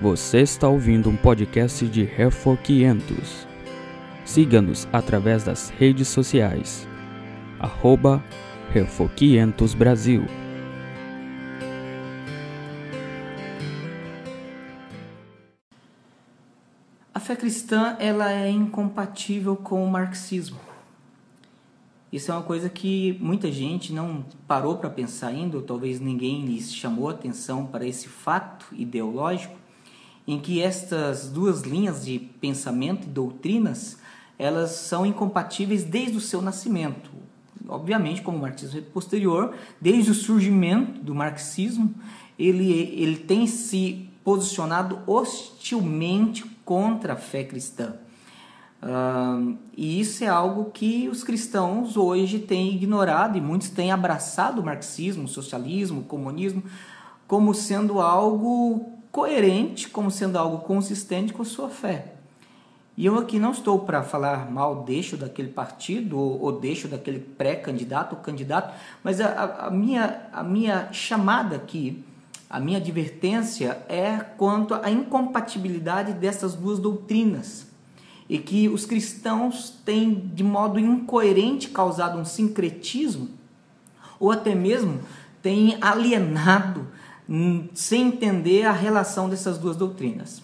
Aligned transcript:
Você 0.00 0.40
está 0.40 0.66
ouvindo 0.66 1.10
um 1.10 1.16
podcast 1.16 1.86
de 1.86 2.04
Refor 2.04 2.56
500. 2.56 3.46
Siga-nos 4.24 4.88
através 4.90 5.44
das 5.44 5.68
redes 5.68 6.08
sociais. 6.08 6.88
Arroba 7.58 8.24
Refor 8.72 9.10
500 9.10 9.74
Brasil. 9.74 10.24
A 17.12 17.20
fé 17.20 17.36
cristã 17.36 17.94
ela 18.00 18.32
é 18.32 18.48
incompatível 18.48 19.54
com 19.54 19.84
o 19.84 19.90
marxismo. 19.90 20.58
Isso 22.10 22.32
é 22.32 22.34
uma 22.34 22.42
coisa 22.42 22.70
que 22.70 23.18
muita 23.20 23.52
gente 23.52 23.92
não 23.92 24.24
parou 24.48 24.78
para 24.78 24.88
pensar 24.88 25.26
ainda, 25.26 25.58
ou 25.58 25.62
talvez 25.62 26.00
ninguém 26.00 26.46
lhes 26.46 26.74
chamou 26.74 27.10
atenção 27.10 27.66
para 27.66 27.86
esse 27.86 28.08
fato 28.08 28.64
ideológico, 28.72 29.59
em 30.26 30.38
que 30.38 30.62
estas 30.62 31.28
duas 31.28 31.62
linhas 31.62 32.04
de 32.04 32.18
pensamento 32.18 33.06
e 33.06 33.10
doutrinas 33.10 33.98
elas 34.38 34.70
são 34.70 35.04
incompatíveis 35.04 35.84
desde 35.84 36.16
o 36.16 36.20
seu 36.20 36.40
nascimento. 36.40 37.10
Obviamente, 37.68 38.22
como 38.22 38.38
o 38.38 38.40
marxismo 38.40 38.78
é 38.78 38.80
posterior, 38.80 39.54
desde 39.78 40.10
o 40.10 40.14
surgimento 40.14 40.98
do 41.02 41.14
marxismo, 41.14 41.94
ele, 42.38 42.72
ele 42.72 43.16
tem 43.16 43.46
se 43.46 44.08
posicionado 44.24 45.00
hostilmente 45.06 46.44
contra 46.64 47.12
a 47.12 47.16
fé 47.16 47.44
cristã. 47.44 47.96
Uh, 48.82 49.58
e 49.76 50.00
isso 50.00 50.24
é 50.24 50.26
algo 50.26 50.70
que 50.70 51.06
os 51.08 51.22
cristãos 51.22 51.98
hoje 51.98 52.38
têm 52.38 52.74
ignorado 52.74 53.36
e 53.36 53.40
muitos 53.42 53.68
têm 53.68 53.92
abraçado 53.92 54.62
o 54.62 54.64
marxismo, 54.64 55.24
o 55.24 55.28
socialismo, 55.28 56.00
o 56.00 56.04
comunismo 56.04 56.62
como 57.28 57.54
sendo 57.54 58.00
algo 58.00 58.99
coerente, 59.12 59.88
como 59.88 60.10
sendo 60.10 60.36
algo 60.38 60.58
consistente 60.58 61.32
com 61.32 61.44
sua 61.44 61.68
fé. 61.68 62.14
E 62.96 63.06
eu 63.06 63.18
aqui 63.18 63.38
não 63.38 63.52
estou 63.52 63.78
para 63.78 64.02
falar 64.02 64.50
mal 64.50 64.82
deixo 64.82 65.16
daquele 65.16 65.48
partido 65.48 66.18
ou, 66.18 66.40
ou 66.40 66.60
deixo 66.60 66.86
daquele 66.86 67.18
pré-candidato 67.18 68.14
ou 68.14 68.20
candidato, 68.20 68.74
mas 69.02 69.20
a, 69.20 69.66
a, 69.66 69.70
minha, 69.70 70.28
a 70.32 70.42
minha 70.42 70.92
chamada 70.92 71.56
aqui, 71.56 72.04
a 72.48 72.60
minha 72.60 72.78
advertência 72.78 73.78
é 73.88 74.18
quanto 74.36 74.74
à 74.74 74.90
incompatibilidade 74.90 76.12
dessas 76.12 76.54
duas 76.54 76.78
doutrinas 76.78 77.68
e 78.28 78.38
que 78.38 78.68
os 78.68 78.84
cristãos 78.84 79.70
têm 79.84 80.14
de 80.14 80.44
modo 80.44 80.78
incoerente 80.78 81.68
causado 81.70 82.18
um 82.18 82.24
sincretismo 82.24 83.28
ou 84.18 84.30
até 84.30 84.54
mesmo 84.54 85.00
têm 85.42 85.78
alienado 85.80 86.86
sem 87.74 88.08
entender 88.08 88.64
a 88.64 88.72
relação 88.72 89.28
dessas 89.28 89.58
duas 89.58 89.76
doutrinas. 89.76 90.42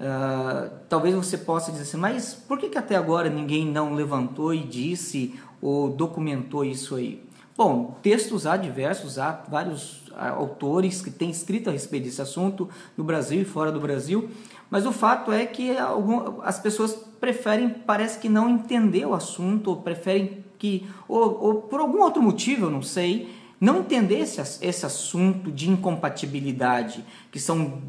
Uh, 0.00 0.70
talvez 0.88 1.14
você 1.14 1.36
possa 1.36 1.70
dizer 1.70 1.82
assim, 1.82 1.96
mas 1.96 2.34
por 2.34 2.58
que, 2.58 2.68
que 2.68 2.78
até 2.78 2.94
agora 2.96 3.28
ninguém 3.28 3.66
não 3.66 3.94
levantou 3.94 4.54
e 4.54 4.62
disse 4.62 5.34
ou 5.60 5.90
documentou 5.90 6.64
isso 6.64 6.94
aí? 6.94 7.22
Bom, 7.56 7.96
textos 8.00 8.46
há 8.46 8.56
diversos, 8.56 9.18
há 9.18 9.44
vários 9.48 10.04
autores 10.16 11.02
que 11.02 11.10
têm 11.10 11.30
escrito 11.30 11.68
a 11.68 11.72
respeito 11.72 12.04
desse 12.04 12.22
assunto 12.22 12.68
no 12.96 13.02
Brasil 13.02 13.42
e 13.42 13.44
fora 13.44 13.72
do 13.72 13.80
Brasil, 13.80 14.30
mas 14.70 14.86
o 14.86 14.92
fato 14.92 15.32
é 15.32 15.44
que 15.46 15.76
algum, 15.76 16.40
as 16.42 16.60
pessoas 16.60 16.92
preferem, 17.18 17.68
parece 17.68 18.18
que 18.20 18.28
não 18.28 18.48
entender 18.48 19.04
o 19.06 19.14
assunto, 19.14 19.70
ou 19.70 19.76
preferem 19.76 20.44
que, 20.58 20.88
ou, 21.08 21.42
ou 21.42 21.54
por 21.62 21.80
algum 21.80 22.02
outro 22.02 22.22
motivo, 22.22 22.66
eu 22.66 22.70
não 22.70 22.82
sei, 22.82 23.28
não 23.60 23.80
entender 23.80 24.20
esse, 24.20 24.40
esse 24.64 24.86
assunto 24.86 25.50
de 25.50 25.68
incompatibilidade, 25.68 27.04
que 27.30 27.40
são 27.40 27.82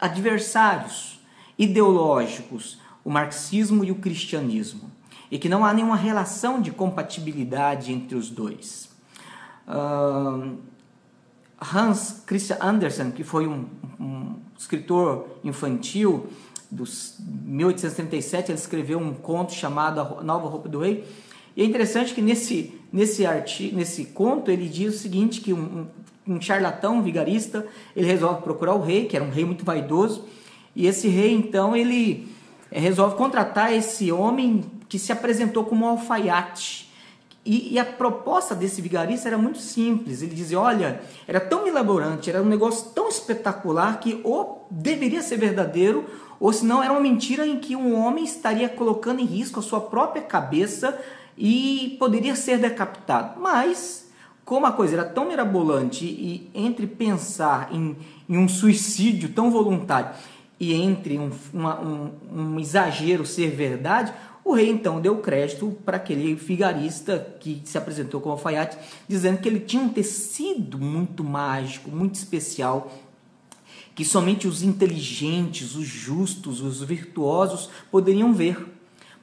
adversários 0.00 1.20
ideológicos, 1.58 2.78
o 3.04 3.10
marxismo 3.10 3.84
e 3.84 3.90
o 3.90 3.96
cristianismo, 3.96 4.90
e 5.30 5.38
que 5.38 5.48
não 5.48 5.64
há 5.64 5.74
nenhuma 5.74 5.96
relação 5.96 6.60
de 6.60 6.70
compatibilidade 6.70 7.92
entre 7.92 8.16
os 8.16 8.30
dois. 8.30 8.88
Uh, 9.66 10.56
Hans 11.60 12.22
Christian 12.24 12.58
Andersen, 12.60 13.10
que 13.10 13.24
foi 13.24 13.46
um, 13.46 13.66
um 13.98 14.36
escritor 14.56 15.26
infantil 15.42 16.28
dos 16.70 17.16
1837, 17.18 18.52
ele 18.52 18.58
escreveu 18.58 18.98
um 18.98 19.12
conto 19.12 19.52
chamado 19.52 20.00
A 20.00 20.22
Nova 20.22 20.48
Roupa 20.48 20.68
do 20.68 20.80
Rei. 20.80 21.04
E 21.56 21.62
é 21.62 21.64
interessante 21.64 22.14
que 22.14 22.22
nesse, 22.22 22.77
nesse, 22.92 23.26
artigo, 23.26 23.76
nesse 23.76 24.06
conto 24.06 24.50
ele 24.50 24.68
diz 24.68 24.94
o 24.94 24.98
seguinte, 24.98 25.40
que 25.40 25.52
um, 25.52 25.86
um 26.26 26.40
charlatão, 26.40 26.96
um 26.96 27.02
vigarista, 27.02 27.66
ele 27.96 28.06
resolve 28.06 28.42
procurar 28.42 28.74
o 28.74 28.82
rei, 28.82 29.06
que 29.06 29.16
era 29.16 29.24
um 29.24 29.30
rei 29.30 29.44
muito 29.44 29.64
vaidoso, 29.64 30.24
e 30.74 30.86
esse 30.86 31.08
rei, 31.08 31.32
então, 31.32 31.74
ele 31.74 32.28
eh, 32.70 32.78
resolve 32.78 33.16
contratar 33.16 33.72
esse 33.72 34.12
homem 34.12 34.64
que 34.88 34.98
se 34.98 35.10
apresentou 35.10 35.64
como 35.64 35.84
um 35.84 35.88
alfaiate, 35.88 36.88
e, 37.44 37.72
e, 37.72 37.78
a 37.78 37.84
proposta 37.84 38.54
desse 38.54 38.82
vigarista 38.82 39.26
era 39.26 39.38
muito 39.38 39.58
simples. 39.58 40.20
Ele 40.20 40.34
dizia: 40.34 40.60
olha, 40.60 41.00
era 41.26 41.40
tão 41.40 41.66
elaborante, 41.66 42.28
era 42.28 42.42
um 42.42 42.46
negócio 42.46 42.90
tão 42.90 43.08
espetacular 43.08 44.00
que 44.00 44.20
ou 44.22 44.66
deveria 44.70 45.22
ser 45.22 45.38
verdadeiro, 45.38 46.04
ou 46.38 46.52
senão 46.52 46.82
era 46.82 46.92
uma 46.92 47.00
mentira 47.00 47.46
em 47.46 47.58
que 47.58 47.74
um 47.74 47.98
homem 47.98 48.22
estaria 48.22 48.68
colocando 48.68 49.20
em 49.20 49.24
risco 49.24 49.60
a 49.60 49.62
sua 49.62 49.80
própria 49.80 50.20
cabeça 50.20 51.00
e 51.38 51.96
poderia 51.98 52.34
ser 52.34 52.58
decapitado. 52.58 53.40
Mas, 53.40 54.10
como 54.44 54.66
a 54.66 54.72
coisa 54.72 54.94
era 54.94 55.04
tão 55.04 55.28
mirabolante 55.28 56.04
e 56.04 56.50
entre 56.52 56.86
pensar 56.86 57.72
em, 57.72 57.96
em 58.28 58.36
um 58.36 58.48
suicídio 58.48 59.28
tão 59.28 59.50
voluntário 59.50 60.10
e 60.58 60.74
entre 60.74 61.16
um, 61.16 61.30
uma, 61.54 61.80
um, 61.80 62.10
um 62.32 62.60
exagero 62.60 63.24
ser 63.24 63.50
verdade, 63.50 64.12
o 64.44 64.54
rei 64.54 64.70
então 64.70 65.00
deu 65.00 65.18
crédito 65.18 65.76
para 65.84 65.98
aquele 65.98 66.34
vigarista 66.34 67.36
que 67.38 67.60
se 67.64 67.76
apresentou 67.78 68.20
como 68.20 68.32
alfaiate, 68.32 68.78
dizendo 69.06 69.38
que 69.38 69.48
ele 69.48 69.60
tinha 69.60 69.82
um 69.82 69.90
tecido 69.90 70.78
muito 70.78 71.22
mágico, 71.22 71.90
muito 71.90 72.14
especial, 72.14 72.90
que 73.94 74.04
somente 74.04 74.48
os 74.48 74.62
inteligentes, 74.62 75.74
os 75.74 75.86
justos, 75.86 76.60
os 76.60 76.82
virtuosos 76.82 77.68
poderiam 77.90 78.32
ver. 78.32 78.77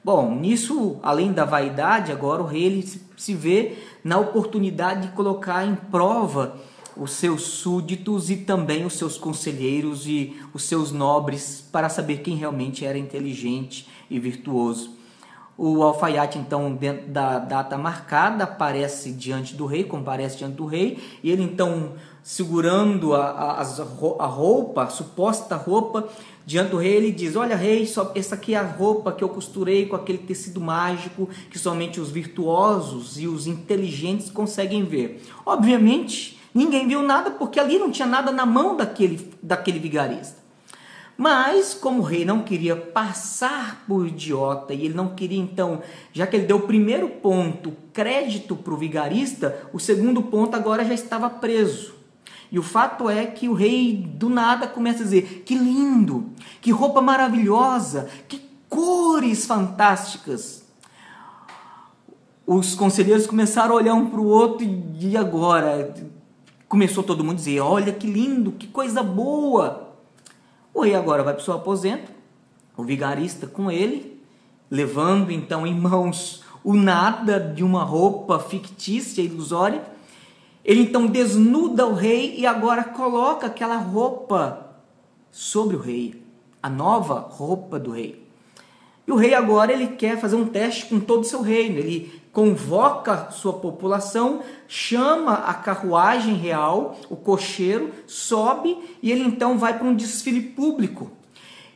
Bom, 0.06 0.36
nisso, 0.36 1.00
além 1.02 1.32
da 1.32 1.44
vaidade, 1.44 2.12
agora 2.12 2.40
o 2.40 2.46
rei 2.46 2.62
ele 2.62 2.88
se 3.16 3.34
vê 3.34 3.76
na 4.04 4.16
oportunidade 4.16 5.08
de 5.08 5.14
colocar 5.16 5.66
em 5.66 5.74
prova 5.74 6.56
os 6.96 7.10
seus 7.10 7.42
súditos 7.42 8.30
e 8.30 8.36
também 8.36 8.86
os 8.86 8.92
seus 8.92 9.18
conselheiros 9.18 10.06
e 10.06 10.40
os 10.54 10.62
seus 10.62 10.92
nobres 10.92 11.60
para 11.72 11.88
saber 11.88 12.18
quem 12.18 12.36
realmente 12.36 12.84
era 12.84 12.96
inteligente 12.96 13.88
e 14.08 14.20
virtuoso. 14.20 14.95
O 15.58 15.82
alfaiate, 15.82 16.38
então, 16.38 16.74
dentro 16.74 17.08
da 17.08 17.38
data 17.38 17.78
marcada, 17.78 18.44
aparece 18.44 19.10
diante 19.12 19.54
do 19.54 19.64
rei, 19.64 19.84
comparece 19.84 20.36
diante 20.36 20.56
do 20.56 20.66
rei, 20.66 20.98
e 21.22 21.30
ele, 21.30 21.42
então, 21.42 21.92
segurando 22.22 23.14
a, 23.14 23.30
a, 23.30 23.62
a 23.62 24.26
roupa, 24.26 24.82
a 24.82 24.88
suposta 24.88 25.56
roupa, 25.56 26.08
diante 26.44 26.70
do 26.70 26.76
rei, 26.76 26.96
ele 26.96 27.10
diz: 27.10 27.36
Olha, 27.36 27.56
rei, 27.56 27.86
só, 27.86 28.12
essa 28.14 28.34
aqui 28.34 28.54
é 28.54 28.58
a 28.58 28.62
roupa 28.62 29.12
que 29.12 29.24
eu 29.24 29.28
costurei 29.28 29.86
com 29.86 29.96
aquele 29.96 30.18
tecido 30.18 30.60
mágico 30.60 31.28
que 31.50 31.58
somente 31.58 32.00
os 32.00 32.10
virtuosos 32.10 33.18
e 33.18 33.26
os 33.26 33.46
inteligentes 33.46 34.30
conseguem 34.30 34.84
ver. 34.84 35.22
Obviamente, 35.44 36.38
ninguém 36.54 36.86
viu 36.86 37.02
nada 37.02 37.30
porque 37.30 37.58
ali 37.58 37.78
não 37.78 37.90
tinha 37.90 38.06
nada 38.06 38.30
na 38.30 38.44
mão 38.44 38.76
daquele, 38.76 39.32
daquele 39.42 39.78
vigarista. 39.78 40.45
Mas, 41.16 41.72
como 41.72 42.00
o 42.00 42.04
rei 42.04 42.24
não 42.24 42.42
queria 42.42 42.76
passar 42.76 43.84
por 43.88 44.06
idiota 44.06 44.74
e 44.74 44.84
ele 44.84 44.94
não 44.94 45.14
queria, 45.14 45.40
então, 45.40 45.80
já 46.12 46.26
que 46.26 46.36
ele 46.36 46.46
deu 46.46 46.58
o 46.58 46.66
primeiro 46.66 47.08
ponto, 47.08 47.72
crédito 47.92 48.54
para 48.54 48.74
o 48.74 48.76
vigarista, 48.76 49.68
o 49.72 49.80
segundo 49.80 50.22
ponto 50.22 50.54
agora 50.54 50.84
já 50.84 50.92
estava 50.92 51.30
preso. 51.30 51.94
E 52.52 52.58
o 52.58 52.62
fato 52.62 53.08
é 53.08 53.26
que 53.26 53.48
o 53.48 53.54
rei 53.54 53.96
do 53.96 54.28
nada 54.28 54.66
começa 54.66 55.00
a 55.00 55.04
dizer: 55.04 55.42
que 55.44 55.54
lindo, 55.54 56.30
que 56.60 56.70
roupa 56.70 57.00
maravilhosa, 57.00 58.08
que 58.28 58.40
cores 58.68 59.46
fantásticas. 59.46 60.64
Os 62.46 62.74
conselheiros 62.74 63.26
começaram 63.26 63.72
a 63.72 63.78
olhar 63.78 63.94
um 63.94 64.08
para 64.08 64.20
o 64.20 64.26
outro 64.26 64.66
e 65.00 65.16
agora 65.16 65.94
começou 66.68 67.02
todo 67.02 67.24
mundo 67.24 67.34
a 67.34 67.38
dizer: 67.38 67.60
olha 67.60 67.92
que 67.92 68.06
lindo, 68.06 68.52
que 68.52 68.66
coisa 68.66 69.02
boa. 69.02 69.85
O 70.76 70.82
rei 70.82 70.94
agora 70.94 71.22
vai 71.22 71.32
para 71.32 71.40
o 71.40 71.44
seu 71.44 71.54
aposento, 71.54 72.12
o 72.76 72.84
vigarista 72.84 73.46
com 73.46 73.70
ele, 73.70 74.20
levando 74.70 75.32
então 75.32 75.66
em 75.66 75.74
mãos 75.74 76.44
o 76.62 76.74
nada 76.74 77.40
de 77.40 77.64
uma 77.64 77.82
roupa 77.82 78.38
fictícia, 78.38 79.22
ilusória. 79.22 79.82
Ele 80.62 80.82
então 80.82 81.06
desnuda 81.06 81.86
o 81.86 81.94
rei 81.94 82.34
e 82.36 82.44
agora 82.44 82.84
coloca 82.84 83.46
aquela 83.46 83.78
roupa 83.78 84.76
sobre 85.30 85.76
o 85.76 85.80
rei, 85.80 86.22
a 86.62 86.68
nova 86.68 87.20
roupa 87.20 87.78
do 87.78 87.92
rei. 87.92 88.22
E 89.06 89.12
o 89.12 89.16
rei 89.16 89.32
agora 89.32 89.72
ele 89.72 89.86
quer 89.96 90.20
fazer 90.20 90.36
um 90.36 90.44
teste 90.46 90.84
com 90.90 91.00
todo 91.00 91.22
o 91.22 91.26
seu 91.26 91.40
reino. 91.40 91.78
Ele 91.78 92.20
convoca 92.36 93.30
sua 93.30 93.54
população, 93.54 94.42
chama 94.68 95.32
a 95.32 95.54
carruagem 95.54 96.34
real, 96.34 96.94
o 97.08 97.16
cocheiro, 97.16 97.90
sobe 98.06 98.76
e 99.02 99.10
ele 99.10 99.22
então 99.22 99.56
vai 99.56 99.78
para 99.78 99.88
um 99.88 99.94
desfile 99.94 100.42
público. 100.42 101.10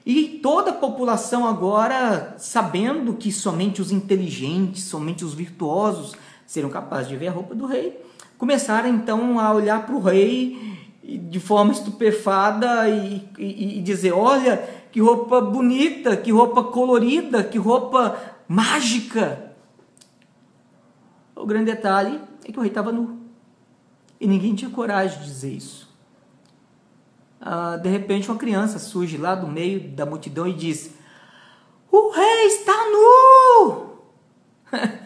E 0.04 0.38
toda 0.42 0.68
a 0.68 0.74
população 0.74 1.46
agora, 1.46 2.34
sabendo 2.36 3.14
que 3.14 3.32
somente 3.32 3.80
os 3.80 3.90
inteligentes, 3.90 4.84
somente 4.84 5.24
os 5.24 5.32
virtuosos 5.32 6.14
seriam 6.46 6.68
capazes 6.68 7.08
de 7.08 7.16
ver 7.16 7.28
a 7.28 7.32
roupa 7.32 7.54
do 7.54 7.64
rei, 7.64 7.98
começaram 8.36 8.90
então 8.90 9.40
a 9.40 9.54
olhar 9.54 9.86
para 9.86 9.94
o 9.94 10.00
rei 10.00 10.76
de 11.02 11.40
forma 11.40 11.72
estupefada 11.72 12.86
e, 12.86 13.26
e, 13.38 13.78
e 13.78 13.80
dizer: 13.80 14.12
olha, 14.12 14.62
que 14.92 15.00
roupa 15.00 15.40
bonita, 15.40 16.18
que 16.18 16.30
roupa 16.30 16.64
colorida, 16.64 17.42
que 17.42 17.56
roupa 17.56 18.14
mágica. 18.46 19.49
O 21.40 21.46
grande 21.46 21.72
detalhe 21.72 22.20
é 22.44 22.52
que 22.52 22.58
o 22.58 22.60
rei 22.60 22.70
estava 22.70 22.92
nu. 22.92 23.18
E 24.20 24.26
ninguém 24.26 24.54
tinha 24.54 24.70
coragem 24.70 25.18
de 25.20 25.24
dizer 25.24 25.52
isso. 25.52 25.88
Ah, 27.40 27.78
de 27.78 27.88
repente, 27.88 28.30
uma 28.30 28.36
criança 28.36 28.78
surge 28.78 29.16
lá 29.16 29.34
do 29.34 29.46
meio 29.46 29.80
da 29.80 30.04
multidão 30.04 30.46
e 30.46 30.52
diz: 30.52 30.92
O 31.90 32.10
rei 32.10 32.46
está 32.46 32.74
nu! 32.90 33.90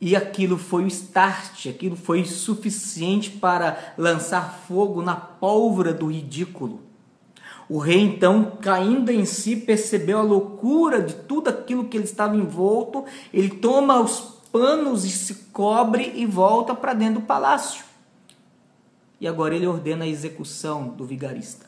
e 0.00 0.14
aquilo 0.14 0.56
foi 0.56 0.84
o 0.84 0.86
start, 0.86 1.66
aquilo 1.66 1.96
foi 1.96 2.24
suficiente 2.24 3.30
para 3.30 3.94
lançar 3.98 4.60
fogo 4.68 5.02
na 5.02 5.16
pólvora 5.16 5.92
do 5.92 6.06
ridículo. 6.06 6.82
O 7.68 7.78
rei, 7.78 8.00
então, 8.00 8.58
caindo 8.62 9.10
em 9.10 9.24
si, 9.24 9.56
percebeu 9.56 10.20
a 10.20 10.22
loucura 10.22 11.02
de 11.02 11.14
tudo 11.14 11.50
aquilo 11.50 11.88
que 11.88 11.96
ele 11.96 12.04
estava 12.04 12.36
envolto. 12.36 13.04
Ele 13.34 13.50
toma 13.50 14.00
os 14.00 14.35
panos 14.56 15.04
e 15.04 15.10
se 15.10 15.34
cobre 15.52 16.12
e 16.16 16.24
volta 16.24 16.74
para 16.74 16.94
dentro 16.94 17.20
do 17.20 17.26
palácio. 17.26 17.84
E 19.20 19.28
agora 19.28 19.54
ele 19.54 19.66
ordena 19.66 20.06
a 20.06 20.08
execução 20.08 20.88
do 20.88 21.04
vigarista. 21.04 21.66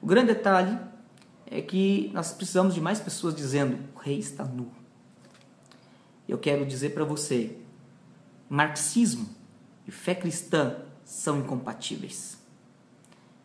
O 0.00 0.06
grande 0.06 0.34
detalhe 0.34 0.78
é 1.50 1.60
que 1.60 2.12
nós 2.14 2.32
precisamos 2.32 2.74
de 2.74 2.80
mais 2.80 3.00
pessoas 3.00 3.34
dizendo: 3.34 3.76
o 3.96 3.98
rei 3.98 4.18
está 4.18 4.44
nu. 4.44 4.70
Eu 6.28 6.38
quero 6.38 6.64
dizer 6.64 6.90
para 6.90 7.02
você: 7.02 7.58
marxismo 8.48 9.28
e 9.84 9.90
fé 9.90 10.14
cristã 10.14 10.76
são 11.04 11.40
incompatíveis. 11.40 12.38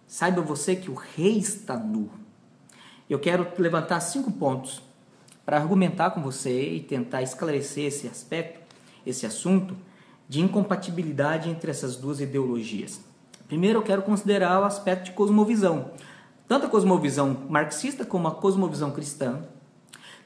Saiba 0.05 0.41
você 0.41 0.75
que 0.75 0.91
o 0.91 0.93
rei 0.93 1.39
está 1.39 1.75
nu. 1.75 2.11
Eu 3.09 3.19
quero 3.19 3.47
levantar 3.57 3.99
cinco 4.01 4.31
pontos 4.31 4.83
para 5.45 5.57
argumentar 5.57 6.11
com 6.11 6.21
você 6.21 6.73
e 6.73 6.79
tentar 6.79 7.21
esclarecer 7.21 7.85
esse 7.85 8.07
aspecto, 8.07 8.59
esse 9.05 9.25
assunto 9.25 9.75
de 10.27 10.41
incompatibilidade 10.41 11.49
entre 11.49 11.69
essas 11.69 11.95
duas 11.95 12.21
ideologias. 12.21 13.01
Primeiro, 13.47 13.79
eu 13.79 13.83
quero 13.83 14.01
considerar 14.01 14.61
o 14.61 14.63
aspecto 14.63 15.05
de 15.05 15.11
cosmovisão. 15.11 15.91
Tanto 16.47 16.65
a 16.65 16.69
cosmovisão 16.69 17.45
marxista 17.49 18.05
como 18.05 18.27
a 18.27 18.31
cosmovisão 18.35 18.91
cristã, 18.91 19.43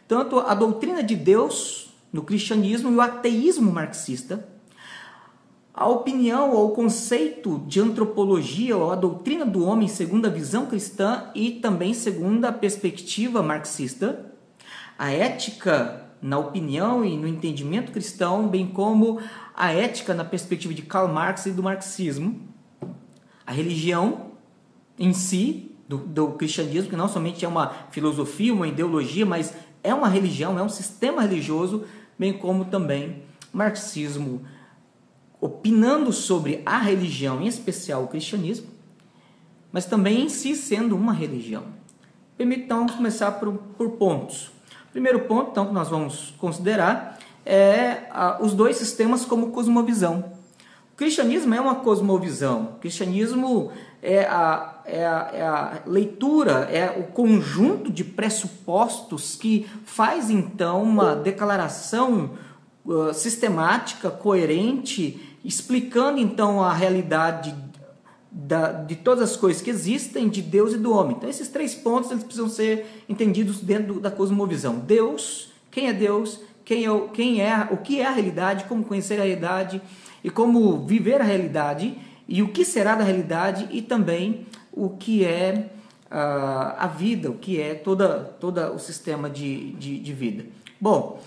tanto 0.07 0.39
a 0.39 0.53
doutrina 0.53 1.03
de 1.03 1.15
Deus 1.15 1.93
no 2.11 2.21
cristianismo 2.21 2.91
e 2.91 2.95
o 2.95 3.01
ateísmo 3.01 3.71
marxista, 3.71 4.47
a 5.73 5.87
opinião 5.87 6.51
ou 6.51 6.69
o 6.69 6.71
conceito 6.71 7.63
de 7.67 7.79
antropologia 7.79 8.75
ou 8.75 8.91
a 8.91 8.95
doutrina 8.95 9.45
do 9.45 9.63
homem 9.63 9.87
segundo 9.87 10.25
a 10.25 10.29
visão 10.29 10.65
cristã 10.65 11.29
e 11.35 11.51
também 11.51 11.93
segundo 11.93 12.45
a 12.45 12.51
perspectiva 12.51 13.43
marxista, 13.43 14.33
a 14.97 15.11
ética 15.11 16.03
na 16.21 16.37
opinião 16.37 17.05
e 17.05 17.15
no 17.15 17.27
entendimento 17.27 17.91
cristão, 17.91 18.47
bem 18.47 18.67
como 18.67 19.21
a 19.55 19.71
ética 19.71 20.13
na 20.13 20.25
perspectiva 20.25 20.73
de 20.73 20.81
Karl 20.81 21.07
Marx 21.07 21.45
e 21.45 21.51
do 21.51 21.61
marxismo, 21.61 22.41
a 23.45 23.51
religião 23.51 24.31
em 24.97 25.13
si, 25.13 25.71
do, 25.87 25.97
do 25.97 26.31
cristianismo, 26.33 26.89
que 26.89 26.95
não 26.95 27.07
somente 27.07 27.45
é 27.45 27.47
uma 27.47 27.69
filosofia, 27.91 28.53
uma 28.53 28.67
ideologia, 28.67 29.25
mas 29.25 29.53
é 29.83 29.93
uma 29.93 30.09
religião, 30.09 30.57
é 30.57 30.63
um 30.63 30.69
sistema 30.69 31.21
religioso, 31.21 31.85
bem 32.17 32.33
como 32.33 32.65
também 32.65 33.23
marxismo, 33.53 34.41
opinando 35.39 36.11
sobre 36.11 36.61
a 36.65 36.77
religião, 36.79 37.41
em 37.41 37.47
especial 37.47 38.03
o 38.03 38.07
cristianismo, 38.07 38.67
mas 39.71 39.85
também 39.85 40.23
em 40.23 40.29
si 40.29 40.55
sendo 40.55 40.95
uma 40.95 41.13
religião. 41.13 41.65
Permita 42.35 42.63
então 42.63 42.87
começar 42.87 43.31
por, 43.33 43.53
por 43.53 43.91
pontos. 43.91 44.51
Primeiro 44.91 45.21
ponto, 45.21 45.51
então, 45.51 45.67
que 45.67 45.73
nós 45.73 45.89
vamos 45.89 46.33
considerar 46.37 47.17
é 47.47 48.07
a, 48.11 48.39
os 48.41 48.53
dois 48.53 48.75
sistemas 48.75 49.23
como 49.23 49.51
cosmovisão. 49.51 50.33
O 50.93 50.97
cristianismo 50.97 51.53
é 51.55 51.61
uma 51.61 51.75
cosmovisão. 51.75 52.73
O 52.75 52.79
cristianismo 52.79 53.71
é 54.01 54.25
a, 54.25 54.81
é 54.85 55.05
a, 55.05 55.29
é 55.33 55.41
a 55.43 55.81
leitura, 55.85 56.67
é 56.71 56.99
o 56.99 57.03
conjunto 57.13 57.91
de 57.91 58.03
pressupostos 58.03 59.35
que 59.35 59.69
faz 59.85 60.29
então 60.29 60.83
uma 60.83 61.15
declaração 61.15 62.31
uh, 62.85 63.13
sistemática, 63.13 64.09
coerente, 64.09 65.37
explicando 65.45 66.19
então 66.19 66.61
a 66.61 66.73
realidade 66.73 67.55
da, 68.39 68.71
de 68.71 68.95
todas 68.95 69.31
as 69.31 69.35
coisas 69.35 69.63
que 69.63 69.69
existem, 69.71 70.29
de 70.29 70.43
Deus 70.43 70.73
e 70.73 70.77
do 70.77 70.93
homem. 70.93 71.15
Então, 71.17 71.27
esses 71.27 71.47
três 71.47 71.73
pontos 71.73 72.11
eles 72.11 72.23
precisam 72.23 72.47
ser 72.47 72.85
entendidos 73.09 73.61
dentro 73.61 73.99
da 73.99 74.11
cosmovisão. 74.11 74.77
Deus, 74.77 75.51
quem 75.71 75.87
é 75.87 75.93
Deus, 75.93 76.39
quem 76.63 76.85
é, 76.85 77.07
quem 77.13 77.41
é, 77.41 77.67
o 77.71 77.77
que 77.77 77.99
é 77.99 78.05
a 78.05 78.11
realidade, 78.11 78.65
como 78.65 78.83
conhecer 78.83 79.19
a 79.19 79.23
realidade 79.23 79.81
e 80.23 80.29
como 80.29 80.85
viver 80.85 81.19
a 81.19 81.23
realidade 81.23 81.97
e 82.27 82.43
o 82.43 82.49
que 82.49 82.63
será 82.63 82.93
da 82.93 83.03
realidade 83.03 83.67
e 83.71 83.81
também 83.81 84.45
o 84.71 84.89
que 84.89 85.25
é 85.25 85.71
uh, 86.11 86.75
a 86.77 86.87
vida, 86.87 87.31
o 87.31 87.39
que 87.39 87.59
é 87.59 87.73
toda, 87.73 88.19
toda 88.39 88.71
o 88.71 88.77
sistema 88.77 89.31
de, 89.31 89.71
de, 89.71 89.97
de 89.97 90.13
vida. 90.13 90.45
Bom, 90.79 91.19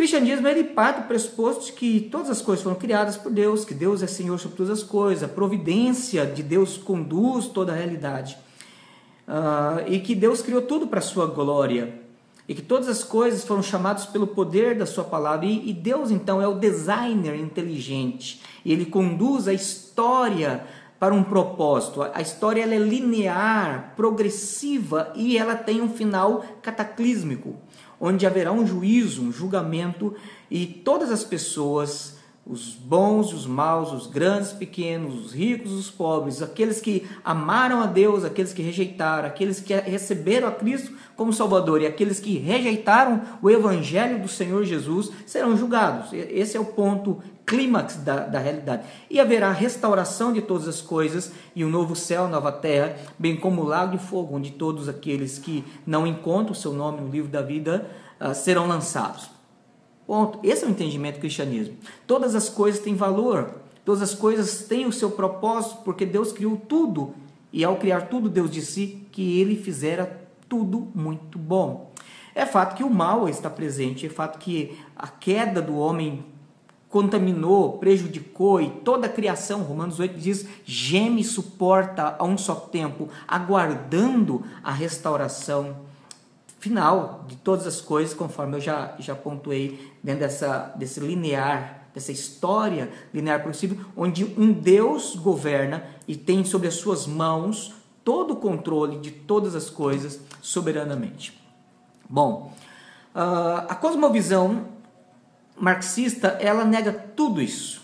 cristianismo 0.00 0.48
ele 0.48 0.64
parte 0.64 1.02
do 1.02 1.08
pressuposto 1.08 1.66
de 1.66 1.72
que 1.72 2.08
todas 2.10 2.30
as 2.30 2.40
coisas 2.40 2.62
foram 2.62 2.76
criadas 2.76 3.18
por 3.18 3.30
Deus, 3.30 3.66
que 3.66 3.74
Deus 3.74 4.02
é 4.02 4.06
Senhor 4.06 4.38
sobre 4.40 4.56
todas 4.56 4.78
as 4.78 4.82
coisas, 4.82 5.22
a 5.22 5.28
providência 5.28 6.24
de 6.24 6.42
Deus 6.42 6.78
conduz 6.78 7.46
toda 7.48 7.72
a 7.72 7.76
realidade. 7.76 8.38
Uh, 9.28 9.84
e 9.86 10.00
que 10.00 10.14
Deus 10.14 10.40
criou 10.40 10.62
tudo 10.62 10.86
para 10.86 11.00
a 11.00 11.02
sua 11.02 11.26
glória. 11.26 12.00
E 12.48 12.54
que 12.54 12.62
todas 12.62 12.88
as 12.88 13.04
coisas 13.04 13.44
foram 13.44 13.62
chamadas 13.62 14.06
pelo 14.06 14.26
poder 14.26 14.76
da 14.76 14.86
sua 14.86 15.04
palavra. 15.04 15.44
E, 15.44 15.68
e 15.68 15.74
Deus, 15.74 16.10
então, 16.10 16.40
é 16.40 16.48
o 16.48 16.54
designer 16.54 17.34
inteligente. 17.34 18.40
E 18.64 18.72
ele 18.72 18.86
conduz 18.86 19.46
a 19.46 19.52
história 19.52 20.64
para 20.98 21.14
um 21.14 21.22
propósito. 21.22 22.02
A 22.02 22.22
história 22.22 22.62
é 22.62 22.78
linear, 22.78 23.92
progressiva 23.94 25.12
e 25.14 25.36
ela 25.36 25.54
tem 25.54 25.82
um 25.82 25.90
final 25.90 26.42
cataclísmico 26.62 27.56
onde 28.00 28.26
haverá 28.26 28.50
um 28.50 28.66
juízo, 28.66 29.22
um 29.22 29.30
julgamento, 29.30 30.16
e 30.50 30.66
todas 30.66 31.10
as 31.10 31.22
pessoas, 31.22 32.16
os 32.50 32.74
bons, 32.74 33.32
os 33.32 33.46
maus, 33.46 33.92
os 33.92 34.08
grandes, 34.08 34.52
pequenos, 34.52 35.26
os 35.26 35.32
ricos, 35.32 35.70
os 35.70 35.88
pobres, 35.88 36.42
aqueles 36.42 36.80
que 36.80 37.08
amaram 37.24 37.80
a 37.80 37.86
Deus, 37.86 38.24
aqueles 38.24 38.52
que 38.52 38.60
rejeitaram, 38.60 39.28
aqueles 39.28 39.60
que 39.60 39.72
receberam 39.72 40.48
a 40.48 40.50
Cristo 40.52 40.92
como 41.16 41.32
Salvador 41.32 41.80
e 41.80 41.86
aqueles 41.86 42.18
que 42.18 42.38
rejeitaram 42.38 43.22
o 43.40 43.48
Evangelho 43.48 44.20
do 44.20 44.26
Senhor 44.26 44.64
Jesus 44.64 45.12
serão 45.24 45.56
julgados. 45.56 46.12
Esse 46.12 46.56
é 46.56 46.60
o 46.60 46.64
ponto 46.64 47.22
clímax 47.46 47.96
da, 47.98 48.26
da 48.26 48.40
realidade. 48.40 48.82
E 49.08 49.20
haverá 49.20 49.52
restauração 49.52 50.32
de 50.32 50.42
todas 50.42 50.66
as 50.66 50.80
coisas 50.80 51.30
e 51.54 51.64
um 51.64 51.70
novo 51.70 51.94
céu, 51.94 52.26
nova 52.26 52.50
terra, 52.50 52.96
bem 53.16 53.36
como 53.36 53.62
o 53.62 53.64
lago 53.64 53.96
de 53.96 54.02
fogo, 54.02 54.34
onde 54.34 54.50
todos 54.50 54.88
aqueles 54.88 55.38
que 55.38 55.64
não 55.86 56.04
encontram 56.04 56.52
o 56.52 56.56
seu 56.56 56.72
nome 56.72 57.00
no 57.00 57.08
livro 57.08 57.30
da 57.30 57.42
vida 57.42 57.88
uh, 58.20 58.34
serão 58.34 58.66
lançados. 58.66 59.39
Ponto. 60.10 60.40
Esse 60.42 60.64
é 60.64 60.66
o 60.66 60.70
entendimento 60.72 61.18
do 61.18 61.20
cristianismo. 61.20 61.76
Todas 62.04 62.34
as 62.34 62.48
coisas 62.48 62.80
têm 62.80 62.96
valor, 62.96 63.54
todas 63.84 64.02
as 64.02 64.12
coisas 64.12 64.64
têm 64.64 64.84
o 64.84 64.92
seu 64.92 65.12
propósito, 65.12 65.82
porque 65.84 66.04
Deus 66.04 66.32
criou 66.32 66.56
tudo 66.56 67.14
e 67.52 67.62
ao 67.62 67.76
criar 67.76 68.08
tudo, 68.08 68.28
Deus 68.28 68.50
disse 68.50 69.06
que 69.12 69.40
ele 69.40 69.54
fizera 69.54 70.20
tudo 70.48 70.88
muito 70.96 71.38
bom. 71.38 71.92
É 72.34 72.44
fato 72.44 72.74
que 72.74 72.82
o 72.82 72.90
mal 72.90 73.28
está 73.28 73.48
presente, 73.48 74.04
é 74.04 74.08
fato 74.08 74.40
que 74.40 74.76
a 74.96 75.06
queda 75.06 75.62
do 75.62 75.76
homem 75.76 76.24
contaminou, 76.88 77.78
prejudicou 77.78 78.60
e 78.60 78.68
toda 78.68 79.06
a 79.06 79.10
criação, 79.10 79.62
Romanos 79.62 80.00
8 80.00 80.18
diz, 80.18 80.44
geme 80.64 81.20
e 81.20 81.24
suporta 81.24 82.16
a 82.18 82.24
um 82.24 82.36
só 82.36 82.56
tempo, 82.56 83.08
aguardando 83.28 84.42
a 84.60 84.72
restauração 84.72 85.88
final 86.60 87.24
de 87.26 87.36
todas 87.36 87.66
as 87.66 87.80
coisas, 87.80 88.14
conforme 88.14 88.58
eu 88.58 88.60
já, 88.60 88.94
já 88.98 89.16
pontuei 89.16 89.92
dentro 90.04 90.20
dessa, 90.20 90.72
desse 90.76 91.00
linear, 91.00 91.88
dessa 91.92 92.12
história 92.12 92.90
linear 93.12 93.42
possível, 93.42 93.78
onde 93.96 94.24
um 94.24 94.52
Deus 94.52 95.16
governa 95.16 95.82
e 96.06 96.14
tem 96.14 96.44
sobre 96.44 96.68
as 96.68 96.74
suas 96.74 97.06
mãos 97.06 97.74
todo 98.04 98.34
o 98.34 98.36
controle 98.36 98.98
de 98.98 99.10
todas 99.10 99.54
as 99.56 99.70
coisas 99.70 100.20
soberanamente. 100.42 101.40
Bom, 102.08 102.52
uh, 103.14 103.64
a 103.66 103.74
cosmovisão 103.74 104.66
marxista 105.56 106.28
ela 106.40 106.64
nega 106.64 106.92
tudo 106.92 107.40
isso. 107.40 107.80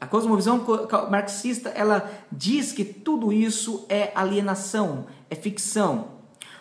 A 0.00 0.06
cosmovisão 0.06 0.64
marxista 1.10 1.68
ela 1.70 2.10
diz 2.30 2.72
que 2.72 2.84
tudo 2.84 3.32
isso 3.32 3.84
é 3.88 4.10
alienação, 4.14 5.06
é 5.28 5.34
ficção. 5.34 6.13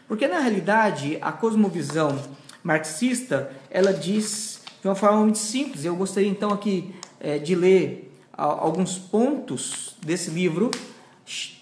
Porque 0.07 0.27
na 0.27 0.39
realidade 0.39 1.17
a 1.21 1.31
cosmovisão 1.31 2.17
marxista 2.63 3.51
ela 3.69 3.93
diz 3.93 4.61
de 4.81 4.87
uma 4.87 4.95
forma 4.95 5.21
muito 5.21 5.37
simples. 5.37 5.85
Eu 5.85 5.95
gostaria 5.95 6.29
então 6.29 6.51
aqui 6.51 6.93
é, 7.19 7.37
de 7.37 7.55
ler 7.55 8.11
alguns 8.35 8.97
pontos 8.97 9.95
desse 10.03 10.31
livro, 10.31 10.71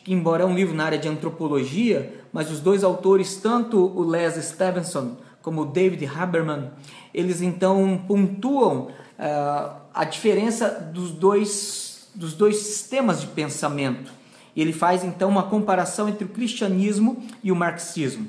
embora 0.08 0.44
é 0.44 0.46
um 0.46 0.56
livro 0.56 0.74
na 0.74 0.86
área 0.86 0.98
de 0.98 1.08
antropologia, 1.08 2.24
mas 2.32 2.50
os 2.50 2.60
dois 2.60 2.84
autores, 2.84 3.36
tanto 3.36 3.78
o 3.78 4.04
Les 4.04 4.36
Stevenson 4.44 5.18
como 5.42 5.62
o 5.62 5.66
David 5.66 6.06
Haberman, 6.06 6.72
eles 7.14 7.42
então 7.42 8.04
pontuam 8.08 8.88
uh, 9.20 9.82
a 9.94 10.04
diferença 10.04 10.70
dos 10.70 11.12
dois, 11.12 12.08
dos 12.16 12.34
dois 12.34 12.58
sistemas 12.58 13.22
de 13.22 13.28
pensamento. 13.28 14.12
Ele 14.56 14.74
faz 14.74 15.04
então 15.04 15.30
uma 15.30 15.44
comparação 15.44 16.10
entre 16.10 16.26
o 16.26 16.30
cristianismo 16.30 17.24
e 17.44 17.52
o 17.52 17.56
marxismo. 17.56 18.28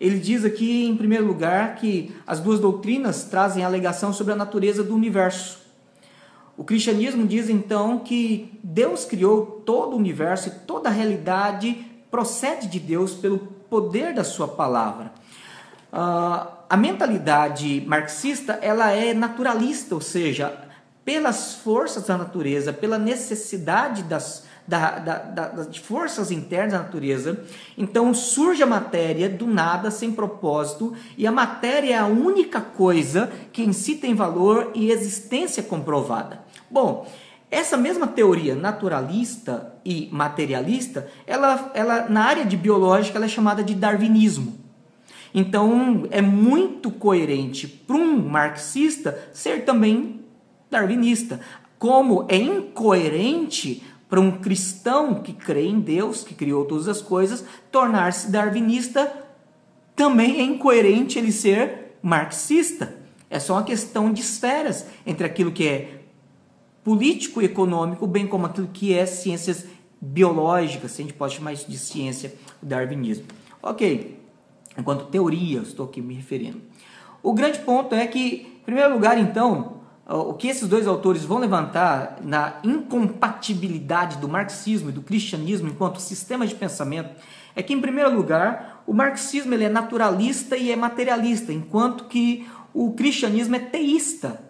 Ele 0.00 0.18
diz 0.18 0.44
aqui, 0.44 0.86
em 0.86 0.96
primeiro 0.96 1.26
lugar, 1.26 1.76
que 1.76 2.14
as 2.26 2.40
duas 2.40 2.58
doutrinas 2.58 3.24
trazem 3.24 3.64
alegação 3.64 4.12
sobre 4.12 4.32
a 4.32 4.36
natureza 4.36 4.82
do 4.82 4.94
universo. 4.94 5.60
O 6.56 6.64
cristianismo 6.64 7.26
diz 7.26 7.48
então 7.48 8.00
que 8.00 8.58
Deus 8.62 9.04
criou 9.04 9.62
todo 9.64 9.94
o 9.94 9.96
universo 9.96 10.48
e 10.48 10.50
toda 10.66 10.88
a 10.88 10.92
realidade 10.92 11.86
procede 12.10 12.66
de 12.66 12.78
Deus 12.78 13.14
pelo 13.14 13.38
poder 13.70 14.12
da 14.12 14.22
sua 14.22 14.46
palavra. 14.46 15.12
Uh, 15.92 16.46
a 16.68 16.76
mentalidade 16.76 17.82
marxista 17.86 18.58
ela 18.60 18.90
é 18.90 19.14
naturalista, 19.14 19.94
ou 19.94 20.00
seja, 20.00 20.52
pelas 21.04 21.54
forças 21.54 22.04
da 22.04 22.16
natureza, 22.16 22.72
pela 22.72 22.98
necessidade 22.98 24.02
das, 24.02 24.44
da, 24.66 24.98
da, 24.98 25.18
da, 25.18 25.48
das 25.48 25.76
forças 25.76 26.30
internas 26.30 26.72
da 26.72 26.78
natureza. 26.78 27.44
Então 27.76 28.12
surge 28.14 28.62
a 28.62 28.66
matéria 28.66 29.28
do 29.28 29.46
nada, 29.46 29.90
sem 29.90 30.12
propósito, 30.12 30.94
e 31.16 31.26
a 31.26 31.32
matéria 31.32 31.94
é 31.94 31.98
a 31.98 32.06
única 32.06 32.60
coisa 32.60 33.30
que 33.52 33.62
em 33.62 33.72
si 33.72 33.96
tem 33.96 34.14
valor 34.14 34.70
e 34.74 34.90
existência 34.90 35.62
comprovada. 35.62 36.40
Bom, 36.70 37.06
essa 37.50 37.76
mesma 37.76 38.06
teoria 38.06 38.54
naturalista 38.54 39.74
e 39.84 40.08
materialista, 40.10 41.06
ela, 41.26 41.70
ela 41.74 42.08
na 42.08 42.24
área 42.24 42.46
de 42.46 42.56
biológica 42.56 43.18
ela 43.18 43.26
é 43.26 43.28
chamada 43.28 43.62
de 43.62 43.74
darwinismo. 43.74 44.58
Então 45.34 46.06
é 46.10 46.22
muito 46.22 46.90
coerente 46.90 47.66
para 47.66 47.96
um 47.96 48.28
marxista 48.28 49.18
ser 49.32 49.64
também 49.64 50.20
darwinista, 50.70 51.40
como 51.78 52.24
é 52.28 52.36
incoerente 52.36 53.82
para 54.12 54.20
um 54.20 54.30
cristão 54.30 55.14
que 55.14 55.32
crê 55.32 55.64
em 55.64 55.80
Deus, 55.80 56.22
que 56.22 56.34
criou 56.34 56.66
todas 56.66 56.86
as 56.86 57.00
coisas, 57.00 57.46
tornar-se 57.70 58.30
darwinista, 58.30 59.10
também 59.96 60.38
é 60.38 60.42
incoerente 60.42 61.18
ele 61.18 61.32
ser 61.32 61.96
marxista. 62.02 62.94
É 63.30 63.38
só 63.38 63.54
uma 63.54 63.64
questão 63.64 64.12
de 64.12 64.20
esferas 64.20 64.84
entre 65.06 65.26
aquilo 65.26 65.50
que 65.50 65.66
é 65.66 66.02
político 66.84 67.40
e 67.40 67.46
econômico, 67.46 68.06
bem 68.06 68.26
como 68.26 68.44
aquilo 68.44 68.68
que 68.70 68.92
é 68.92 69.06
ciências 69.06 69.64
biológicas, 69.98 70.90
se 70.90 71.00
a 71.00 71.04
gente 71.06 71.14
pode 71.14 71.36
chamar 71.36 71.54
isso 71.54 71.70
de 71.70 71.78
ciência, 71.78 72.34
o 72.62 72.66
darwinismo. 72.66 73.24
Ok, 73.62 74.20
enquanto 74.76 75.06
teoria, 75.06 75.60
estou 75.60 75.86
aqui 75.86 76.02
me 76.02 76.12
referindo. 76.12 76.60
O 77.22 77.32
grande 77.32 77.60
ponto 77.60 77.94
é 77.94 78.06
que, 78.06 78.58
em 78.60 78.64
primeiro 78.66 78.92
lugar, 78.92 79.16
então, 79.16 79.80
o 80.06 80.34
que 80.34 80.48
esses 80.48 80.68
dois 80.68 80.86
autores 80.86 81.24
vão 81.24 81.38
levantar 81.38 82.18
na 82.22 82.58
incompatibilidade 82.64 84.18
do 84.18 84.28
marxismo 84.28 84.90
e 84.90 84.92
do 84.92 85.02
cristianismo 85.02 85.68
enquanto 85.68 86.00
sistema 86.00 86.46
de 86.46 86.54
pensamento 86.54 87.10
é 87.54 87.62
que, 87.62 87.72
em 87.72 87.80
primeiro 87.80 88.14
lugar, 88.14 88.82
o 88.86 88.92
marxismo 88.92 89.54
ele 89.54 89.64
é 89.64 89.68
naturalista 89.68 90.56
e 90.56 90.72
é 90.72 90.76
materialista, 90.76 91.52
enquanto 91.52 92.04
que 92.04 92.46
o 92.74 92.92
cristianismo 92.92 93.56
é 93.56 93.58
teísta. 93.58 94.42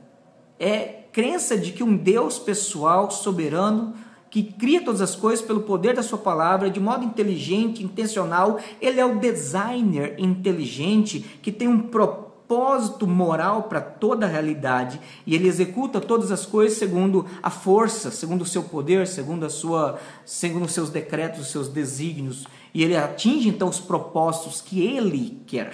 É 0.59 1.03
crença 1.13 1.59
de 1.59 1.73
que 1.73 1.83
um 1.83 1.97
Deus 1.97 2.39
pessoal, 2.39 3.11
soberano, 3.11 3.95
que 4.31 4.43
cria 4.43 4.83
todas 4.83 5.03
as 5.03 5.15
coisas 5.15 5.45
pelo 5.45 5.63
poder 5.63 5.95
da 5.95 6.03
sua 6.03 6.19
palavra, 6.19 6.71
de 6.71 6.81
modo 6.81 7.05
inteligente, 7.05 7.85
intencional, 7.85 8.59
ele 8.81 8.99
é 8.99 9.05
o 9.05 9.19
designer 9.19 10.15
inteligente 10.19 11.21
que 11.43 11.53
tem 11.53 11.69
um 11.69 11.81
propósito 11.81 12.32
propósito 12.53 13.07
moral 13.07 13.63
para 13.63 13.81
toda 13.81 14.27
a 14.27 14.29
realidade 14.29 15.01
e 15.27 15.35
ele 15.35 15.49
executa 15.49 16.01
todas 16.01 16.31
as 16.31 16.45
coisas 16.45 16.77
segundo 16.77 17.25
a 17.43 17.49
força, 17.49 18.11
segundo 18.11 18.43
o 18.43 18.47
seu 18.47 18.63
poder, 18.63 19.07
segundo 19.07 19.47
a 19.47 19.49
sua, 19.49 19.99
segundo 20.25 20.67
os 20.67 20.73
seus 20.73 20.91
decretos, 20.91 21.41
os 21.41 21.51
seus 21.51 21.69
desígnios, 21.69 22.47
e 22.75 22.83
ele 22.83 22.95
atinge 22.95 23.49
então 23.49 23.69
os 23.69 23.81
propósitos 23.81 24.61
que 24.61 24.85
ele 24.85 25.43
quer. 25.47 25.73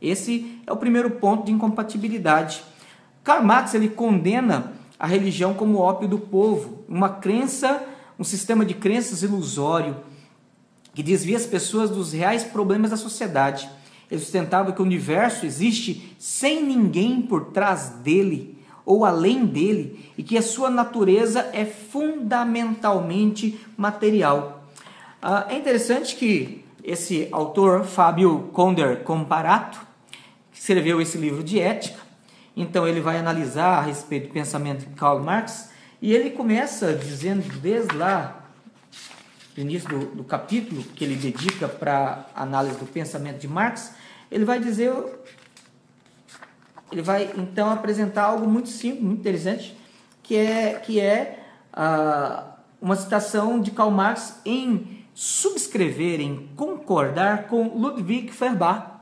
Esse 0.00 0.60
é 0.64 0.72
o 0.72 0.76
primeiro 0.76 1.10
ponto 1.10 1.46
de 1.46 1.52
incompatibilidade. 1.52 2.62
Karl 3.24 3.44
Marx 3.44 3.74
ele 3.74 3.88
condena 3.88 4.72
a 4.98 5.08
religião 5.08 5.52
como 5.52 5.78
ópio 5.78 6.06
do 6.06 6.18
povo, 6.18 6.84
uma 6.88 7.08
crença, 7.08 7.82
um 8.16 8.24
sistema 8.24 8.64
de 8.64 8.74
crenças 8.74 9.24
ilusório 9.24 9.96
que 10.94 11.02
desvia 11.02 11.36
as 11.36 11.46
pessoas 11.46 11.90
dos 11.90 12.12
reais 12.12 12.44
problemas 12.44 12.92
da 12.92 12.96
sociedade. 12.96 13.68
Ele 14.14 14.20
sustentava 14.20 14.72
que 14.72 14.80
o 14.80 14.84
universo 14.84 15.44
existe 15.44 16.14
sem 16.18 16.64
ninguém 16.64 17.20
por 17.20 17.46
trás 17.46 17.88
dele 17.88 18.56
ou 18.86 19.04
além 19.04 19.44
dele 19.44 20.12
e 20.16 20.22
que 20.22 20.38
a 20.38 20.42
sua 20.42 20.70
natureza 20.70 21.50
é 21.52 21.64
fundamentalmente 21.64 23.58
material. 23.76 24.64
Ah, 25.20 25.46
é 25.48 25.56
interessante 25.56 26.14
que 26.14 26.64
esse 26.84 27.28
autor, 27.32 27.84
Fábio 27.84 28.50
Conder 28.52 29.02
Comparato, 29.02 29.80
que 30.52 30.60
escreveu 30.60 31.00
esse 31.00 31.18
livro 31.18 31.42
de 31.42 31.58
ética, 31.58 31.98
então 32.56 32.86
ele 32.86 33.00
vai 33.00 33.18
analisar 33.18 33.78
a 33.78 33.80
respeito 33.80 34.28
do 34.28 34.32
pensamento 34.32 34.86
de 34.86 34.94
Karl 34.94 35.18
Marx 35.18 35.70
e 36.00 36.12
ele 36.12 36.30
começa 36.30 36.92
dizendo 36.92 37.42
desde 37.58 37.96
lá 37.96 38.44
no 39.56 39.62
início 39.62 39.88
do, 39.88 40.06
do 40.06 40.24
capítulo 40.24 40.84
que 40.94 41.02
ele 41.02 41.16
dedica 41.16 41.66
para 41.66 42.26
análise 42.34 42.76
do 42.76 42.86
pensamento 42.86 43.38
de 43.38 43.48
Marx, 43.48 43.92
ele 44.34 44.44
vai 44.44 44.58
dizer, 44.58 44.92
ele 46.90 47.02
vai 47.02 47.30
então 47.36 47.70
apresentar 47.70 48.24
algo 48.24 48.48
muito 48.48 48.68
simples, 48.68 49.04
muito 49.04 49.20
interessante, 49.20 49.76
que 50.24 50.34
é, 50.36 50.74
que 50.74 50.98
é 50.98 51.38
uh, 51.72 52.44
uma 52.82 52.96
citação 52.96 53.60
de 53.60 53.70
Karl 53.70 53.92
Marx 53.92 54.40
em 54.44 55.04
subscrever, 55.14 56.20
em 56.20 56.48
concordar 56.56 57.46
com 57.46 57.78
Ludwig 57.78 58.32
Feuerbach, 58.32 58.94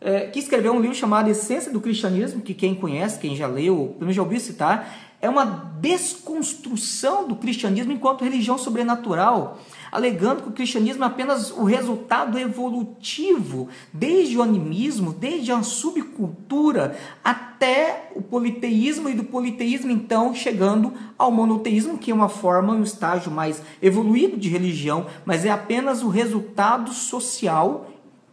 é, 0.00 0.28
que 0.28 0.38
escreveu 0.38 0.72
um 0.72 0.80
livro 0.80 0.94
chamado 0.94 1.28
Essência 1.28 1.72
do 1.72 1.80
Cristianismo, 1.80 2.42
que 2.42 2.54
quem 2.54 2.76
conhece, 2.76 3.18
quem 3.18 3.34
já 3.34 3.48
leu, 3.48 3.88
pelo 3.88 4.00
menos 4.02 4.14
já 4.14 4.22
ouviu 4.22 4.38
citar, 4.38 4.88
é 5.20 5.28
uma 5.28 5.44
desconstrução 5.80 7.26
do 7.26 7.34
cristianismo 7.34 7.92
enquanto 7.92 8.22
religião 8.22 8.56
sobrenatural, 8.56 9.58
alegando 9.96 10.42
que 10.42 10.48
o 10.50 10.52
cristianismo 10.52 11.04
é 11.04 11.06
apenas 11.06 11.50
o 11.50 11.64
resultado 11.64 12.38
evolutivo, 12.38 13.68
desde 13.90 14.36
o 14.36 14.42
animismo, 14.42 15.10
desde 15.10 15.50
a 15.50 15.62
subcultura 15.62 16.98
até 17.24 18.10
o 18.14 18.20
politeísmo 18.20 19.08
e 19.08 19.14
do 19.14 19.24
politeísmo 19.24 19.90
então 19.90 20.34
chegando 20.34 20.92
ao 21.16 21.32
monoteísmo, 21.32 21.96
que 21.96 22.10
é 22.10 22.14
uma 22.14 22.28
forma, 22.28 22.74
um 22.74 22.82
estágio 22.82 23.32
mais 23.32 23.62
evoluído 23.80 24.36
de 24.36 24.50
religião, 24.50 25.06
mas 25.24 25.46
é 25.46 25.50
apenas 25.50 26.02
o 26.02 26.08
resultado 26.08 26.92
social, 26.92 27.90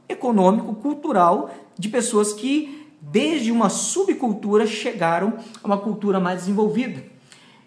econômico, 0.10 0.76
cultural 0.76 1.50
de 1.80 1.88
pessoas 1.88 2.34
que 2.34 2.84
desde 3.02 3.52
uma 3.52 3.70
subcultura, 3.70 4.68
chegaram 4.68 5.34
a 5.64 5.68
uma 5.68 5.78
cultura 5.78 6.20
mais 6.20 6.42
desenvolvida. 6.42 7.04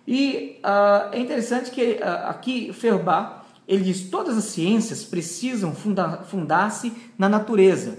E 0.06 0.60
uh, 0.62 1.12
é 1.12 1.18
interessante 1.18 1.70
que 1.70 1.94
uh, 1.94 2.28
aqui 2.28 2.72
Feuerbach 2.72 3.45
ele 3.66 3.84
diz 3.84 4.08
todas 4.08 4.36
as 4.36 4.44
ciências 4.44 5.04
precisam 5.04 5.74
fundar-se 5.74 6.92
na 7.18 7.28
natureza. 7.28 7.98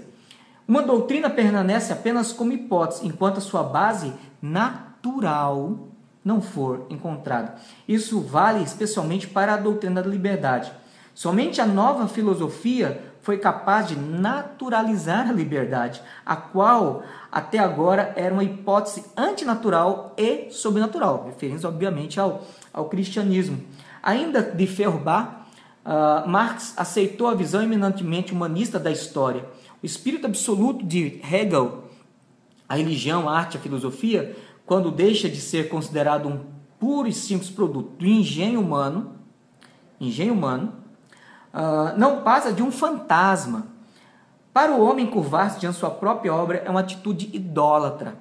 Uma 0.66 0.82
doutrina 0.82 1.30
permanece 1.30 1.92
apenas 1.92 2.32
como 2.32 2.52
hipótese, 2.52 3.06
enquanto 3.06 3.38
a 3.38 3.42
sua 3.42 3.62
base 3.62 4.12
natural 4.40 5.88
não 6.24 6.42
for 6.42 6.86
encontrada. 6.90 7.54
Isso 7.86 8.20
vale 8.20 8.62
especialmente 8.62 9.26
para 9.26 9.54
a 9.54 9.56
doutrina 9.56 10.02
da 10.02 10.08
liberdade. 10.08 10.70
Somente 11.14 11.60
a 11.60 11.66
nova 11.66 12.06
filosofia 12.06 13.02
foi 13.22 13.38
capaz 13.38 13.88
de 13.88 13.96
naturalizar 13.96 15.28
a 15.28 15.32
liberdade, 15.32 16.00
a 16.24 16.36
qual 16.36 17.02
até 17.30 17.58
agora 17.58 18.12
era 18.16 18.32
uma 18.32 18.44
hipótese 18.44 19.04
antinatural 19.16 20.14
e 20.16 20.50
sobrenatural, 20.50 21.24
referindo 21.26 21.66
obviamente 21.66 22.20
ao, 22.20 22.42
ao 22.72 22.88
cristianismo. 22.88 23.60
Ainda 24.02 24.42
de 24.42 24.66
Feuerbach, 24.66 25.37
uh, 25.88 26.28
Marx 26.28 26.74
aceitou 26.76 27.28
a 27.28 27.34
visão 27.34 27.62
eminentemente 27.62 28.32
humanista 28.32 28.78
da 28.78 28.90
história. 28.90 29.46
O 29.82 29.86
espírito 29.86 30.26
absoluto 30.26 30.84
de 30.84 31.20
Hegel, 31.24 31.84
a 32.68 32.76
religião, 32.76 33.26
a 33.28 33.38
arte, 33.38 33.56
a 33.56 33.60
filosofia, 33.60 34.36
quando 34.66 34.90
deixa 34.90 35.28
de 35.30 35.40
ser 35.40 35.70
considerado 35.70 36.28
um 36.28 36.40
puro 36.78 37.08
e 37.08 37.12
simples 37.12 37.50
produto 37.50 37.96
do 37.96 38.06
engenho 38.06 38.60
humano, 38.60 39.16
engenho 39.98 40.34
humano, 40.34 40.74
uh, 41.54 41.98
não 41.98 42.22
passa 42.22 42.52
de 42.52 42.62
um 42.62 42.70
fantasma. 42.70 43.68
Para 44.52 44.72
o 44.72 44.82
homem 44.84 45.06
curvar-se 45.06 45.58
diante 45.58 45.74
de 45.74 45.80
sua 45.80 45.90
própria 45.90 46.34
obra 46.34 46.62
é 46.64 46.68
uma 46.70 46.80
atitude 46.80 47.30
idólatra. 47.32 48.16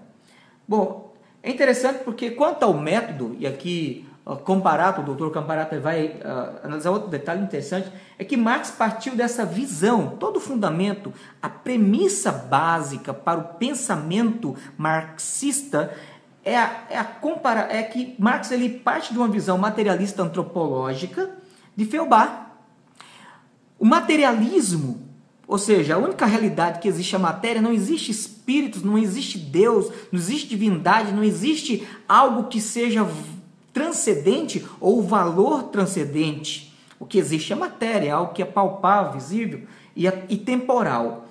Bom, 0.68 1.14
é 1.44 1.52
interessante 1.52 2.04
porque 2.04 2.32
quanto 2.32 2.64
ao 2.64 2.74
método, 2.74 3.36
e 3.40 3.46
aqui 3.46 4.07
Comparato, 4.36 5.02
o 5.02 5.04
doutor 5.06 5.32
Comparato 5.32 5.80
vai 5.80 6.08
uh, 6.08 6.66
analisar 6.66 6.92
outro 6.92 7.10
detalhe 7.10 7.42
interessante, 7.42 7.90
é 8.20 8.26
que 8.26 8.36
Marx 8.36 8.72
partiu 8.72 9.16
dessa 9.16 9.46
visão, 9.46 10.18
todo 10.20 10.38
o 10.38 10.42
fundamento, 10.42 11.14
a 11.42 11.48
premissa 11.48 12.32
básica 12.32 13.14
para 13.14 13.40
o 13.40 13.44
pensamento 13.56 14.56
marxista 14.78 15.96
é, 16.48 16.58
a, 16.58 16.84
é, 16.90 16.98
a 16.98 17.04
compara, 17.04 17.68
é 17.70 17.84
que 17.84 18.16
Marx 18.18 18.52
ele 18.52 18.70
parte 18.70 19.12
de 19.12 19.20
uma 19.20 19.28
visão 19.28 19.58
materialista 19.58 20.24
antropológica 20.24 21.30
de 21.76 21.84
Feuerbach. 21.84 22.48
O 23.78 23.86
materialismo, 23.86 25.06
ou 25.46 25.58
seja, 25.58 25.96
a 25.96 25.98
única 25.98 26.26
realidade 26.26 26.80
que 26.80 26.88
existe 26.88 27.16
é 27.16 27.18
a 27.18 27.22
matéria, 27.22 27.62
não 27.62 27.74
existe 27.74 28.12
espíritos, 28.12 28.82
não 28.82 28.98
existe 28.98 29.38
Deus, 29.38 29.90
não 30.10 30.18
existe 30.18 30.48
divindade, 30.48 31.12
não 31.12 31.22
existe 31.22 31.86
algo 32.08 32.46
que 32.46 32.62
seja 32.62 33.06
transcendente 33.78 34.66
ou 34.82 35.04
valor 35.04 35.66
transcendente. 35.66 36.76
O 37.00 37.06
que 37.06 37.20
existe 37.20 37.54
é 37.54 37.56
matéria, 37.56 38.08
é 38.08 38.12
algo 38.12 38.34
que 38.34 38.42
é 38.42 38.46
palpável, 38.46 39.14
visível 39.14 39.68
e, 39.96 40.08
e 40.08 40.36
temporal. 40.36 41.28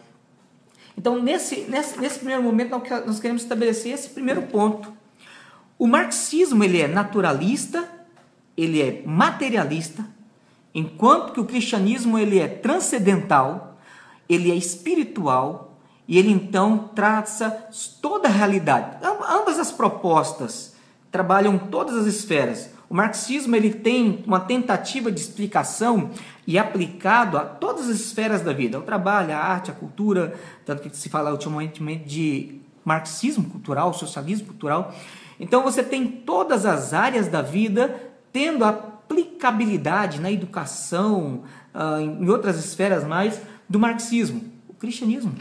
Então, 0.97 1.21
nesse, 1.21 1.63
nesse, 1.63 1.99
nesse 1.99 2.21
primeiro 2.21 2.45
momento, 2.45 2.71
nós 3.05 3.19
queremos 3.19 3.43
estabelecer 3.43 3.93
esse 3.93 4.11
primeiro 4.11 4.43
ponto. 4.43 4.93
O 5.77 5.89
marxismo 5.89 6.63
ele 6.63 6.81
é 6.81 6.87
naturalista, 6.87 7.91
ele 8.57 8.81
é 8.81 9.03
materialista, 9.05 10.07
enquanto 10.73 11.33
que 11.33 11.41
o 11.41 11.47
cristianismo 11.47 12.17
ele 12.17 12.39
é 12.39 12.47
transcendental, 12.47 13.77
ele 14.29 14.53
é 14.53 14.55
espiritual 14.55 15.77
e 16.07 16.17
ele 16.17 16.31
então 16.31 16.91
traça 16.95 17.51
toda 18.01 18.29
a 18.29 18.31
realidade. 18.31 18.99
Ambas 19.05 19.59
as 19.59 19.73
propostas 19.73 20.76
trabalham 21.17 21.57
todas 21.57 21.97
as 21.97 22.07
esferas. 22.07 22.69
O 22.91 22.95
marxismo 22.95 23.57
ele 23.57 23.73
tem 23.73 24.23
uma 24.27 24.39
tentativa 24.39 25.11
de 25.11 25.19
explicação 25.19 26.11
e 26.47 26.59
aplicado 26.59 27.39
a 27.39 27.41
todas 27.41 27.89
as 27.89 27.97
esferas 27.97 28.43
da 28.43 28.53
vida, 28.53 28.79
o 28.79 28.83
trabalho, 28.83 29.33
a 29.33 29.39
arte, 29.39 29.71
a 29.71 29.75
cultura, 29.75 30.35
tanto 30.67 30.83
que 30.83 30.95
se 30.95 31.09
fala 31.09 31.33
ultimamente 31.33 31.83
de 32.05 32.61
marxismo 32.85 33.49
cultural, 33.49 33.95
socialismo 33.95 34.49
cultural. 34.49 34.95
Então 35.41 35.63
você 35.63 35.83
tem 35.83 36.07
todas 36.07 36.67
as 36.67 36.93
áreas 36.93 37.29
da 37.29 37.41
vida 37.41 37.99
tendo 38.31 38.63
aplicabilidade 38.63 40.21
na 40.21 40.31
educação, 40.31 41.45
uh, 41.75 41.99
em 41.99 42.29
outras 42.29 42.63
esferas 42.63 43.05
mais, 43.05 43.41
do 43.67 43.79
marxismo. 43.79 44.45
O 44.69 44.75
cristianismo 44.75 45.33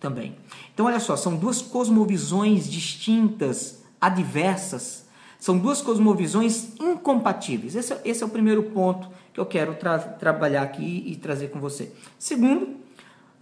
também. 0.00 0.34
Então 0.74 0.86
olha 0.86 0.98
só, 0.98 1.16
são 1.16 1.36
duas 1.36 1.62
cosmovisões 1.62 2.68
distintas, 2.68 3.84
adversas. 4.00 5.03
São 5.44 5.58
duas 5.58 5.82
cosmovisões 5.82 6.68
incompatíveis. 6.80 7.76
Esse, 7.76 7.92
é, 7.92 8.00
esse 8.02 8.22
é 8.22 8.26
o 8.26 8.30
primeiro 8.30 8.62
ponto 8.62 9.10
que 9.30 9.38
eu 9.38 9.44
quero 9.44 9.74
tra 9.74 9.98
trabalhar 9.98 10.62
aqui 10.62 11.04
e 11.06 11.16
trazer 11.16 11.48
com 11.48 11.60
você. 11.60 11.92
Segundo, 12.18 12.62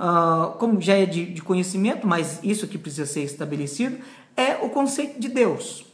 uh, 0.01 0.51
como 0.59 0.81
já 0.81 0.95
é 0.95 1.07
de, 1.07 1.27
de 1.27 1.41
conhecimento, 1.41 2.05
mas 2.05 2.41
isso 2.43 2.67
que 2.67 2.77
precisa 2.77 3.07
ser 3.07 3.23
estabelecido, 3.23 3.99
é 4.37 4.57
o 4.57 4.69
conceito 4.69 5.21
de 5.21 5.29
Deus. 5.29 5.87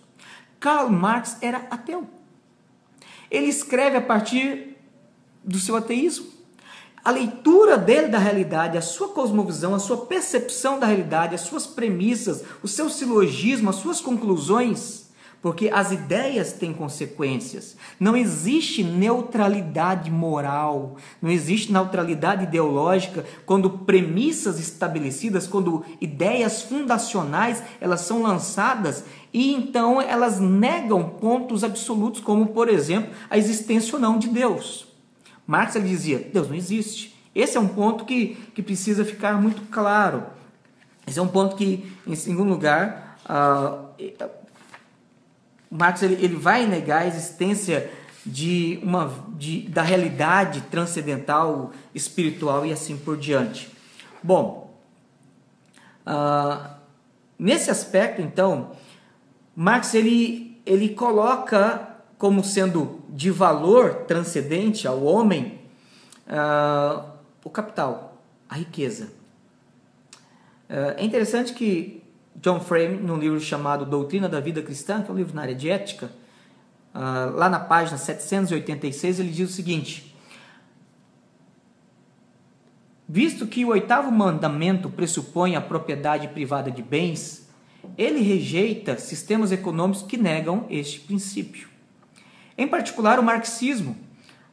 Karl 0.59 0.89
Marx 0.89 1.37
era 1.43 1.67
ateu. 1.71 2.07
Ele 3.31 3.49
escreve 3.49 3.99
a 3.99 4.01
partir 4.01 4.79
do 5.45 5.59
seu 5.59 5.77
ateísmo. 5.77 6.27
A 7.05 7.11
leitura 7.11 7.77
dele 7.77 8.09
da 8.09 8.19
realidade, 8.19 8.79
a 8.79 8.83
sua 8.83 9.11
cosmovisão, 9.11 9.75
a 9.75 9.79
sua 9.79 10.07
percepção 10.07 10.81
da 10.81 10.87
realidade, 10.87 11.35
as 11.35 11.43
suas 11.43 11.67
premissas, 11.67 12.43
o 12.63 12.67
seu 12.67 12.89
silogismo, 12.89 13.69
as 13.69 13.77
suas 13.77 14.01
conclusões 14.01 15.08
porque 15.41 15.71
as 15.73 15.93
ideias 15.93 16.53
têm 16.53 16.73
consequências. 16.73 17.77
Não 17.99 18.17
existe 18.17 18.83
neutralidade 18.83 20.11
moral, 20.11 20.97
não 21.23 21.31
existe 21.31 21.73
neutralidade 21.73 22.45
ideológica 22.45 23.25
quando 23.47 23.71
premissas 23.71 24.59
estabelecidas, 24.59 25.47
quando 25.47 25.85
ideias 26.01 26.63
fundacionais, 26.63 27.63
elas 27.81 28.01
são 28.01 28.23
lançadas 28.23 29.05
e 29.33 29.53
então 29.53 30.01
elas 30.01 30.41
negam 30.41 31.09
pontos 31.09 31.63
absolutos, 31.63 32.21
como 32.21 32.49
por 32.49 32.69
exemplo, 32.69 33.11
a 33.31 33.39
existência 33.39 33.95
ou 33.95 34.01
não 34.01 34.19
de 34.19 34.29
Deus. 34.29 34.89
Marx 35.47 35.77
ele 35.77 35.89
dizia: 35.89 36.19
Deus 36.33 36.49
não 36.49 36.57
existe. 36.57 37.17
Esse 37.35 37.57
é 37.57 37.61
um 37.61 37.69
ponto 37.69 38.05
que, 38.05 38.37
que 38.55 38.63
precisa 38.63 39.05
ficar 39.05 39.41
muito 39.41 39.63
claro. 39.71 40.25
Esse 41.07 41.19
é 41.19 41.23
um 41.23 41.29
ponto 41.29 41.57
que, 41.57 41.91
em 42.07 42.15
segundo 42.15 42.51
lugar, 42.51 43.17
uh, 43.25 43.89
Marx 45.71 46.03
ele, 46.03 46.15
ele 46.25 46.37
vai 46.37 46.67
negar 46.67 47.03
a 47.03 47.07
existência 47.07 47.91
de 48.25 48.79
uma, 48.83 49.13
de, 49.37 49.63
da 49.63 49.83
realidade 49.83 50.63
transcendental, 50.63 51.73
espiritual 51.95 52.67
e 52.67 52.73
assim 52.73 52.97
por 52.97 53.17
diante. 53.17 53.71
Bom, 54.23 54.75
uh, 56.07 56.71
nesse 57.39 57.71
aspecto, 57.71 58.21
então, 58.21 58.73
Marx 59.55 59.95
ele, 59.95 60.61
ele 60.67 60.91
coloca 60.91 61.97
como 62.19 62.43
sendo 62.43 63.01
de 63.09 63.31
valor 63.31 64.05
transcendente 64.07 64.87
ao 64.87 65.03
homem 65.05 65.61
uh, 66.27 67.05
o 67.45 67.51
capital, 67.51 68.21
a 68.49 68.57
riqueza. 68.57 69.11
Uh, 70.69 70.99
é 70.99 71.05
interessante 71.05 71.55
que 71.55 71.98
John 72.41 72.61
Frame, 72.61 72.99
num 72.99 73.17
livro 73.17 73.41
chamado 73.41 73.85
Doutrina 73.85 74.29
da 74.29 74.39
Vida 74.39 74.63
Cristã, 74.63 75.03
que 75.03 75.11
é 75.11 75.13
um 75.13 75.17
livro 75.17 75.35
na 75.35 75.43
área 75.43 75.55
de 75.55 75.69
ética, 75.69 76.11
uh, 76.95 77.35
lá 77.35 77.49
na 77.49 77.59
página 77.59 77.99
786, 77.99 79.19
ele 79.19 79.31
diz 79.31 79.51
o 79.51 79.53
seguinte: 79.53 80.15
Visto 83.09 83.45
que 83.47 83.65
o 83.65 83.69
oitavo 83.69 84.13
mandamento 84.13 84.89
pressupõe 84.89 85.57
a 85.57 85.61
propriedade 85.61 86.29
privada 86.29 86.71
de 86.71 86.81
bens, 86.81 87.49
ele 87.97 88.21
rejeita 88.21 88.97
sistemas 88.99 89.51
econômicos 89.51 90.03
que 90.03 90.17
negam 90.17 90.65
este 90.71 91.01
princípio. 91.01 91.69
Em 92.57 92.69
particular, 92.69 93.19
o 93.19 93.23
marxismo 93.23 93.97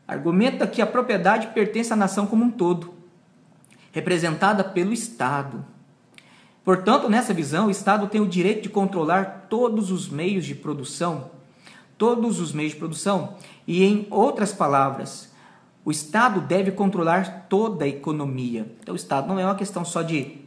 argumenta 0.08 0.66
que 0.66 0.82
a 0.82 0.88
propriedade 0.88 1.48
pertence 1.48 1.94
à 1.94 1.96
nação 1.96 2.26
como 2.26 2.46
um 2.46 2.52
todo, 2.52 2.96
representada 3.92 4.64
pelo 4.64 4.92
Estado 4.92 5.75
Portanto, 6.66 7.08
nessa 7.08 7.32
visão, 7.32 7.68
o 7.68 7.72
Estado 7.72 8.08
tem 8.08 8.20
o 8.20 8.28
direito 8.28 8.64
de 8.64 8.70
controlar 8.70 9.46
todos 9.48 9.92
os 9.92 10.10
meios 10.10 10.44
de 10.44 10.56
produção, 10.56 11.30
todos 11.96 12.40
os 12.40 12.52
meios 12.52 12.74
de 12.74 12.80
produção. 12.80 13.36
E 13.68 13.84
em 13.84 14.08
outras 14.10 14.52
palavras, 14.52 15.32
o 15.86 15.92
Estado 15.92 16.42
deve 16.42 16.72
controlar 16.72 17.46
toda 17.48 17.86
a 17.86 17.88
economia. 17.88 18.66
Então, 18.82 18.94
o 18.94 18.98
Estado 18.98 19.28
não 19.28 19.40
é 19.40 19.46
uma 19.46 19.54
questão 19.54 19.86
só 19.86 20.02
de 20.02 20.40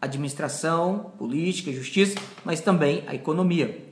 administração, 0.00 1.12
política, 1.16 1.72
justiça, 1.72 2.18
mas 2.44 2.60
também 2.60 3.04
a 3.06 3.14
economia. 3.14 3.86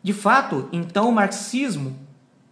De 0.00 0.12
fato, 0.12 0.68
então, 0.72 1.08
o 1.08 1.12
marxismo, 1.12 1.98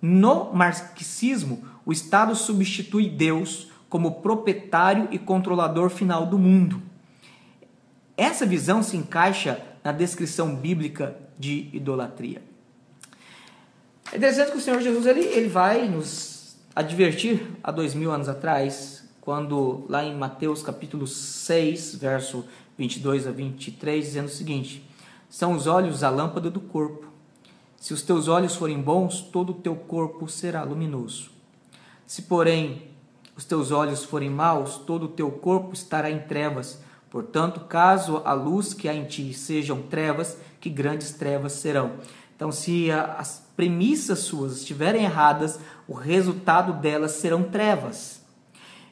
no 0.01 0.53
marxismo, 0.53 1.63
o 1.87 1.93
Estado 1.93 2.35
substitui 2.35 3.09
Deus 3.09 3.69
como 3.89 4.21
proprietário 4.21 5.07
e 5.13 5.19
controlador 5.19 5.91
final 5.91 6.27
do 6.27 6.37
mundo. 6.37 6.83
Essa 8.23 8.47
visão 8.47 8.85
se 8.85 8.97
encaixa 8.97 9.61
na 9.83 9.91
descrição 9.91 10.55
bíblica 10.55 11.17
de 11.37 11.69
idolatria. 11.73 12.41
É 14.13 14.17
interessante 14.17 14.53
que 14.53 14.59
o 14.59 14.61
Senhor 14.61 14.81
Jesus 14.81 15.07
ele, 15.07 15.23
ele 15.23 15.49
vai 15.49 15.89
nos 15.89 16.55
advertir 16.73 17.45
há 17.65 17.73
dois 17.73 17.95
mil 17.95 18.13
anos 18.13 18.29
atrás, 18.29 19.03
quando 19.21 19.85
lá 19.89 20.05
em 20.05 20.17
Mateus 20.17 20.63
capítulo 20.63 21.05
6, 21.05 21.97
verso 21.97 22.45
22 22.79 23.27
a 23.27 23.33
23, 23.33 24.05
dizendo 24.05 24.27
o 24.27 24.31
seguinte: 24.31 24.89
São 25.29 25.55
os 25.55 25.67
olhos 25.67 26.05
a 26.05 26.09
lâmpada 26.09 26.49
do 26.49 26.61
corpo. 26.61 27.09
Se 27.77 27.93
os 27.93 28.03
teus 28.03 28.29
olhos 28.29 28.55
forem 28.55 28.81
bons, 28.81 29.21
todo 29.21 29.51
o 29.51 29.55
teu 29.55 29.75
corpo 29.75 30.29
será 30.29 30.63
luminoso. 30.63 31.33
Se, 32.07 32.23
porém, 32.23 32.87
os 33.37 33.45
teus 33.45 33.73
olhos 33.73 34.05
forem 34.05 34.31
maus, 34.31 34.77
todo 34.77 35.07
o 35.07 35.09
teu 35.09 35.29
corpo 35.29 35.75
estará 35.75 36.09
em 36.09 36.21
trevas. 36.21 36.81
Portanto, 37.13 37.61
caso 37.69 38.23
a 38.25 38.33
luz 38.33 38.73
que 38.73 38.89
há 38.89 38.95
em 38.95 39.05
ti 39.05 39.35
sejam 39.35 39.83
trevas, 39.83 40.39
que 40.59 40.71
grandes 40.71 41.13
trevas 41.13 41.53
serão. 41.53 41.93
Então, 42.35 42.51
se 42.51 42.91
as 42.91 43.47
premissas 43.55 44.21
suas 44.21 44.57
estiverem 44.57 45.05
erradas, 45.05 45.61
o 45.87 45.93
resultado 45.93 46.73
delas 46.81 47.11
serão 47.11 47.43
trevas. 47.43 48.23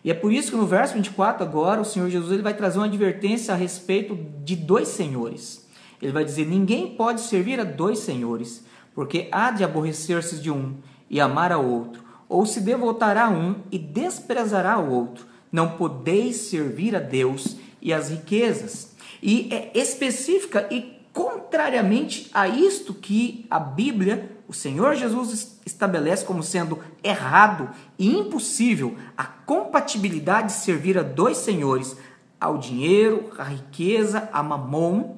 E 0.05 0.11
é 0.11 0.15
por 0.15 0.35
isso 0.35 0.51
que 0.51 0.57
no 0.59 0.67
verso 0.67 0.93
24 0.93 1.43
agora 1.43 1.81
o 1.81 1.85
Senhor 1.85 2.11
Jesus 2.11 2.31
ele 2.31 2.43
vai 2.43 2.53
trazer 2.53 2.79
uma 2.79 2.85
advertência 2.85 3.55
a 3.55 3.57
respeito 3.57 4.15
de 4.45 4.55
dois 4.55 4.89
senhores. 4.89 5.67
Ele 6.01 6.13
vai 6.13 6.23
dizer: 6.23 6.45
ninguém 6.45 6.95
pode 6.95 7.23
servir 7.23 7.59
a 7.59 7.65
dois 7.65 8.01
senhores, 8.01 8.63
porque 8.95 9.29
há 9.33 9.51
de 9.51 9.65
aborrecer-se 9.65 10.43
de 10.43 10.51
um 10.51 10.75
e 11.09 11.19
amar 11.23 11.53
ao 11.53 11.65
outro, 11.65 12.05
ou 12.29 12.45
se 12.45 12.61
devotará 12.61 13.29
a 13.29 13.31
um 13.31 13.57
e 13.73 13.79
desprezará 13.79 14.79
o 14.79 14.93
outro. 14.93 15.25
Não 15.51 15.71
podeis 15.71 16.37
servir 16.37 16.95
a 16.95 17.01
Deus 17.01 17.57
e 17.81 17.93
as 17.93 18.11
riquezas. 18.11 18.95
E 19.23 19.49
é 19.53 19.71
específica 19.75 20.67
e 20.71 21.01
contrariamente 21.13 22.31
a 22.33 22.49
isto 22.49 22.95
que 22.95 23.47
a 23.51 23.59
Bíblia, 23.59 24.37
o 24.47 24.53
Senhor 24.53 24.95
Jesus 24.95 25.59
estabelece 25.67 26.25
como 26.25 26.43
sendo 26.43 26.79
errado 27.03 27.71
e 27.99 28.09
impossível 28.09 28.97
a 29.17 29.25
compatibilidade 29.25 30.49
de 30.49 30.53
servir 30.55 30.99
a 30.99 31.03
dois 31.03 31.39
senhores, 31.39 31.97
ao 32.41 32.59
dinheiro, 32.59 33.31
à 33.37 33.45
riqueza, 33.45 34.29
a 34.33 34.43
mamon, 34.43 35.17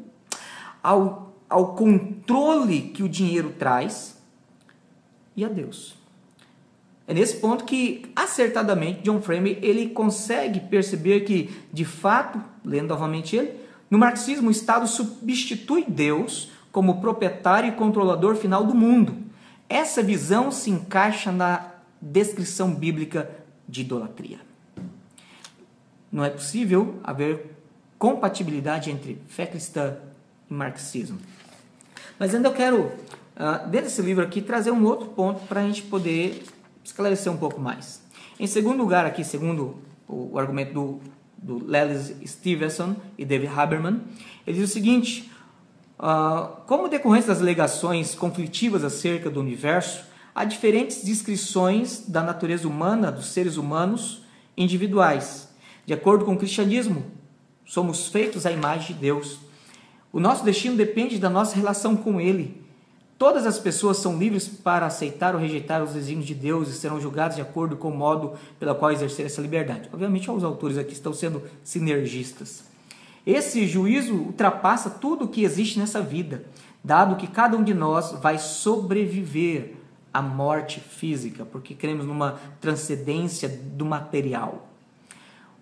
ao, 0.83 1.37
ao 1.49 1.75
controle 1.75 2.83
que 2.83 3.03
o 3.03 3.09
dinheiro 3.09 3.55
traz 3.59 4.21
e 5.37 5.45
a 5.45 5.49
Deus. 5.49 6.02
É 7.07 7.15
nesse 7.15 7.37
ponto 7.37 7.65
que, 7.65 8.11
acertadamente, 8.15 9.03
John 9.03 9.21
Frame 9.21 9.59
ele 9.61 9.89
consegue 9.89 10.61
perceber 10.61 11.21
que, 11.21 11.51
de 11.73 11.85
fato, 11.85 12.41
lendo 12.65 12.89
novamente 12.89 13.37
ele, 13.37 13.53
no 13.91 13.99
marxismo 13.99 14.49
o 14.49 14.53
Estado 14.53 14.87
substitui 14.87 15.85
Deus 15.87 16.51
como 16.71 17.01
proprietário 17.01 17.69
e 17.69 17.73
controlador 17.73 18.37
final 18.37 18.65
do 18.65 18.75
mundo. 18.75 19.17
Essa 19.69 20.03
visão 20.03 20.51
se 20.51 20.71
encaixa 20.71 21.31
na 21.33 21.73
descrição 22.01 22.75
bíblica 22.75 23.31
de 23.69 23.83
idolatria. 23.83 24.39
Não 26.11 26.25
é 26.25 26.31
possível 26.31 26.97
haver 27.03 27.57
compatibilidade 27.99 28.91
entre 28.91 29.21
fé 29.29 29.47
cristã 29.47 29.97
e 30.51 30.55
marxismo. 30.55 31.19
Mas 32.19 32.35
ainda 32.35 32.49
eu 32.49 32.53
quero, 32.53 32.81
uh, 32.81 33.69
dentro 33.69 33.89
desse 33.89 34.03
livro 34.03 34.25
aqui, 34.25 34.41
trazer 34.43 34.71
um 34.71 34.85
outro 34.85 35.07
ponto 35.07 35.41
para 35.47 35.61
a 35.61 35.65
gente 35.65 35.83
poder 35.83 36.43
esclarecer 36.85 37.33
um 37.33 37.37
pouco 37.37 37.61
mais. 37.61 38.03
Em 38.39 38.47
segundo 38.47 38.79
lugar, 38.79 39.07
aqui, 39.07 39.25
segundo 39.25 39.77
o, 40.09 40.39
argumento 40.39 40.73
do, 40.73 41.01
do 41.37 41.65
Lelis 41.65 42.15
Stevenson 42.27 42.97
e 43.17 43.25
David 43.25 43.53
Haberman, 43.55 44.01
ele 44.47 44.59
diz 44.59 44.71
o 44.71 44.73
seguinte: 44.73 45.31
uh, 45.99 46.61
como 46.67 46.89
decorrência 46.89 47.29
das 47.29 47.41
alegações 47.41 48.15
conflitivas 48.15 48.85
acerca 48.85 49.31
do 49.31 49.41
universo, 49.41 50.05
há 50.35 50.45
diferentes 50.45 51.05
descrições 51.05 52.05
da 52.09 52.23
natureza 52.23 52.67
humana, 52.67 53.13
dos 53.13 53.27
seres 53.27 53.57
humanos 53.57 54.23
individuais. 54.57 55.49
De 55.85 55.93
acordo 55.93 56.25
com 56.25 56.35
o 56.35 56.39
cristianismo, 56.39 57.05
somos 57.65 58.09
feitos 58.09 58.47
à 58.47 58.53
imagem 58.53 58.95
de 58.95 59.01
Deus. 59.01 59.39
O 60.13 60.21
nosso 60.21 60.45
destino 60.45 60.77
depende 60.77 61.19
da 61.19 61.31
nossa 61.31 61.57
relação 61.57 61.97
com 61.97 62.21
Ele. 62.21 62.62
Todas 63.23 63.47
as 63.47 63.57
pessoas 63.57 63.99
são 63.99 64.19
livres 64.19 64.49
para 64.49 64.85
aceitar 64.85 65.33
ou 65.37 65.41
rejeitar 65.41 65.81
os 65.81 65.93
desígnios 65.93 66.27
de 66.27 66.35
Deus 66.35 66.69
e 66.69 66.73
serão 66.73 67.01
julgadas 67.01 67.37
de 67.37 67.41
acordo 67.41 67.77
com 67.77 67.89
o 67.89 67.97
modo 67.97 68.33
pelo 68.59 68.75
qual 68.75 68.91
exercer 68.91 69.27
essa 69.27 69.41
liberdade. 69.41 69.89
Obviamente, 69.93 70.29
os 70.29 70.43
autores 70.43 70.77
aqui 70.77 70.93
estão 70.93 71.15
sendo 71.15 71.41
sinergistas. 71.63 72.65
Esse 73.25 73.65
juízo 73.65 74.13
ultrapassa 74.13 74.91
tudo 74.91 75.27
o 75.27 75.29
que 75.29 75.45
existe 75.45 75.79
nessa 75.79 76.01
vida, 76.01 76.43
dado 76.83 77.15
que 77.15 77.29
cada 77.29 77.57
um 77.57 77.63
de 77.63 77.73
nós 77.73 78.11
vai 78.21 78.39
sobreviver 78.39 79.77
à 80.13 80.21
morte 80.21 80.81
física, 80.81 81.45
porque 81.45 81.77
cremos 81.77 82.05
numa 82.05 82.41
transcendência 82.61 83.49
do 83.49 83.87
material. 83.87 84.69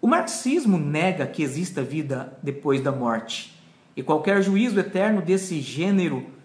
O 0.00 0.06
marxismo 0.06 0.78
nega 0.78 1.26
que 1.26 1.42
exista 1.42 1.82
vida 1.82 2.38
depois 2.42 2.80
da 2.80 2.90
morte, 2.90 3.54
e 3.94 4.02
qualquer 4.02 4.40
juízo 4.40 4.80
eterno 4.80 5.20
desse 5.20 5.60
gênero 5.60 6.39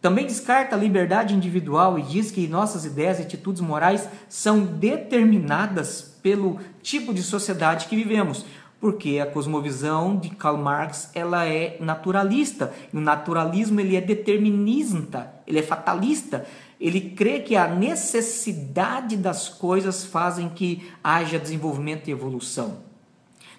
também 0.00 0.26
descarta 0.26 0.74
a 0.74 0.78
liberdade 0.78 1.34
individual 1.34 1.98
e 1.98 2.02
diz 2.02 2.30
que 2.30 2.48
nossas 2.48 2.86
ideias 2.86 3.18
e 3.18 3.22
atitudes 3.22 3.60
morais 3.60 4.08
são 4.28 4.60
determinadas 4.60 6.16
pelo 6.22 6.58
tipo 6.82 7.12
de 7.12 7.22
sociedade 7.22 7.86
que 7.86 7.96
vivemos, 7.96 8.46
porque 8.80 9.18
a 9.18 9.26
cosmovisão 9.26 10.16
de 10.16 10.30
Karl 10.30 10.56
Marx 10.56 11.10
ela 11.14 11.46
é 11.46 11.76
naturalista. 11.80 12.72
E 12.92 12.96
o 12.96 13.00
naturalismo 13.00 13.78
ele 13.78 13.94
é 13.94 14.00
determinista, 14.00 15.30
ele 15.46 15.58
é 15.58 15.62
fatalista. 15.62 16.46
Ele 16.80 17.10
crê 17.10 17.40
que 17.40 17.54
a 17.54 17.68
necessidade 17.68 19.18
das 19.18 19.50
coisas 19.50 20.02
fazem 20.06 20.48
que 20.48 20.90
haja 21.04 21.38
desenvolvimento 21.38 22.08
e 22.08 22.10
evolução. 22.10 22.78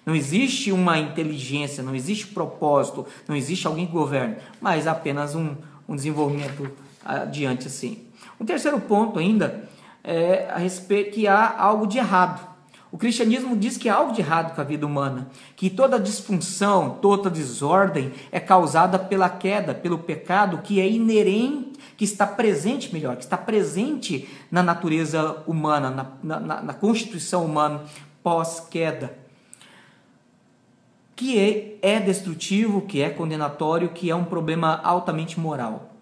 Não 0.04 0.16
existe 0.16 0.72
uma 0.72 0.98
inteligência, 0.98 1.84
não 1.84 1.94
existe 1.94 2.26
propósito, 2.26 3.06
não 3.28 3.36
existe 3.36 3.68
alguém 3.68 3.86
que 3.86 3.92
governe, 3.92 4.34
mas 4.60 4.88
apenas 4.88 5.36
um, 5.36 5.54
um 5.88 5.96
desenvolvimento 5.96 6.70
adiante 7.04 7.66
assim. 7.66 8.06
Um 8.40 8.44
terceiro 8.44 8.80
ponto 8.80 9.18
ainda 9.18 9.68
é 10.02 10.48
a 10.50 10.58
respeito 10.58 11.12
que 11.12 11.26
há 11.26 11.56
algo 11.58 11.86
de 11.86 11.98
errado. 11.98 12.52
O 12.90 12.98
cristianismo 12.98 13.56
diz 13.56 13.78
que 13.78 13.88
há 13.88 13.94
algo 13.94 14.12
de 14.12 14.20
errado 14.20 14.54
com 14.54 14.60
a 14.60 14.64
vida 14.64 14.86
humana, 14.86 15.30
que 15.56 15.70
toda 15.70 15.98
disfunção, 15.98 16.98
toda 17.00 17.30
desordem 17.30 18.12
é 18.30 18.38
causada 18.38 18.98
pela 18.98 19.30
queda, 19.30 19.72
pelo 19.72 19.98
pecado 19.98 20.58
que 20.58 20.78
é 20.78 20.86
inerente, 20.86 21.72
que 21.96 22.04
está 22.04 22.26
presente, 22.26 22.92
melhor, 22.92 23.16
que 23.16 23.24
está 23.24 23.38
presente 23.38 24.28
na 24.50 24.62
natureza 24.62 25.42
humana, 25.46 26.12
na, 26.22 26.40
na, 26.40 26.62
na 26.62 26.74
constituição 26.74 27.46
humana 27.46 27.82
pós-queda 28.22 29.21
que 31.22 31.38
é, 31.38 31.78
é 31.80 32.00
destrutivo, 32.00 32.80
que 32.80 33.00
é 33.00 33.08
condenatório, 33.08 33.90
que 33.90 34.10
é 34.10 34.16
um 34.16 34.24
problema 34.24 34.80
altamente 34.82 35.38
moral. 35.38 35.92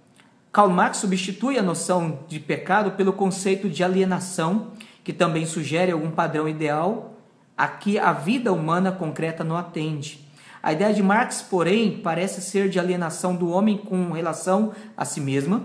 Karl 0.51 0.71
Marx 0.71 0.97
substitui 0.97 1.59
a 1.59 1.63
noção 1.63 2.21
de 2.27 2.41
pecado 2.41 2.93
pelo 2.93 3.13
conceito 3.13 3.69
de 3.69 3.85
alienação, 3.85 4.69
que 5.05 5.13
também 5.13 5.45
sugere 5.45 5.93
algum 5.93 6.11
padrão 6.11 6.49
ideal 6.49 7.17
a 7.55 7.69
que 7.69 7.99
a 7.99 8.15
vida 8.15 8.51
humana 8.51 8.91
concreta 8.91 9.45
não 9.45 9.59
atende. 9.59 10.27
A 10.63 10.73
ideia 10.73 10.95
de 10.95 11.03
Marx, 11.03 11.43
porém, 11.43 12.01
parece 12.03 12.41
ser 12.41 12.71
de 12.71 12.81
alienação 12.81 13.37
do 13.37 13.51
homem 13.51 13.77
com 13.77 14.13
relação 14.13 14.73
a 14.97 15.05
si 15.05 15.21
mesma, 15.21 15.63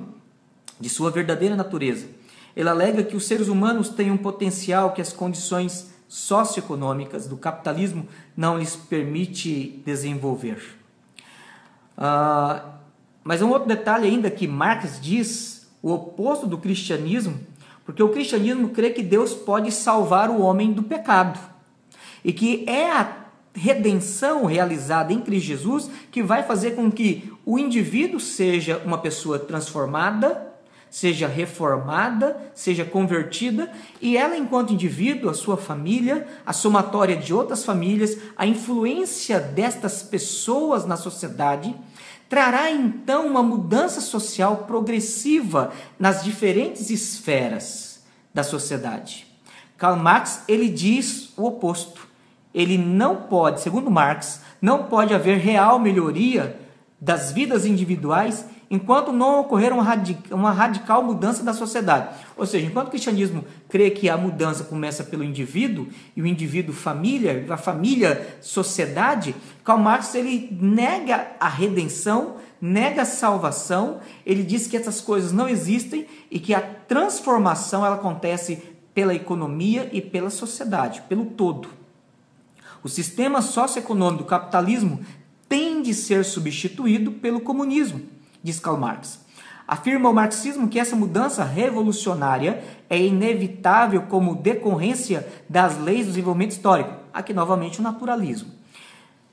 de 0.77 0.89
sua 0.89 1.09
verdadeira 1.09 1.55
natureza. 1.55 2.07
Ele 2.53 2.67
alega 2.67 3.03
que 3.03 3.15
os 3.15 3.25
seres 3.25 3.47
humanos 3.47 3.87
têm 3.87 4.11
um 4.11 4.17
potencial 4.17 4.91
que 4.91 5.01
as 5.01 5.13
condições 5.13 5.94
socioeconômicas 6.07 7.27
do 7.27 7.37
capitalismo 7.37 8.07
não 8.35 8.57
lhes 8.57 8.75
permite 8.75 9.81
desenvolver. 9.85 10.77
Uh, 11.97 12.75
mas 13.23 13.41
um 13.41 13.49
outro 13.49 13.67
detalhe 13.67 14.07
ainda 14.07 14.29
que 14.29 14.47
Marx 14.47 14.99
diz, 15.01 15.67
o 15.81 15.91
oposto 15.91 16.45
do 16.45 16.57
cristianismo, 16.57 17.39
porque 17.85 18.01
o 18.01 18.09
cristianismo 18.09 18.69
crê 18.69 18.91
que 18.91 19.03
Deus 19.03 19.33
pode 19.33 19.71
salvar 19.71 20.29
o 20.29 20.41
homem 20.41 20.73
do 20.73 20.83
pecado 20.83 21.39
e 22.23 22.33
que 22.33 22.65
é 22.67 22.91
a 22.91 23.25
redenção 23.53 24.45
realizada 24.45 25.13
em 25.13 25.21
Cristo 25.21 25.47
Jesus 25.47 25.89
que 26.11 26.21
vai 26.21 26.43
fazer 26.43 26.71
com 26.71 26.91
que 26.91 27.31
o 27.45 27.57
indivíduo 27.57 28.19
seja 28.19 28.81
uma 28.83 28.97
pessoa 28.97 29.39
transformada 29.39 30.54
seja 30.95 31.27
reformada, 31.27 32.37
seja 32.55 32.85
convertida, 32.85 33.69
e 33.99 34.15
ela, 34.15 34.37
enquanto 34.37 34.71
indivíduo, 34.71 35.29
a 35.29 35.33
sua 35.33 35.57
família, 35.57 36.25
a 36.45 36.53
somatória 36.53 37.17
de 37.17 37.33
outras 37.33 37.65
famílias, 37.65 38.17
a 38.37 38.47
influência 38.47 39.37
destas 39.37 40.01
pessoas 40.01 40.85
na 40.85 40.95
sociedade, 40.95 41.75
trará 42.29 42.71
então 42.71 43.27
uma 43.27 43.43
mudança 43.43 43.99
social 43.99 44.63
progressiva 44.67 45.73
nas 45.99 46.23
diferentes 46.23 46.89
esferas 46.89 48.01
da 48.33 48.41
sociedade. 48.41 49.27
Karl 49.75 49.97
Marx 49.97 50.43
ele 50.47 50.69
diz 50.69 51.33
o 51.35 51.45
oposto. 51.45 52.07
Ele 52.53 52.77
não 52.77 53.17
pode, 53.23 53.59
segundo 53.59 53.91
Marx, 53.91 54.39
não 54.61 54.83
pode 54.83 55.13
haver 55.13 55.39
real 55.39 55.77
melhoria 55.77 56.57
das 57.01 57.33
vidas 57.33 57.65
individuais 57.65 58.45
enquanto 58.69 59.11
não 59.11 59.41
ocorrer 59.41 59.71
uma, 59.73 60.51
radical, 60.51 61.03
mudança 61.03 61.43
da 61.43 61.53
sociedade. 61.53 62.15
Ou 62.35 62.45
seja, 62.45 62.65
enquanto 62.65 62.87
o 62.87 62.91
cristianismo 62.91 63.45
crê 63.69 63.91
que 63.91 64.09
a 64.09 64.17
mudança 64.17 64.63
começa 64.63 65.03
pelo 65.03 65.23
indivíduo, 65.23 65.87
e 66.15 66.21
o 66.21 66.27
indivíduo 66.27 66.73
família, 66.73 67.45
a 67.49 67.57
família 67.57 68.37
sociedade, 68.41 69.35
Karl 69.63 69.79
Marx 69.79 70.15
ele 70.15 70.49
nega 70.59 71.27
a 71.39 71.47
redenção, 71.47 72.37
nega 72.59 73.03
a 73.03 73.05
salvação, 73.05 73.99
ele 74.25 74.43
diz 74.43 74.67
que 74.67 74.77
essas 74.77 75.01
coisas 75.01 75.31
não 75.31 75.47
existem 75.47 76.07
e 76.31 76.39
que 76.39 76.53
a 76.53 76.61
transformação 76.61 77.85
ela 77.85 77.95
acontece 77.95 78.63
pela 78.93 79.13
economia 79.13 79.89
e 79.91 80.01
pela 80.01 80.29
sociedade, 80.29 81.03
pelo 81.07 81.25
todo. 81.25 81.69
O 82.81 82.89
sistema 82.89 83.41
socioeconômico 83.41 84.23
do 84.23 84.29
capitalismo 84.29 85.01
tem 85.49 85.81
de 85.81 85.93
ser 85.93 86.23
substituído 86.23 87.11
pelo 87.11 87.41
comunismo 87.41 88.14
diz 88.45 88.59
Karl 88.59 88.77
Marx. 88.77 89.19
Afirma 89.67 90.07
o 90.07 90.13
marxismo 90.13 90.67
que 90.67 90.79
essa 90.79 90.95
mudança 90.95 91.43
revolucionária 91.43 92.63
é 92.87 93.01
inevitável 93.01 94.03
como 94.03 94.35
decorrência 94.35 95.27
das 95.49 95.79
leis 95.79 96.05
do 96.05 96.09
desenvolvimento 96.09 96.51
histórico. 96.51 96.93
Aqui 97.11 97.33
novamente 97.33 97.79
o 97.79 97.83
naturalismo. 97.83 98.51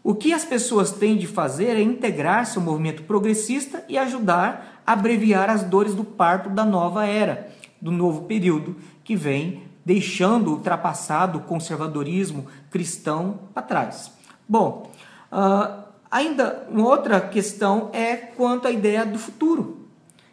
O 0.03 0.14
que 0.14 0.33
as 0.33 0.46
pessoas 0.46 0.92
têm 0.92 1.18
de 1.18 1.27
fazer 1.27 1.77
é 1.77 1.83
integrar-se 1.83 2.57
ao 2.57 2.64
movimento 2.64 3.03
progressista 3.03 3.85
e 3.87 3.98
ajudar 3.98 4.83
a 4.87 4.94
abreviar 4.94 5.51
as 5.51 5.62
dores 5.62 5.94
do 5.94 6.03
parto 6.03 6.48
da 6.48 6.64
nova 6.64 7.07
era, 7.07 7.53
do 7.81 7.92
novo 7.92 8.22
período 8.22 8.77
que 9.05 9.14
vem 9.14 9.64
deixando 9.85 10.48
o 10.48 10.53
ultrapassado 10.55 11.40
conservadorismo 11.40 12.46
cristão 12.70 13.40
para 13.53 13.62
trás. 13.62 14.11
Bom, 14.48 14.90
uh, 15.31 15.82
ainda 16.12 16.66
uma 16.70 16.87
outra 16.87 17.18
questão 17.22 17.88
é 17.94 18.14
quanto 18.14 18.68
à 18.68 18.70
ideia 18.70 19.07
do 19.07 19.18
futuro, 19.18 19.88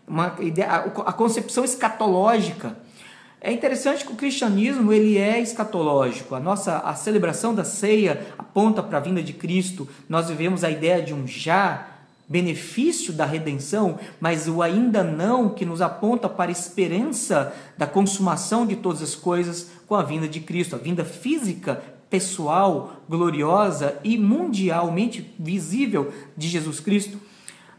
uma 0.05 0.35
ideia, 0.41 0.67
a 0.69 1.13
concepção 1.13 1.63
escatológica. 1.63 2.75
É 3.39 3.53
interessante 3.53 4.05
que 4.05 4.11
o 4.11 4.17
cristianismo 4.17 4.91
ele 4.91 5.17
é 5.17 5.39
escatológico. 5.39 6.35
A 6.35 6.39
nossa 6.41 6.79
a 6.79 6.93
celebração 6.93 7.55
da 7.55 7.63
ceia 7.63 8.27
aponta 8.37 8.83
para 8.83 8.97
a 8.97 9.01
vinda 9.01 9.23
de 9.23 9.31
Cristo. 9.31 9.87
Nós 10.09 10.27
vivemos 10.27 10.65
a 10.65 10.69
ideia 10.69 11.01
de 11.01 11.13
um 11.13 11.25
já 11.25 11.87
benefício 12.27 13.13
da 13.13 13.25
redenção, 13.25 13.97
mas 14.19 14.47
o 14.47 14.61
ainda 14.61 15.03
não 15.03 15.49
que 15.49 15.65
nos 15.65 15.81
aponta 15.81 16.27
para 16.27 16.51
a 16.51 16.51
esperança 16.51 17.53
da 17.77 17.87
consumação 17.87 18.67
de 18.67 18.75
todas 18.75 19.01
as 19.01 19.15
coisas 19.15 19.71
com 19.87 19.95
a 19.95 20.03
vinda 20.03 20.27
de 20.27 20.41
Cristo, 20.41 20.75
a 20.75 20.79
vinda 20.79 21.05
física, 21.05 21.81
pessoal, 22.09 23.03
gloriosa 23.07 23.99
e 24.03 24.17
mundialmente 24.17 25.33
visível 25.37 26.11
de 26.35 26.47
Jesus 26.47 26.79
Cristo. 26.79 27.17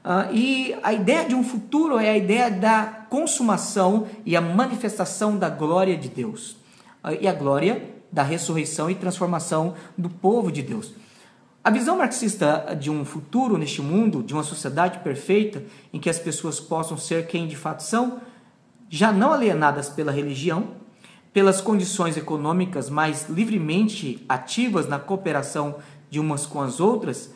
Uh, 0.03 0.33
e 0.33 0.75
a 0.83 0.93
ideia 0.93 1.29
de 1.29 1.35
um 1.35 1.45
futuro 1.45 1.99
é 1.99 2.11
a 2.11 2.17
ideia 2.17 2.51
da 2.51 3.07
consumação 3.11 4.07
e 4.25 4.35
a 4.35 4.41
manifestação 4.41 5.37
da 5.37 5.51
glória 5.51 5.97
de 5.97 6.09
Deus. 6.09 6.53
Uh, 7.05 7.19
e 7.21 7.29
a 7.29 7.33
glória 7.33 7.91
da 8.11 8.23
ressurreição 8.23 8.91
e 8.91 8.95
transformação 8.95 9.75
do 9.97 10.09
povo 10.09 10.51
de 10.51 10.63
Deus. 10.63 10.93
A 11.63 11.71
visão 11.71 11.99
marxista 11.99 12.75
de 12.79 12.91
um 12.91 13.05
futuro 13.05 13.59
neste 13.59 13.83
mundo, 13.83 14.23
de 14.23 14.33
uma 14.33 14.43
sociedade 14.43 15.01
perfeita, 15.01 15.63
em 15.93 16.01
que 16.01 16.09
as 16.09 16.19
pessoas 16.19 16.59
possam 16.59 16.97
ser 16.97 17.27
quem 17.27 17.47
de 17.47 17.55
fato 17.55 17.83
são, 17.83 18.21
já 18.89 19.13
não 19.13 19.33
alienadas 19.33 19.91
pela 19.91 20.11
religião, 20.11 20.80
pelas 21.33 21.61
condições 21.61 22.17
econômicas 22.17 22.91
mais 22.91 23.29
livremente 23.29 24.25
ativas 24.29 24.89
na 24.89 24.99
cooperação 24.99 25.77
de 26.11 26.19
umas 26.19 26.45
com 26.45 26.61
as 26.61 26.81
outras, 26.81 27.33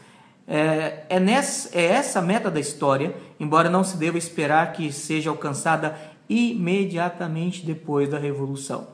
é, 0.46 1.04
é, 1.08 1.20
nessa, 1.20 1.76
é 1.76 1.84
essa 1.84 2.18
a 2.18 2.22
meta 2.22 2.50
da 2.50 2.60
história, 2.60 3.14
embora 3.38 3.70
não 3.70 3.84
se 3.84 3.96
deva 3.96 4.18
esperar 4.18 4.72
que 4.72 4.92
seja 4.92 5.30
alcançada 5.30 5.96
imediatamente 6.28 7.64
depois 7.64 8.08
da 8.08 8.18
Revolução. 8.18 8.88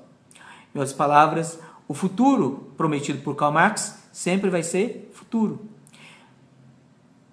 Em 0.74 0.78
outras 0.78 0.92
palavras, 0.92 1.58
o 1.88 1.94
futuro 1.94 2.72
prometido 2.76 3.20
por 3.22 3.34
Karl 3.34 3.52
Marx 3.52 3.98
sempre 4.12 4.50
vai 4.50 4.62
ser 4.62 5.10
futuro. 5.12 5.66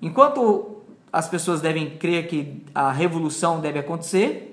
Enquanto 0.02 0.78
as 1.12 1.28
pessoas 1.28 1.62
devem 1.62 1.98
crer 1.98 2.28
que 2.28 2.64
a 2.74 2.92
revolução 2.92 3.60
deve 3.60 3.80
acontecer, 3.80 4.47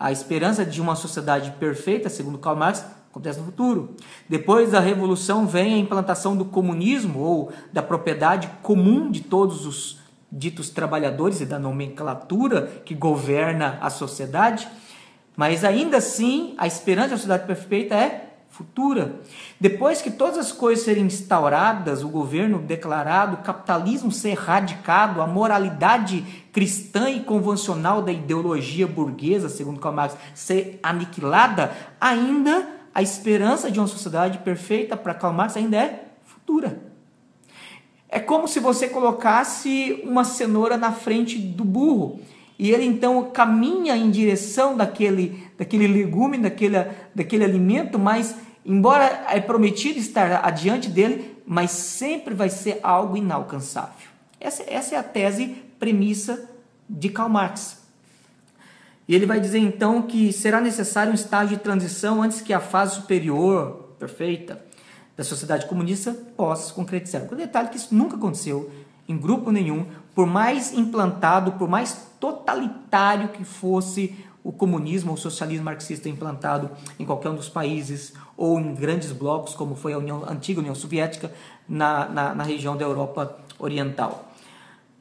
a 0.00 0.10
esperança 0.10 0.64
de 0.64 0.80
uma 0.80 0.96
sociedade 0.96 1.50
perfeita, 1.60 2.08
segundo 2.08 2.38
Karl 2.38 2.56
Marx, 2.56 2.82
acontece 3.10 3.38
no 3.38 3.44
futuro. 3.44 3.96
Depois 4.26 4.70
da 4.70 4.80
revolução 4.80 5.46
vem 5.46 5.74
a 5.74 5.78
implantação 5.78 6.34
do 6.34 6.46
comunismo 6.46 7.18
ou 7.18 7.52
da 7.70 7.82
propriedade 7.82 8.50
comum 8.62 9.10
de 9.10 9.20
todos 9.20 9.66
os 9.66 10.00
ditos 10.32 10.70
trabalhadores 10.70 11.42
e 11.42 11.44
da 11.44 11.58
nomenclatura 11.58 12.80
que 12.82 12.94
governa 12.94 13.76
a 13.82 13.90
sociedade, 13.90 14.66
mas 15.36 15.64
ainda 15.64 15.98
assim 15.98 16.54
a 16.56 16.66
esperança 16.66 17.08
de 17.08 17.14
uma 17.14 17.18
sociedade 17.18 17.46
perfeita 17.46 17.94
é 17.94 18.30
futura. 18.48 19.16
Depois 19.60 20.00
que 20.00 20.10
todas 20.10 20.38
as 20.38 20.52
coisas 20.52 20.84
serem 20.84 21.04
instauradas, 21.04 22.02
o 22.02 22.08
governo 22.08 22.58
declarado, 22.58 23.36
o 23.36 23.42
capitalismo 23.42 24.10
ser 24.10 24.30
erradicado, 24.30 25.20
a 25.20 25.26
moralidade 25.26 26.39
cristã 26.52 27.10
e 27.10 27.20
convencional 27.20 28.02
da 28.02 28.12
ideologia 28.12 28.86
burguesa, 28.86 29.48
segundo 29.48 29.80
Karl 29.80 29.94
Marx, 29.94 30.16
ser 30.34 30.78
aniquilada, 30.82 31.72
ainda 32.00 32.68
a 32.94 33.02
esperança 33.02 33.70
de 33.70 33.78
uma 33.78 33.86
sociedade 33.86 34.38
perfeita 34.38 34.96
para 34.96 35.14
Karl 35.14 35.32
Marx 35.32 35.56
ainda 35.56 35.76
é 35.76 36.04
futura. 36.24 36.80
É 38.08 38.18
como 38.18 38.48
se 38.48 38.58
você 38.58 38.88
colocasse 38.88 40.02
uma 40.04 40.24
cenoura 40.24 40.76
na 40.76 40.90
frente 40.90 41.38
do 41.38 41.64
burro 41.64 42.20
e 42.58 42.72
ele 42.72 42.84
então 42.84 43.30
caminha 43.30 43.96
em 43.96 44.10
direção 44.10 44.76
daquele, 44.76 45.46
daquele 45.56 45.86
legume, 45.86 46.36
daquele, 46.36 46.76
daquele 47.14 47.44
alimento, 47.44 47.98
mas 47.98 48.34
embora 48.66 49.26
é 49.30 49.40
prometido 49.40 49.98
estar 49.98 50.44
adiante 50.44 50.90
dele, 50.90 51.36
mas 51.46 51.70
sempre 51.70 52.34
vai 52.34 52.50
ser 52.50 52.80
algo 52.82 53.16
inalcançável. 53.16 54.10
Essa, 54.40 54.64
essa 54.66 54.96
é 54.96 54.98
a 54.98 55.02
tese 55.02 55.69
premissa 55.80 56.48
de 56.88 57.08
Karl 57.08 57.28
Marx. 57.28 57.80
E 59.08 59.14
ele 59.14 59.26
vai 59.26 59.40
dizer 59.40 59.58
então 59.58 60.02
que 60.02 60.32
será 60.32 60.60
necessário 60.60 61.10
um 61.10 61.14
estágio 61.16 61.56
de 61.56 61.62
transição 61.64 62.22
antes 62.22 62.40
que 62.40 62.52
a 62.52 62.60
fase 62.60 62.94
superior, 62.94 63.96
perfeita, 63.98 64.64
da 65.16 65.24
sociedade 65.24 65.66
comunista 65.66 66.12
possa 66.36 66.68
se 66.68 66.72
concretizar. 66.72 67.26
O 67.30 67.34
detalhe 67.34 67.70
que 67.70 67.76
isso 67.76 67.92
nunca 67.92 68.14
aconteceu 68.14 68.70
em 69.08 69.18
grupo 69.18 69.50
nenhum, 69.50 69.86
por 70.14 70.26
mais 70.26 70.72
implantado, 70.72 71.52
por 71.52 71.68
mais 71.68 72.06
totalitário 72.20 73.30
que 73.30 73.44
fosse 73.44 74.14
o 74.42 74.52
comunismo 74.52 75.10
ou 75.10 75.16
o 75.16 75.20
socialismo 75.20 75.64
marxista 75.64 76.08
implantado 76.08 76.70
em 76.98 77.04
qualquer 77.04 77.30
um 77.30 77.34
dos 77.34 77.48
países 77.48 78.14
ou 78.36 78.58
em 78.58 78.74
grandes 78.74 79.12
blocos, 79.12 79.54
como 79.54 79.74
foi 79.74 79.92
a, 79.92 79.98
União, 79.98 80.24
a 80.24 80.32
antiga 80.32 80.60
União 80.60 80.74
Soviética, 80.74 81.32
na, 81.68 82.08
na, 82.08 82.34
na, 82.34 82.44
região 82.44 82.76
da 82.76 82.84
Europa 82.84 83.38
Oriental. 83.58 84.32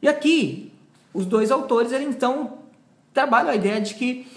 E 0.02 0.08
aqui, 0.08 0.69
os 1.14 1.26
dois 1.26 1.52
autores, 1.52 1.92
eles, 1.92 2.08
então, 2.08 2.60
trabalham 3.14 3.50
a 3.50 3.56
ideia 3.56 3.82
de 3.82 3.94
que 3.96 4.28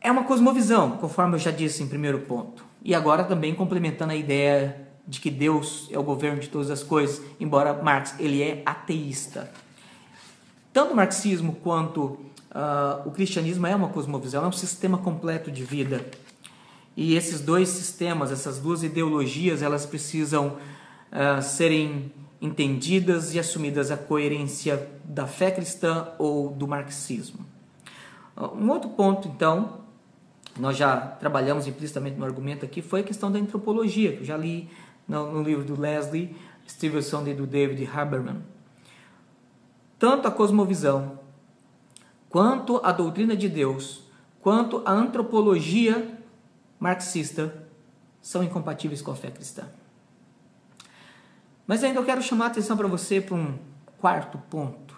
é 0.00 0.10
uma 0.10 0.24
cosmovisão, 0.24 0.92
conforme 0.92 1.36
eu 1.36 1.38
já 1.38 1.50
disse 1.50 1.82
em 1.82 1.88
primeiro 1.88 2.20
ponto. 2.20 2.64
E 2.84 2.94
agora 2.94 3.24
também 3.24 3.54
complementando 3.54 4.12
a 4.12 4.16
ideia 4.16 4.88
de 5.06 5.20
que 5.20 5.30
Deus 5.30 5.88
é 5.92 5.98
o 5.98 6.02
governo 6.02 6.40
de 6.40 6.48
todas 6.48 6.70
as 6.70 6.82
coisas, 6.82 7.22
embora 7.38 7.82
Marx 7.82 8.14
ele 8.18 8.42
é 8.42 8.62
ateísta. 8.64 9.50
Tanto 10.72 10.92
o 10.92 10.96
marxismo 10.96 11.56
quanto 11.62 12.02
uh, 12.02 13.06
o 13.06 13.10
cristianismo 13.10 13.66
é 13.66 13.74
uma 13.74 13.88
cosmovisão, 13.88 14.44
é 14.44 14.48
um 14.48 14.52
sistema 14.52 14.98
completo 14.98 15.50
de 15.50 15.64
vida. 15.64 16.04
E 16.96 17.14
esses 17.14 17.40
dois 17.40 17.68
sistemas, 17.68 18.30
essas 18.30 18.58
duas 18.58 18.82
ideologias, 18.82 19.62
elas 19.62 19.86
precisam 19.86 20.56
uh, 21.12 21.42
serem 21.42 22.12
entendidas 22.42 23.34
e 23.34 23.38
assumidas 23.38 23.92
a 23.92 23.96
coerência 23.96 24.90
da 25.04 25.28
fé 25.28 25.52
cristã 25.52 26.08
ou 26.18 26.50
do 26.50 26.66
marxismo. 26.66 27.46
Uh, 28.36 28.56
um 28.56 28.68
outro 28.68 28.90
ponto, 28.90 29.28
então, 29.28 29.82
nós 30.58 30.76
já 30.76 30.96
trabalhamos 30.96 31.68
implicitamente 31.68 32.18
no 32.18 32.24
argumento 32.24 32.64
aqui, 32.64 32.82
foi 32.82 33.00
a 33.00 33.04
questão 33.04 33.30
da 33.30 33.38
antropologia, 33.38 34.12
que 34.12 34.22
eu 34.22 34.24
já 34.24 34.36
li 34.36 34.68
no 35.06 35.42
livro 35.42 35.64
do 35.64 35.80
Leslie 35.80 36.34
Stevenson 36.68 37.26
e 37.28 37.34
do 37.34 37.46
David 37.46 37.88
Haberman. 37.92 38.42
Tanto 39.98 40.26
a 40.26 40.30
cosmovisão 40.30 41.20
quanto 42.28 42.80
a 42.82 42.90
doutrina 42.90 43.36
de 43.36 43.48
Deus, 43.48 44.02
quanto 44.40 44.82
a 44.84 44.90
antropologia 44.90 46.18
marxista 46.80 47.54
são 48.20 48.42
incompatíveis 48.42 49.00
com 49.00 49.12
a 49.12 49.14
fé 49.14 49.30
cristã. 49.30 49.68
Mas 51.66 51.84
ainda 51.84 52.00
eu 52.00 52.04
quero 52.04 52.22
chamar 52.22 52.46
a 52.46 52.48
atenção 52.48 52.76
para 52.76 52.88
você 52.88 53.20
para 53.20 53.34
um 53.34 53.58
quarto 53.98 54.38
ponto, 54.50 54.96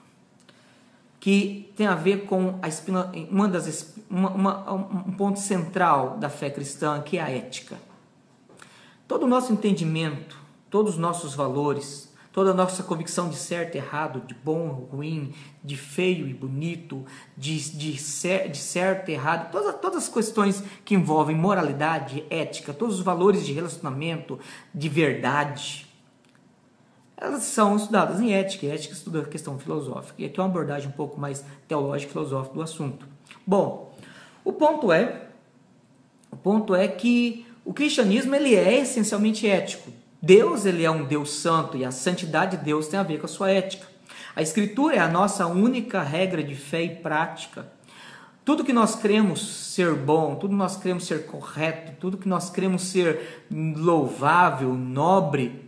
que 1.21 1.73
tem 1.77 1.87
a 1.87 1.95
ver 1.95 2.25
com 2.25 2.59
a 2.63 2.69
espina, 2.69 3.13
uma 3.31 3.49
das, 3.49 3.95
uma, 4.09 4.31
uma, 4.31 4.73
um 4.73 5.13
ponto 5.13 5.39
central 5.39 6.17
da 6.19 6.29
fé 6.29 6.51
cristã, 6.51 7.01
que 7.03 7.19
é 7.19 7.23
a 7.23 7.31
ética. 7.31 7.77
Todo 9.07 9.25
o 9.25 9.29
nosso 9.29 9.53
entendimento, 9.53 10.39
todos 10.71 10.95
os 10.95 10.99
nossos 10.99 11.35
valores, 11.35 12.13
toda 12.33 12.51
a 12.51 12.55
nossa 12.55 12.83
convicção 12.83 13.29
de 13.29 13.37
certo 13.37 13.77
errado, 13.77 14.21
de 14.27 14.35
bom 14.35 14.89
ruim, 14.91 15.33
de 15.63 15.77
feio 15.77 16.27
e 16.27 16.35
bonito, 16.35 17.05
de, 17.37 17.71
de, 17.77 17.97
cer 17.97 18.51
de 18.51 18.59
certo 18.59 19.09
errado, 19.09 19.53
todas, 19.53 19.81
todas 19.81 20.03
as 20.03 20.09
questões 20.09 20.65
que 20.85 20.97
envolvem 20.97 21.37
moralidade, 21.37 22.25
ética, 22.29 22.75
todos 22.75 22.97
os 22.97 23.05
valores 23.05 23.47
de 23.47 23.53
relacionamento, 23.53 24.39
de 24.75 24.89
verdade, 24.89 25.87
elas 27.17 27.45
são 27.45 27.77
estudadas 27.77 28.21
em 28.21 28.33
ética, 28.33 28.67
e 28.67 28.71
ética 28.71 28.95
estuda 28.95 29.21
a 29.21 29.25
questão 29.25 29.59
filosófica. 29.59 30.15
E 30.21 30.27
aqui 30.27 30.39
é 30.39 30.43
uma 30.43 30.49
abordagem 30.49 30.89
um 30.89 30.93
pouco 30.93 31.21
mais 31.21 31.45
teológica 31.69 32.11
e 32.11 32.13
filosófica 32.13 32.55
do 32.55 32.63
assunto. 32.63 33.07
Bom, 33.47 33.97
o 34.45 34.53
ponto 34.53 34.93
é, 34.93 35.23
o 36.31 36.37
ponto 36.37 36.75
é 36.75 36.89
que 36.89 37.47
o 37.65 37.73
cristianismo 37.73 38.35
ele 38.35 38.55
é 38.55 38.81
essencialmente 38.81 39.49
ético. 39.49 39.91
Deus 40.21 40.67
ele 40.67 40.85
é 40.85 40.91
um 40.91 41.05
Deus 41.05 41.31
santo 41.31 41.77
e 41.77 41.85
a 41.85 41.91
santidade 41.91 42.57
de 42.57 42.65
Deus 42.65 42.89
tem 42.89 42.99
a 42.99 43.03
ver 43.03 43.19
com 43.19 43.27
a 43.27 43.29
sua 43.29 43.51
ética. 43.51 43.87
A 44.35 44.43
Escritura 44.43 44.97
é 44.97 44.99
a 44.99 45.09
nossa 45.09 45.47
única 45.47 46.03
regra 46.03 46.43
de 46.43 46.55
fé 46.55 46.83
e 46.83 46.97
prática. 46.97 47.69
Tudo 48.45 48.65
que 48.65 48.73
nós 48.73 48.95
cremos 48.97 49.73
ser 49.73 49.95
bom, 49.95 50.35
tudo 50.35 50.51
que 50.51 50.57
nós 50.57 50.77
cremos 50.77 51.07
ser 51.07 51.25
correto, 51.27 51.93
tudo 51.99 52.19
que 52.19 52.29
nós 52.29 52.51
cremos 52.51 52.83
ser 52.83 53.45
louvável, 53.51 54.75
nobre, 54.75 55.64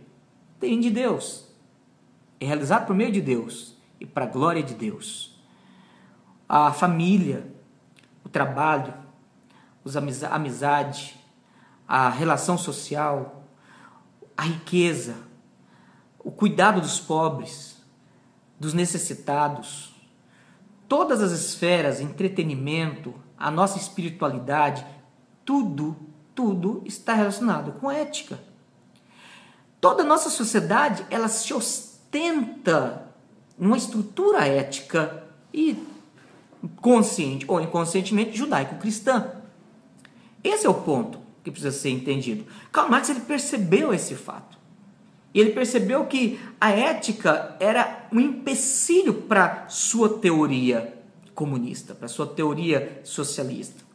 tem 0.59 0.79
de 0.79 0.89
Deus. 0.89 1.45
é 2.39 2.45
realizado 2.45 2.85
por 2.85 2.95
meio 2.95 3.11
de 3.11 3.21
Deus 3.21 3.75
e 3.99 4.05
para 4.05 4.25
a 4.25 4.29
glória 4.29 4.61
de 4.61 4.73
Deus. 4.73 5.39
A 6.47 6.71
família, 6.71 7.51
o 8.23 8.29
trabalho, 8.29 8.93
a 9.85 10.35
amizade, 10.35 11.15
a 11.87 12.09
relação 12.09 12.57
social, 12.57 13.43
a 14.35 14.43
riqueza, 14.43 15.15
o 16.19 16.31
cuidado 16.31 16.81
dos 16.81 16.99
pobres, 16.99 17.81
dos 18.59 18.73
necessitados, 18.73 19.95
todas 20.87 21.21
as 21.21 21.31
esferas, 21.31 22.01
entretenimento, 22.01 23.13
a 23.37 23.49
nossa 23.49 23.77
espiritualidade, 23.77 24.85
tudo, 25.45 25.95
tudo 26.35 26.81
está 26.85 27.13
relacionado 27.13 27.73
com 27.73 27.89
ética. 27.89 28.39
Toda 29.87 30.03
a 30.03 30.05
nossa 30.05 30.29
sociedade, 30.29 31.05
ela 31.09 31.29
se 31.29 31.53
ostenta 31.53 33.09
numa 33.57 33.77
estrutura 33.77 34.45
ética 34.45 35.23
e 35.53 35.77
consciente 36.81 37.45
ou 37.47 37.61
inconscientemente 37.61 38.37
judaico-cristã. 38.37 39.31
Esse 40.43 40.67
é 40.67 40.69
o 40.69 40.73
ponto 40.73 41.19
que 41.41 41.49
precisa 41.49 41.71
ser 41.71 41.91
entendido. 41.91 42.45
Karl 42.69 42.89
Marx 42.89 43.09
ele 43.09 43.21
percebeu 43.21 43.93
esse 43.93 44.13
fato. 44.13 44.57
E 45.33 45.39
ele 45.39 45.51
percebeu 45.51 46.03
que 46.05 46.37
a 46.59 46.69
ética 46.69 47.55
era 47.57 48.09
um 48.11 48.19
empecilho 48.19 49.13
para 49.13 49.69
sua 49.69 50.19
teoria 50.19 51.01
comunista, 51.33 51.95
para 51.95 52.09
sua 52.09 52.27
teoria 52.27 52.99
socialista, 53.05 53.85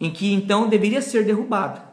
em 0.00 0.10
que 0.10 0.32
então 0.32 0.66
deveria 0.66 1.02
ser 1.02 1.26
derrubada. 1.26 1.84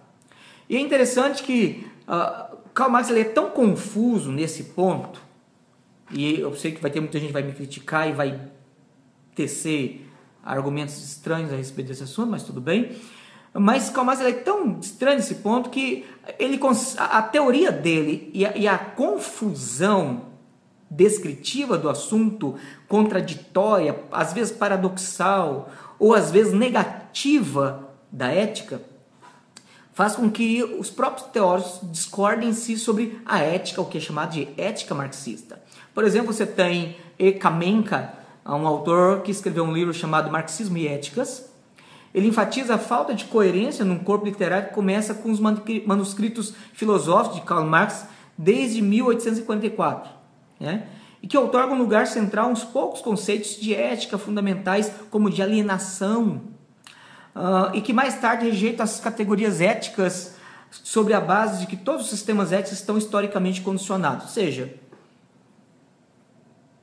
E 0.69 0.77
é 0.77 0.79
interessante 0.79 1.43
que 1.43 1.85
uh, 2.07 2.52
Karl 2.73 2.89
Marx 2.89 3.09
ele 3.09 3.21
é 3.21 3.25
tão 3.25 3.49
confuso 3.49 4.31
nesse 4.31 4.63
ponto, 4.65 5.21
e 6.11 6.39
eu 6.39 6.55
sei 6.55 6.71
que 6.71 6.81
vai 6.81 6.91
ter 6.91 6.99
muita 6.99 7.19
gente 7.19 7.27
que 7.27 7.33
vai 7.33 7.43
me 7.43 7.53
criticar 7.53 8.09
e 8.09 8.13
vai 8.13 8.39
tecer 9.35 10.07
argumentos 10.43 11.01
estranhos 11.03 11.51
a 11.51 11.55
respeito 11.55 11.87
desse 11.87 12.03
assunto, 12.03 12.29
mas 12.29 12.43
tudo 12.43 12.59
bem. 12.59 12.91
Mas 13.53 13.89
Karl 13.89 14.05
Marx 14.05 14.21
é 14.21 14.31
tão 14.31 14.79
estranho 14.79 15.17
nesse 15.17 15.35
ponto 15.35 15.69
que 15.69 16.05
ele, 16.39 16.59
a, 16.97 17.21
teoria 17.21 17.71
dele 17.71 18.31
e 18.33 18.45
a, 18.45 18.57
e 18.57 18.67
a 18.67 18.77
confusão 18.77 20.33
descritiva 20.89 21.77
do 21.77 21.89
assunto, 21.89 22.55
contraditória, 22.87 23.99
às 24.11 24.33
vezes 24.33 24.55
paradoxal 24.55 25.69
ou 25.97 26.13
às 26.13 26.31
vezes 26.31 26.53
negativa 26.53 27.89
da 28.11 28.27
ética, 28.27 28.81
faz 29.93 30.15
com 30.15 30.29
que 30.29 30.63
os 30.63 30.89
próprios 30.89 31.27
teóricos 31.27 31.79
discordem 31.83 32.49
em 32.49 32.53
si 32.53 32.77
sobre 32.77 33.19
a 33.25 33.39
ética, 33.39 33.81
o 33.81 33.85
que 33.85 33.97
é 33.97 34.01
chamado 34.01 34.31
de 34.31 34.47
ética 34.57 34.93
marxista. 34.95 35.61
Por 35.93 36.03
exemplo, 36.03 36.33
você 36.33 36.45
tem 36.45 36.97
E. 37.17 37.31
Kamenka, 37.31 38.13
um 38.45 38.67
autor 38.67 39.21
que 39.21 39.31
escreveu 39.31 39.63
um 39.63 39.73
livro 39.73 39.93
chamado 39.93 40.31
Marxismo 40.31 40.77
e 40.77 40.87
Éticas, 40.87 41.51
ele 42.13 42.27
enfatiza 42.27 42.75
a 42.75 42.77
falta 42.77 43.13
de 43.13 43.25
coerência 43.25 43.85
num 43.85 43.99
corpo 43.99 44.25
literário 44.25 44.69
que 44.69 44.75
começa 44.75 45.13
com 45.13 45.31
os 45.31 45.39
manuscritos 45.39 46.53
filosóficos 46.73 47.39
de 47.39 47.45
Karl 47.45 47.65
Marx 47.65 48.05
desde 48.37 48.81
1844, 48.81 50.11
né? 50.59 50.87
e 51.21 51.27
que 51.27 51.37
otorga 51.37 51.73
um 51.73 51.77
lugar 51.77 52.05
central 52.05 52.49
uns 52.49 52.63
poucos 52.63 53.01
conceitos 53.01 53.55
de 53.55 53.73
ética 53.73 54.17
fundamentais, 54.17 54.91
como 55.09 55.29
de 55.29 55.41
alienação, 55.41 56.41
uh, 57.35 57.75
e 57.75 57.81
que 57.81 57.93
mais 57.93 58.19
tarde 58.19 58.45
rejeita 58.45 58.83
as 58.83 58.99
categorias 58.99 59.61
éticas 59.61 60.35
sobre 60.69 61.13
a 61.13 61.21
base 61.21 61.59
de 61.59 61.67
que 61.67 61.77
todos 61.77 62.05
os 62.05 62.09
sistemas 62.09 62.51
éticos 62.51 62.79
estão 62.79 62.97
historicamente 62.97 63.61
condicionados. 63.61 64.25
Ou 64.25 64.31
seja, 64.31 64.73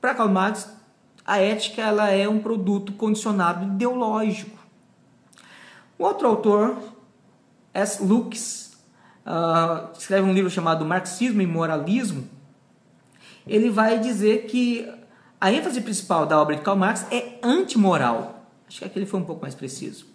para 0.01 0.15
Karl 0.15 0.31
Marx, 0.31 0.71
a 1.25 1.39
ética 1.39 1.83
ela 1.83 2.11
é 2.11 2.29
um 2.29 2.41
produto 2.41 2.93
condicionado 2.93 3.67
ideológico. 3.67 4.59
Um 5.99 6.05
outro 6.05 6.27
autor, 6.27 6.79
S. 7.75 8.03
Lux, 8.03 8.73
uh, 9.27 9.91
escreve 9.97 10.27
um 10.27 10.33
livro 10.33 10.51
chamado 10.51 10.85
Marxismo 10.85 11.43
e 11.43 11.47
Moralismo. 11.47 12.29
Ele 13.47 13.71
vai 13.71 13.99
dizer 13.99 14.47
que 14.47 14.89
a 15.41 15.53
ênfase 15.53 15.81
principal 15.81 16.27
da 16.27 16.41
obra 16.41 16.57
de 16.57 16.63
Karl 16.63 16.77
Marx 16.77 17.07
é 17.11 17.39
antimoral. 17.43 18.47
Acho 18.69 18.81
que 18.81 18.85
aqui 18.85 18.99
ele 18.99 19.07
foi 19.07 19.21
um 19.21 19.25
pouco 19.25 19.43
mais 19.43 19.55
preciso. 19.55 20.10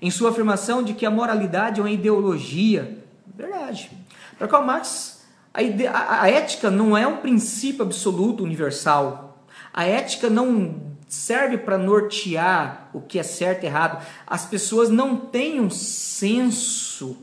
Em 0.00 0.10
sua 0.10 0.30
afirmação 0.30 0.82
de 0.82 0.94
que 0.94 1.06
a 1.06 1.10
moralidade 1.10 1.80
é 1.80 1.82
uma 1.82 1.90
ideologia. 1.90 2.98
Verdade. 3.34 3.90
Para 4.38 4.48
Karl 4.48 4.64
Marx, 4.64 5.24
a, 5.52 5.60
a, 5.90 6.22
a 6.22 6.30
ética 6.30 6.70
não 6.70 6.96
é 6.96 7.06
um 7.06 7.16
princípio 7.18 7.82
absoluto 7.82 8.44
universal. 8.44 9.46
A 9.72 9.84
ética 9.84 10.28
não 10.28 10.96
serve 11.08 11.56
para 11.58 11.78
nortear 11.78 12.90
o 12.92 13.00
que 13.00 13.18
é 13.18 13.22
certo 13.22 13.64
e 13.64 13.66
errado. 13.66 14.04
As 14.26 14.44
pessoas 14.44 14.90
não 14.90 15.16
têm 15.16 15.60
um 15.60 15.70
senso 15.70 17.16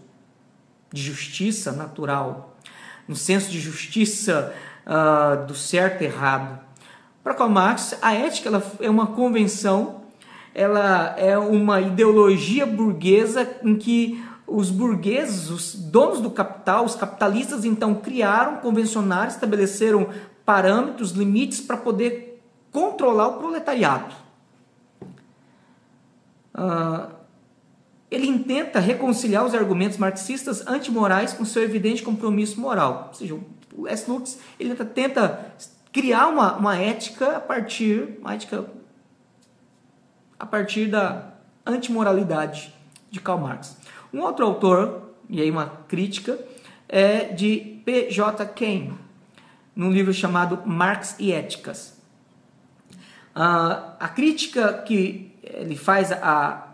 de 0.92 1.02
justiça 1.02 1.72
natural, 1.72 2.56
um 3.10 3.16
senso 3.16 3.50
de 3.50 3.60
justiça 3.60 4.54
uh, 4.86 5.46
do 5.46 5.56
certo 5.56 6.04
e 6.04 6.06
errado. 6.06 6.60
Para 7.24 7.34
Karl 7.34 7.50
Marx, 7.50 7.98
a 8.02 8.14
ética 8.14 8.50
é 8.80 8.90
uma 8.90 9.08
convenção, 9.08 10.03
ela 10.54 11.16
é 11.18 11.38
uma 11.38 11.82
ideologia 11.82 12.66
burguesa 12.66 13.50
em 13.64 13.76
que 13.76 14.24
os 14.46 14.70
burgueses, 14.70 15.50
os 15.50 15.74
donos 15.74 16.22
do 16.22 16.30
capital, 16.30 16.86
os 16.86 16.96
capitalistas, 16.96 17.66
então 17.66 17.96
criaram, 17.96 18.58
convencionaram, 18.58 19.30
estabeleceram 19.30 20.10
parâmetros, 20.46 21.12
limites 21.12 21.62
para 21.62 21.78
poder 21.78 22.42
controlar 22.72 23.30
o 23.30 23.40
proletariado. 23.40 24.14
Uh, 26.54 27.12
ele 28.12 28.28
intenta 28.28 28.80
reconciliar 28.80 29.44
os 29.44 29.56
argumentos 29.56 29.98
marxistas 29.98 30.68
antimorais 30.68 31.34
com 31.34 31.44
seu 31.44 31.64
evidente 31.64 32.04
compromisso 32.04 32.60
moral. 32.60 33.08
Ou 33.08 33.14
seja, 33.16 33.40
o 33.76 33.88
S. 33.88 34.10
Lux 34.10 34.38
ele 34.60 34.76
tenta 34.76 35.54
criar 35.92 36.28
uma, 36.28 36.56
uma 36.58 36.78
ética 36.78 37.38
a 37.38 37.40
partir, 37.40 38.20
uma 38.22 38.36
ética 38.36 38.66
a 40.44 40.46
partir 40.46 40.88
da 40.88 41.36
antimoralidade 41.66 42.76
de 43.10 43.22
Karl 43.22 43.40
Marx. 43.40 43.78
Um 44.14 44.20
outro 44.20 44.46
autor, 44.46 45.14
e 45.30 45.42
aí 45.42 45.50
uma 45.50 45.68
crítica, 45.88 46.38
é 46.90 47.30
de 47.30 47.82
P.J. 47.86 48.46
Kane, 48.48 48.94
num 49.74 49.90
livro 49.90 50.14
chamado 50.14 50.62
Marx 50.66 51.16
e 51.18 51.32
Éticas. 51.32 51.98
Uh, 53.34 53.96
a 53.98 54.12
crítica 54.14 54.84
que 54.86 55.34
ele 55.42 55.78
faz 55.78 56.12
a, 56.12 56.68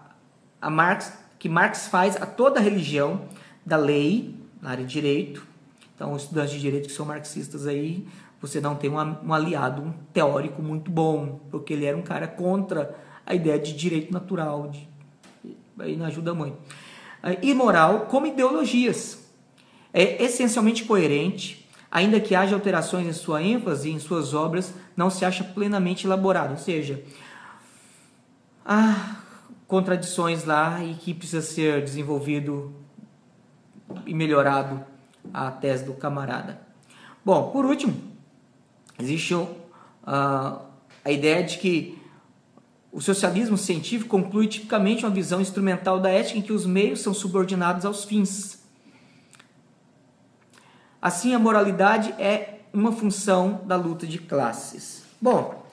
a 0.59 0.69
Marx, 0.71 1.13
que 1.37 1.47
Marx 1.47 1.87
faz 1.89 2.19
a 2.19 2.25
toda 2.25 2.59
a 2.59 2.63
religião 2.63 3.21
da 3.63 3.77
lei 3.77 4.33
na 4.59 4.71
área 4.71 4.83
de 4.83 4.91
direito. 4.91 5.45
Então, 5.95 6.15
estudantes 6.15 6.53
de 6.53 6.59
direito 6.59 6.87
que 6.87 6.93
são 6.93 7.05
marxistas 7.05 7.67
aí, 7.67 8.03
você 8.41 8.59
não 8.59 8.73
tem 8.73 8.89
um, 8.89 8.95
um 8.97 9.31
aliado, 9.31 9.83
um 9.83 9.93
teórico 10.11 10.59
muito 10.59 10.89
bom, 10.89 11.39
porque 11.51 11.73
ele 11.73 11.85
era 11.85 11.95
um 11.95 12.01
cara 12.01 12.27
contra 12.27 13.07
a 13.29 13.35
ideia 13.35 13.59
de 13.59 13.73
direito 13.73 14.11
natural, 14.11 14.69
de, 14.69 14.87
aí 15.77 15.95
não 15.95 16.07
ajuda 16.07 16.33
muito. 16.33 16.55
Uh, 17.23 17.37
imoral 17.43 18.07
como 18.07 18.25
ideologias. 18.25 19.29
É 19.93 20.23
essencialmente 20.23 20.83
coerente, 20.83 21.69
ainda 21.91 22.19
que 22.19 22.33
haja 22.33 22.55
alterações 22.55 23.05
em 23.05 23.13
sua 23.13 23.41
ênfase 23.43 23.89
e 23.89 23.93
em 23.93 23.99
suas 23.99 24.33
obras, 24.33 24.73
não 24.97 25.11
se 25.11 25.23
acha 25.23 25.43
plenamente 25.43 26.07
elaborado. 26.07 26.51
Ou 26.51 26.57
seja, 26.57 27.03
há 28.65 29.17
contradições 29.67 30.43
lá 30.43 30.83
e 30.83 30.95
que 30.95 31.13
precisa 31.13 31.43
ser 31.43 31.83
desenvolvido 31.83 32.73
e 34.05 34.13
melhorado 34.13 34.83
a 35.31 35.51
tese 35.51 35.85
do 35.85 35.93
camarada. 35.93 36.59
Bom, 37.23 37.51
por 37.51 37.65
último, 37.65 37.95
existe 38.99 39.35
uh, 39.35 39.49
a 40.03 41.11
ideia 41.11 41.43
de 41.43 41.57
que 41.59 41.98
o 42.91 43.01
socialismo 43.01 43.57
científico 43.57 44.09
conclui 44.09 44.47
tipicamente 44.47 45.05
uma 45.05 45.13
visão 45.13 45.39
instrumental 45.39 45.99
da 45.99 46.09
ética 46.09 46.39
em 46.39 46.41
que 46.41 46.53
os 46.53 46.65
meios 46.65 47.01
são 47.01 47.13
subordinados 47.13 47.85
aos 47.85 48.03
fins. 48.03 48.59
Assim, 51.01 51.33
a 51.33 51.39
moralidade 51.39 52.13
é 52.19 52.59
uma 52.73 52.91
função 52.91 53.61
da 53.65 53.75
luta 53.75 54.05
de 54.05 54.17
classes. 54.17 55.03
Bom, 55.21 55.65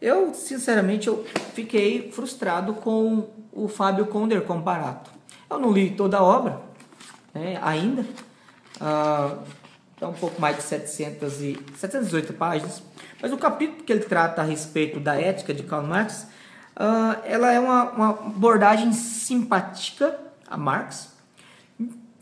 eu 0.00 0.32
sinceramente 0.34 1.08
eu 1.08 1.24
fiquei 1.54 2.12
frustrado 2.12 2.74
com 2.74 3.28
o 3.52 3.66
Fábio 3.66 4.06
Conder 4.06 4.42
Comparato. 4.42 5.10
Eu 5.50 5.58
não 5.58 5.72
li 5.72 5.90
toda 5.90 6.18
a 6.18 6.22
obra 6.22 6.60
né, 7.34 7.58
ainda, 7.62 8.04
é 10.00 10.06
um 10.06 10.12
pouco 10.12 10.40
mais 10.40 10.56
de 10.56 10.62
700 10.62 11.40
e, 11.40 11.58
718 11.76 12.32
páginas, 12.34 12.82
mas 13.20 13.32
o 13.32 13.38
capítulo 13.38 13.82
que 13.82 13.92
ele 13.92 14.04
trata 14.04 14.42
a 14.42 14.44
respeito 14.44 15.00
da 15.00 15.20
ética 15.20 15.52
de 15.52 15.62
Karl 15.62 15.86
Marx, 15.86 16.28
ah, 16.80 17.20
ela 17.24 17.52
é 17.52 17.58
uma, 17.58 17.90
uma 17.90 18.10
abordagem 18.10 18.92
simpática 18.92 20.16
a 20.46 20.56
Marx, 20.56 21.12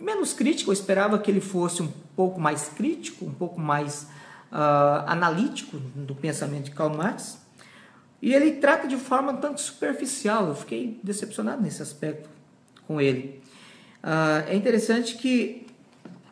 menos 0.00 0.32
crítica, 0.32 0.70
eu 0.70 0.72
esperava 0.72 1.18
que 1.18 1.30
ele 1.30 1.42
fosse 1.42 1.82
um 1.82 1.92
pouco 2.16 2.40
mais 2.40 2.68
crítico, 2.68 3.26
um 3.26 3.32
pouco 3.32 3.61
mais 3.61 4.04
uh, 4.50 5.04
analítico 5.07 5.78
do 5.78 6.14
pensamento 6.14 6.64
de 6.64 6.70
Karl 6.70 6.96
Marx 6.96 7.38
e 8.20 8.32
ele 8.34 8.52
trata 8.52 8.88
de 8.88 8.96
forma 8.96 9.34
tanto 9.34 9.61
superficial. 9.61 10.48
Eu 10.48 10.54
fiquei 10.54 10.98
decepcionado 11.02 11.62
nesse 11.62 11.82
aspecto 11.82 12.28
com 12.86 13.00
ele. 13.00 13.42
Uh, 14.02 14.48
é 14.48 14.57
interessante 14.57 15.16
que 15.16 15.66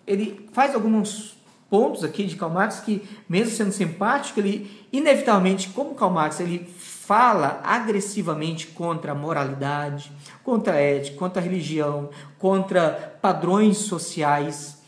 ele 0.06 0.48
faz 0.52 0.74
alguns 0.74 1.36
pontos 1.68 2.04
aqui 2.04 2.24
de 2.24 2.36
Karl 2.36 2.52
Marx 2.52 2.80
que, 2.80 3.02
mesmo 3.28 3.52
sendo 3.54 3.72
simpático, 3.72 4.40
ele 4.40 4.86
inevitavelmente, 4.92 5.70
como 5.70 5.94
Karl 5.94 6.12
Marx, 6.12 6.40
ele 6.40 6.64
fala 7.06 7.60
agressivamente 7.62 8.68
contra 8.68 9.12
a 9.12 9.14
moralidade, 9.14 10.10
contra 10.42 10.74
a 10.74 10.80
ética, 10.80 11.18
contra 11.18 11.40
a 11.40 11.44
religião, 11.44 12.10
contra 12.38 13.18
padrões 13.20 13.78
sociais. 13.78 14.82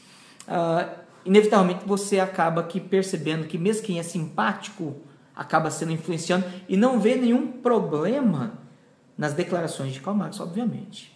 Uh, 0.49 0.89
inevitavelmente 1.25 1.85
você 1.85 2.19
acaba 2.19 2.63
aqui 2.63 2.81
percebendo 2.81 3.47
que 3.47 3.59
mesmo 3.59 3.85
quem 3.85 3.99
é 3.99 4.03
simpático 4.03 4.97
acaba 5.35 5.71
sendo 5.71 5.93
influenciando 5.93 6.47
e 6.67 6.77
não 6.77 6.99
vê 6.99 7.17
nenhum 7.17 7.53
problema 7.53 8.59
nas 9.19 9.35
declarações 9.35 9.93
de 9.93 10.01
Karl 10.01 10.17
Marx, 10.17 10.41
obviamente. 10.41 11.15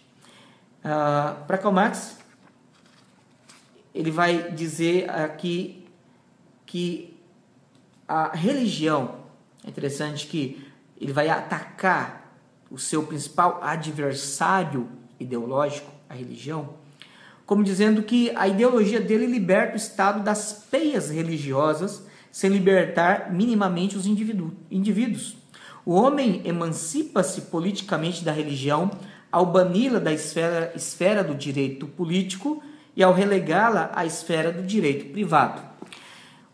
Uh, 0.79 1.43
Para 1.45 1.57
Karl 1.57 1.73
Marx, 1.73 2.19
ele 3.93 4.11
vai 4.11 4.51
dizer 4.51 5.09
aqui 5.09 5.87
que 6.65 7.17
a 8.07 8.35
religião, 8.35 9.15
é 9.63 9.69
interessante 9.69 10.27
que 10.27 10.70
ele 11.01 11.11
vai 11.11 11.29
atacar 11.29 12.37
o 12.69 12.77
seu 12.77 13.03
principal 13.03 13.59
adversário 13.63 14.87
ideológico, 15.19 15.91
a 16.07 16.13
religião, 16.13 16.75
como 17.45 17.63
dizendo 17.63 18.03
que 18.03 18.31
a 18.35 18.47
ideologia 18.47 19.01
dele 19.01 19.25
liberta 19.25 19.73
o 19.73 19.77
Estado 19.77 20.23
das 20.23 20.67
peias 20.69 21.09
religiosas, 21.09 22.05
sem 22.31 22.49
libertar 22.49 23.33
minimamente 23.33 23.97
os 23.97 24.05
indivíduos. 24.05 25.35
O 25.85 25.93
homem 25.93 26.41
emancipa-se 26.45 27.41
politicamente 27.41 28.23
da 28.23 28.31
religião 28.31 28.91
ao 29.31 29.45
bani-la 29.45 29.99
da 29.99 30.13
esfera, 30.13 30.71
esfera 30.75 31.23
do 31.23 31.33
direito 31.33 31.87
político 31.87 32.63
e 32.95 33.03
ao 33.03 33.13
relegá-la 33.13 33.91
à 33.93 34.05
esfera 34.05 34.51
do 34.51 34.63
direito 34.63 35.11
privado. 35.11 35.61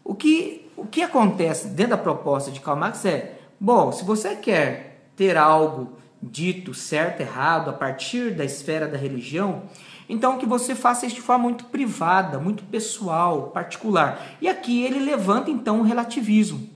O 0.03 0.15
que, 0.15 0.71
o 0.75 0.85
que 0.85 1.03
acontece 1.03 1.67
dentro 1.67 1.91
da 1.91 2.01
proposta 2.01 2.49
de 2.49 2.59
Karl 2.59 2.79
Marx 2.79 3.03
é: 3.05 3.36
bom, 3.59 3.91
se 3.91 4.03
você 4.03 4.35
quer 4.35 5.09
ter 5.15 5.37
algo 5.37 5.97
dito 6.21 6.73
certo, 6.73 7.21
errado, 7.21 7.69
a 7.69 7.73
partir 7.73 8.33
da 8.33 8.43
esfera 8.43 8.87
da 8.87 8.97
religião, 8.97 9.63
então 10.09 10.37
que 10.37 10.45
você 10.45 10.73
faça 10.73 11.05
isso 11.05 11.15
de 11.15 11.21
forma 11.21 11.43
muito 11.43 11.65
privada, 11.65 12.39
muito 12.39 12.63
pessoal, 12.63 13.51
particular. 13.51 14.37
E 14.41 14.47
aqui 14.47 14.83
ele 14.83 14.99
levanta 14.99 15.51
então 15.51 15.81
o 15.81 15.83
relativismo. 15.83 16.69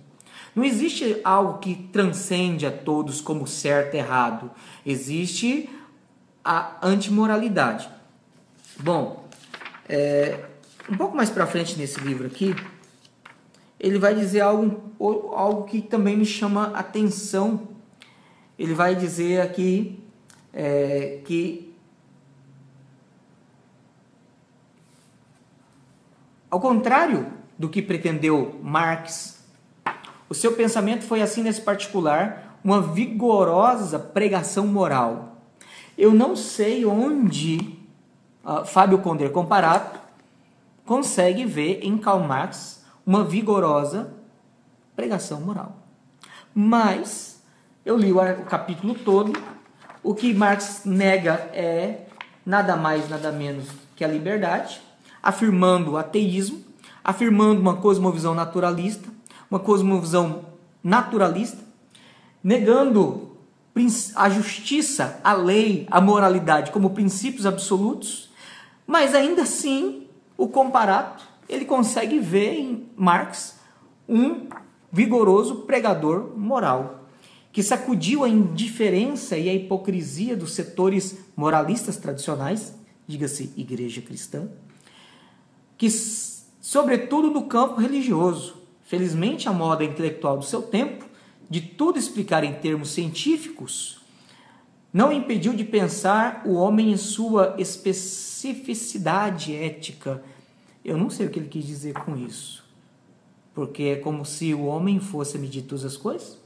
Não 0.53 0.63
existe 0.65 1.21
algo 1.23 1.59
que 1.59 1.75
transcende 1.93 2.65
a 2.65 2.71
todos 2.71 3.21
como 3.21 3.47
certo 3.47 3.95
errado. 3.95 4.51
Existe 4.85 5.69
a 6.43 6.75
antimoralidade. 6.81 7.89
Bom, 8.77 9.25
é, 9.87 10.43
um 10.89 10.97
pouco 10.97 11.15
mais 11.15 11.29
para 11.29 11.47
frente 11.47 11.77
nesse 11.77 12.01
livro 12.01 12.27
aqui, 12.27 12.53
ele 13.81 13.97
vai 13.97 14.13
dizer 14.13 14.41
algo, 14.41 14.79
algo 15.33 15.63
que 15.63 15.81
também 15.81 16.15
me 16.15 16.25
chama 16.25 16.67
atenção. 16.75 17.67
Ele 18.57 18.75
vai 18.75 18.95
dizer 18.95 19.41
aqui 19.41 19.99
é, 20.53 21.19
que 21.25 21.67
Ao 26.51 26.59
contrário 26.59 27.27
do 27.57 27.69
que 27.69 27.81
pretendeu 27.81 28.59
Marx, 28.61 29.41
o 30.27 30.33
seu 30.33 30.51
pensamento 30.51 31.05
foi 31.05 31.21
assim 31.21 31.41
nesse 31.41 31.61
particular, 31.61 32.57
uma 32.61 32.81
vigorosa 32.81 33.97
pregação 33.97 34.67
moral. 34.67 35.37
Eu 35.97 36.13
não 36.13 36.35
sei 36.35 36.83
onde 36.83 37.79
uh, 38.43 38.65
Fábio 38.65 38.97
Conder 38.97 39.31
Comparato 39.31 39.97
consegue 40.85 41.45
ver 41.45 41.79
em 41.83 41.97
Karl 41.97 42.19
Marx 42.19 42.80
uma 43.05 43.23
vigorosa 43.23 44.13
pregação 44.95 45.41
moral. 45.41 45.77
Mas 46.53 47.41
eu 47.85 47.97
li 47.97 48.11
o, 48.11 48.45
capítulo 48.45 48.93
todo, 48.93 49.33
o 50.03 50.13
que 50.13 50.33
Marx 50.33 50.83
nega 50.85 51.49
é 51.53 52.05
nada 52.45 52.75
mais, 52.75 53.09
nada 53.09 53.31
menos 53.31 53.67
que 53.95 54.03
a 54.03 54.07
liberdade 54.07 54.81
afirmando 55.21 55.91
o 55.91 55.97
ateísmo, 55.97 56.63
afirmando 57.03 57.61
uma 57.61 57.77
cosmovisão 57.77 58.33
naturalista, 58.33 59.09
uma 59.49 59.59
cosmovisão 59.59 60.45
naturalista, 60.83 61.59
negando 62.43 63.29
a 64.15 64.29
justiça, 64.29 65.19
a 65.23 65.33
lei, 65.33 65.87
a 65.89 66.01
moralidade 66.01 66.71
como 66.71 66.89
princípios 66.89 67.45
absolutos, 67.45 68.29
mas 68.85 69.15
ainda 69.15 69.43
assim 69.43 70.07
o 70.37 70.47
comparato 70.47 71.23
ele 71.51 71.65
consegue 71.65 72.17
ver 72.17 72.53
em 72.53 72.89
Marx 72.95 73.59
um 74.07 74.47
vigoroso 74.91 75.63
pregador 75.63 76.37
moral 76.37 77.01
que 77.51 77.61
sacudiu 77.61 78.23
a 78.23 78.29
indiferença 78.29 79.37
e 79.37 79.49
a 79.49 79.53
hipocrisia 79.53 80.37
dos 80.37 80.53
setores 80.53 81.17
moralistas 81.35 81.97
tradicionais, 81.97 82.73
diga-se 83.05 83.51
igreja 83.57 84.01
cristã, 84.01 84.47
que, 85.77 85.89
sobretudo 85.89 87.29
no 87.29 87.43
campo 87.47 87.81
religioso, 87.81 88.55
felizmente 88.83 89.49
a 89.49 89.53
moda 89.53 89.83
intelectual 89.83 90.37
do 90.37 90.45
seu 90.45 90.61
tempo, 90.61 91.05
de 91.49 91.59
tudo 91.59 91.99
explicar 91.99 92.45
em 92.45 92.53
termos 92.53 92.91
científicos, 92.91 93.99
não 94.93 95.11
impediu 95.11 95.53
de 95.53 95.65
pensar 95.65 96.43
o 96.45 96.53
homem 96.53 96.91
em 96.91 96.97
sua 96.97 97.55
especificidade 97.57 99.53
ética. 99.55 100.23
Eu 100.83 100.97
não 100.97 101.09
sei 101.09 101.27
o 101.27 101.29
que 101.29 101.39
ele 101.39 101.47
quis 101.47 101.65
dizer 101.65 101.93
com 101.93 102.17
isso. 102.17 102.63
Porque 103.53 103.83
é 103.83 103.95
como 103.97 104.25
se 104.25 104.53
o 104.53 104.65
homem 104.65 104.99
fosse 104.99 105.37
medir 105.37 105.63
todas 105.63 105.85
as 105.85 105.97
coisas? 105.97 106.39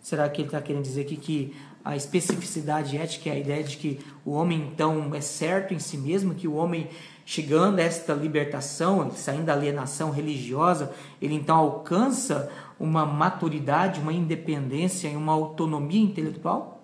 Será 0.00 0.28
que 0.28 0.42
ele 0.42 0.48
está 0.48 0.60
querendo 0.60 0.82
dizer 0.82 1.04
que 1.04 1.54
a 1.84 1.96
especificidade 1.96 2.96
ética 2.96 3.30
é 3.30 3.32
a 3.32 3.38
ideia 3.38 3.64
de 3.64 3.76
que 3.76 4.00
o 4.24 4.32
homem 4.32 4.68
então 4.72 5.14
é 5.14 5.20
certo 5.20 5.74
em 5.74 5.78
si 5.78 5.96
mesmo, 5.96 6.34
que 6.34 6.46
o 6.46 6.54
homem 6.54 6.88
chegando 7.24 7.78
a 7.78 7.82
esta 7.82 8.12
libertação, 8.12 9.10
saindo 9.12 9.46
da 9.46 9.52
alienação 9.52 10.10
religiosa, 10.10 10.92
ele 11.20 11.34
então 11.34 11.56
alcança 11.56 12.50
uma 12.78 13.06
maturidade, 13.06 14.00
uma 14.00 14.12
independência 14.12 15.08
e 15.08 15.16
uma 15.16 15.32
autonomia 15.32 16.02
intelectual? 16.02 16.82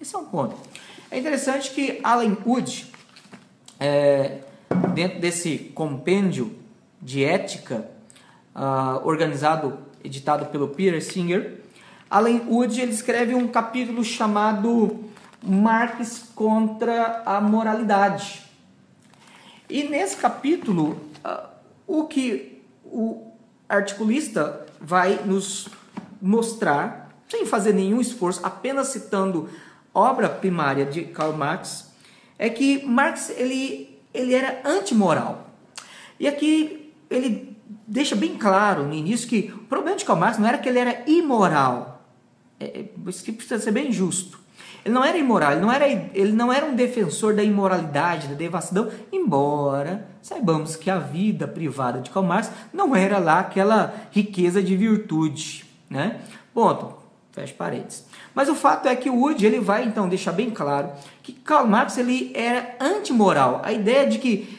Esse 0.00 0.14
é 0.14 0.18
um 0.18 0.24
ponto. 0.24 0.56
É 1.10 1.18
interessante 1.18 1.72
que 1.72 1.98
Alan 2.02 2.36
Wood, 2.46 2.86
é, 3.78 4.38
dentro 4.90 5.20
desse 5.20 5.58
compêndio 5.74 6.56
de 7.00 7.24
ética 7.24 7.88
uh, 8.54 9.06
organizado, 9.06 9.78
editado 10.04 10.46
pelo 10.46 10.68
Peter 10.68 11.02
Singer, 11.02 11.60
Alan 12.10 12.40
Wood 12.48 12.80
ele 12.80 12.92
escreve 12.92 13.34
um 13.34 13.48
capítulo 13.48 14.04
chamado 14.04 15.04
Marx 15.42 16.30
contra 16.34 17.22
a 17.24 17.40
moralidade. 17.40 18.42
E 19.68 19.84
nesse 19.84 20.16
capítulo, 20.16 21.00
uh, 21.24 21.48
o 21.86 22.04
que 22.04 22.60
o 22.84 23.30
articulista 23.68 24.66
vai 24.80 25.20
nos 25.24 25.68
mostrar, 26.20 27.10
sem 27.28 27.46
fazer 27.46 27.72
nenhum 27.72 28.00
esforço, 28.00 28.40
apenas 28.42 28.88
citando 28.88 29.48
obra 29.94 30.28
primária 30.28 30.84
de 30.84 31.04
Karl 31.04 31.32
Marx, 31.32 31.90
é 32.38 32.48
que 32.48 32.84
Marx 32.84 33.30
ele, 33.30 33.89
ele 34.12 34.34
era 34.34 34.60
antimoral. 34.64 35.50
E 36.18 36.26
aqui 36.28 36.92
ele 37.08 37.56
deixa 37.86 38.14
bem 38.14 38.36
claro 38.36 38.84
no 38.84 38.94
início 38.94 39.28
que 39.28 39.52
o 39.54 39.64
problema 39.64 39.96
de 39.96 40.04
Karl 40.04 40.18
Marx 40.18 40.38
não 40.38 40.46
era 40.46 40.58
que 40.58 40.68
ele 40.68 40.78
era 40.78 41.02
imoral. 41.06 42.04
É, 42.58 42.80
é 42.80 42.84
isso 43.06 43.24
que 43.24 43.32
precisa 43.32 43.60
ser 43.60 43.72
bem 43.72 43.92
justo. 43.92 44.38
Ele 44.84 44.94
não 44.94 45.04
era 45.04 45.18
imoral, 45.18 45.52
ele 45.52 45.60
não 45.60 45.72
era, 45.72 45.88
ele 45.88 46.32
não 46.32 46.52
era 46.52 46.64
um 46.64 46.74
defensor 46.74 47.34
da 47.34 47.42
imoralidade, 47.42 48.28
da 48.28 48.34
devassidão, 48.34 48.90
embora 49.12 50.08
saibamos 50.22 50.74
que 50.74 50.90
a 50.90 50.98
vida 50.98 51.46
privada 51.46 52.00
de 52.00 52.10
Karl 52.10 52.26
Marx 52.26 52.50
não 52.72 52.96
era 52.96 53.18
lá 53.18 53.40
aquela 53.40 53.94
riqueza 54.10 54.62
de 54.62 54.76
virtude, 54.76 55.66
né? 55.88 56.20
Ponto. 56.54 57.00
Fecha 57.32 57.54
paredes. 57.54 58.04
Mas 58.34 58.48
o 58.48 58.56
fato 58.56 58.88
é 58.88 58.96
que 58.96 59.08
o 59.08 59.14
Wood 59.14 59.46
ele 59.46 59.60
vai 59.60 59.84
então 59.84 60.08
deixar 60.08 60.32
bem 60.32 60.50
claro 60.50 60.90
que 61.32 61.40
Karl 61.40 61.66
Marx 61.66 61.96
ele 61.98 62.32
era 62.34 62.76
antimoral. 62.80 63.60
A 63.64 63.72
ideia 63.72 64.06
de 64.06 64.18
que 64.18 64.58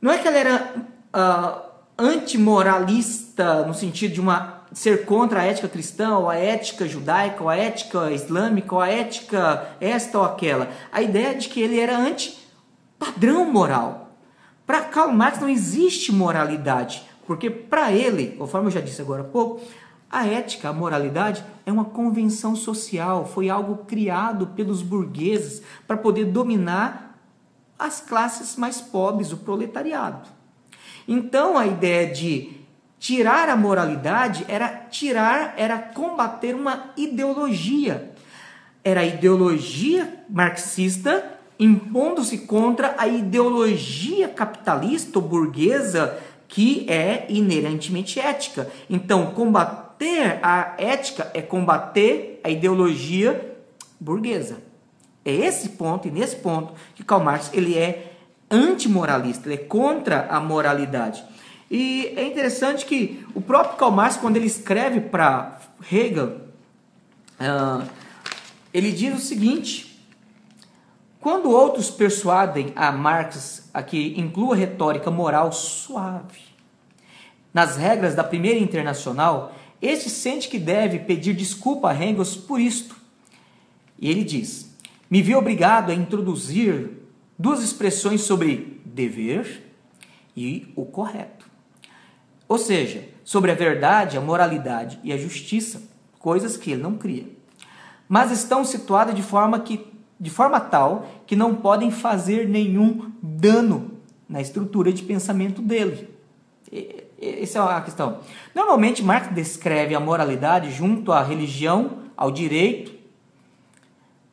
não 0.00 0.12
é 0.12 0.18
que 0.18 0.28
ele 0.28 0.38
era 0.38 0.74
uh, 1.14 1.62
antimoralista 1.98 3.64
no 3.66 3.74
sentido 3.74 4.14
de 4.14 4.20
uma 4.20 4.64
ser 4.72 5.04
contra 5.04 5.40
a 5.40 5.44
ética 5.44 5.68
cristã, 5.68 6.18
ou 6.18 6.28
a 6.28 6.36
ética 6.36 6.86
judaica, 6.86 7.42
ou 7.42 7.48
a 7.48 7.56
ética 7.56 8.10
islâmica, 8.10 8.74
ou 8.74 8.80
a 8.80 8.88
ética 8.88 9.68
esta 9.80 10.18
ou 10.18 10.24
aquela. 10.24 10.68
A 10.92 11.00
ideia 11.00 11.34
de 11.34 11.48
que 11.48 11.60
ele 11.60 11.78
era 11.78 11.96
anti-padrão 11.96 13.44
moral. 13.44 14.10
Para 14.66 14.82
Karl 14.82 15.12
Marx 15.12 15.38
não 15.38 15.48
existe 15.48 16.10
moralidade. 16.12 17.04
Porque 17.26 17.48
para 17.48 17.92
ele, 17.92 18.36
conforme 18.36 18.66
eu 18.66 18.72
já 18.72 18.80
disse 18.80 19.00
agora 19.00 19.22
há 19.22 19.24
pouco, 19.24 19.62
a 20.14 20.24
ética, 20.28 20.68
a 20.68 20.72
moralidade 20.72 21.44
é 21.66 21.72
uma 21.72 21.84
convenção 21.84 22.54
social, 22.54 23.26
foi 23.26 23.50
algo 23.50 23.78
criado 23.78 24.46
pelos 24.46 24.80
burgueses 24.80 25.60
para 25.88 25.96
poder 25.96 26.26
dominar 26.26 27.18
as 27.76 28.00
classes 28.00 28.54
mais 28.54 28.80
pobres, 28.80 29.32
o 29.32 29.38
proletariado. 29.38 30.28
Então 31.08 31.58
a 31.58 31.66
ideia 31.66 32.06
de 32.06 32.52
tirar 33.00 33.48
a 33.48 33.56
moralidade 33.56 34.44
era 34.46 34.68
tirar, 34.68 35.54
era 35.56 35.80
combater 35.80 36.54
uma 36.54 36.92
ideologia. 36.96 38.12
Era 38.84 39.00
a 39.00 39.04
ideologia 39.04 40.24
marxista 40.30 41.28
impondo-se 41.58 42.38
contra 42.38 42.94
a 42.96 43.08
ideologia 43.08 44.28
capitalista 44.28 45.18
ou 45.18 45.24
burguesa 45.26 46.20
que 46.46 46.88
é 46.88 47.26
inerentemente 47.28 48.20
ética. 48.20 48.70
Então, 48.88 49.32
combater 49.32 49.83
a 50.42 50.74
ética 50.78 51.30
é 51.34 51.42
combater 51.42 52.40
a 52.44 52.50
ideologia 52.50 53.56
burguesa. 54.00 54.58
É 55.24 55.32
esse 55.32 55.70
ponto 55.70 56.06
e 56.06 56.10
nesse 56.10 56.36
ponto 56.36 56.74
que 56.94 57.02
Karl 57.02 57.22
Marx 57.22 57.50
ele 57.52 57.78
é 57.78 58.12
antimoralista, 58.50 59.48
ele 59.48 59.62
é 59.62 59.64
contra 59.64 60.26
a 60.26 60.38
moralidade. 60.38 61.24
E 61.70 62.12
é 62.16 62.24
interessante 62.24 62.84
que 62.84 63.26
o 63.34 63.40
próprio 63.40 63.76
Karl 63.76 63.90
Marx, 63.90 64.16
quando 64.16 64.36
ele 64.36 64.46
escreve 64.46 65.00
para 65.00 65.58
Hegel, 65.90 66.40
uh, 67.40 67.88
ele 68.72 68.92
diz 68.92 69.16
o 69.16 69.20
seguinte: 69.20 70.06
quando 71.20 71.50
outros 71.50 71.90
persuadem 71.90 72.72
a 72.76 72.92
Marx 72.92 73.70
a 73.72 73.82
que 73.82 74.14
inclua 74.20 74.54
retórica 74.54 75.10
moral 75.10 75.52
suave 75.52 76.54
nas 77.52 77.76
regras 77.76 78.14
da 78.14 78.24
primeira 78.24 78.58
internacional, 78.58 79.54
este 79.86 80.08
sente 80.08 80.48
que 80.48 80.58
deve 80.58 80.98
pedir 80.98 81.34
desculpa 81.34 81.90
a 81.90 82.04
Engels 82.04 82.36
por 82.36 82.60
isto. 82.60 82.96
E 83.98 84.10
ele 84.10 84.24
diz: 84.24 84.74
Me 85.10 85.22
vi 85.22 85.34
obrigado 85.34 85.90
a 85.90 85.94
introduzir 85.94 86.90
duas 87.38 87.62
expressões 87.62 88.22
sobre 88.22 88.80
dever 88.84 89.62
e 90.36 90.72
o 90.74 90.84
correto. 90.84 91.46
Ou 92.48 92.58
seja, 92.58 93.08
sobre 93.24 93.50
a 93.50 93.54
verdade, 93.54 94.16
a 94.16 94.20
moralidade 94.20 94.98
e 95.02 95.12
a 95.12 95.16
justiça, 95.16 95.82
coisas 96.18 96.56
que 96.56 96.72
ele 96.72 96.82
não 96.82 96.96
cria. 96.96 97.26
Mas 98.08 98.30
estão 98.30 98.64
situadas 98.64 99.14
de 99.14 99.22
forma 99.22 99.60
que 99.60 99.92
de 100.18 100.30
forma 100.30 100.60
tal 100.60 101.06
que 101.26 101.34
não 101.34 101.54
podem 101.54 101.90
fazer 101.90 102.48
nenhum 102.48 103.10
dano 103.20 103.98
na 104.28 104.40
estrutura 104.40 104.92
de 104.92 105.02
pensamento 105.02 105.60
dele. 105.60 106.13
Essa 107.42 107.58
é 107.58 107.62
a 107.62 107.80
questão. 107.80 108.20
Normalmente, 108.54 109.02
Marx 109.02 109.34
descreve 109.34 109.94
a 109.94 110.00
moralidade 110.00 110.70
junto 110.70 111.12
à 111.12 111.22
religião, 111.22 112.04
ao 112.16 112.30
direito, 112.30 112.92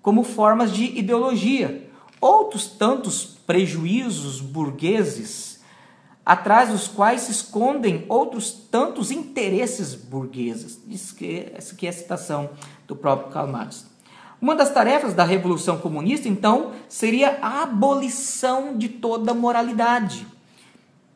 como 0.02 0.24
formas 0.24 0.72
de 0.72 0.86
ideologia. 0.98 1.90
Outros 2.20 2.68
tantos 2.68 3.26
prejuízos 3.46 4.40
burgueses, 4.40 5.62
atrás 6.26 6.70
dos 6.70 6.88
quais 6.88 7.22
se 7.22 7.32
escondem 7.32 8.06
outros 8.08 8.52
tantos 8.52 9.12
interesses 9.12 9.96
burgueses. 9.96 10.80
Isso 10.88 11.16
que, 11.16 11.52
essa 11.56 11.74
aqui 11.74 11.88
é 11.88 11.90
a 11.90 11.94
citação 11.94 12.50
do 12.88 12.96
próprio 12.96 13.32
Karl 13.32 13.48
Marx. 13.48 13.90
Uma 14.42 14.56
das 14.56 14.74
tarefas 14.74 15.14
da 15.14 15.24
Revolução 15.24 15.78
Comunista, 15.78 16.28
então, 16.28 16.72
seria 16.90 17.38
a 17.44 17.62
abolição 17.62 18.76
de 18.76 18.90
toda 18.90 19.36
moralidade, 19.36 20.26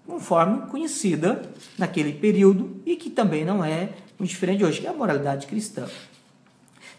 conforme 0.05 0.67
conhecida 0.67 1.41
naquele 1.77 2.13
período 2.13 2.81
e 2.85 2.95
que 2.95 3.09
também 3.09 3.43
não 3.43 3.63
é 3.63 3.89
muito 4.17 4.29
diferente 4.29 4.59
de 4.59 4.65
hoje, 4.65 4.81
que 4.81 4.87
é 4.87 4.89
a 4.89 4.93
moralidade 4.93 5.47
cristã. 5.47 5.85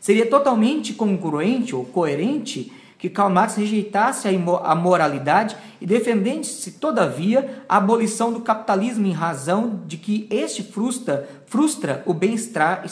Seria 0.00 0.26
totalmente 0.26 0.92
congruente 0.94 1.74
ou 1.74 1.84
coerente 1.84 2.72
que 2.98 3.10
Karl 3.10 3.30
Marx 3.30 3.56
rejeitasse 3.56 4.26
a 4.28 4.74
moralidade 4.74 5.56
e 5.80 5.86
defendesse, 5.86 6.72
todavia, 6.72 7.62
a 7.68 7.76
abolição 7.76 8.32
do 8.32 8.40
capitalismo 8.40 9.06
em 9.06 9.12
razão 9.12 9.82
de 9.86 9.96
que 9.96 10.26
este 10.30 10.62
frustra, 10.62 11.28
frustra 11.46 12.02
o 12.06 12.14
bem-estar 12.14 12.84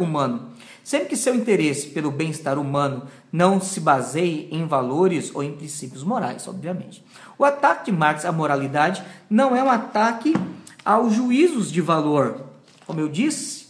humano 0.00 0.53
Sempre 0.84 1.08
que 1.08 1.16
seu 1.16 1.34
interesse 1.34 1.88
pelo 1.88 2.10
bem-estar 2.10 2.58
humano 2.58 3.08
não 3.32 3.58
se 3.58 3.80
baseie 3.80 4.48
em 4.50 4.66
valores 4.66 5.34
ou 5.34 5.42
em 5.42 5.56
princípios 5.56 6.04
morais, 6.04 6.46
obviamente. 6.46 7.02
O 7.38 7.44
ataque 7.44 7.86
de 7.86 7.92
Marx 7.96 8.26
à 8.26 8.30
moralidade 8.30 9.02
não 9.30 9.56
é 9.56 9.64
um 9.64 9.70
ataque 9.70 10.34
aos 10.84 11.14
juízos 11.14 11.72
de 11.72 11.80
valor. 11.80 12.44
Como 12.86 13.00
eu 13.00 13.08
disse, 13.08 13.68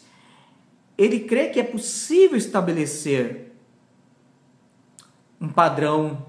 ele 0.98 1.20
crê 1.20 1.50
que 1.50 1.60
é 1.60 1.62
possível 1.62 2.36
estabelecer 2.36 3.52
um 5.40 5.48
padrão 5.48 6.26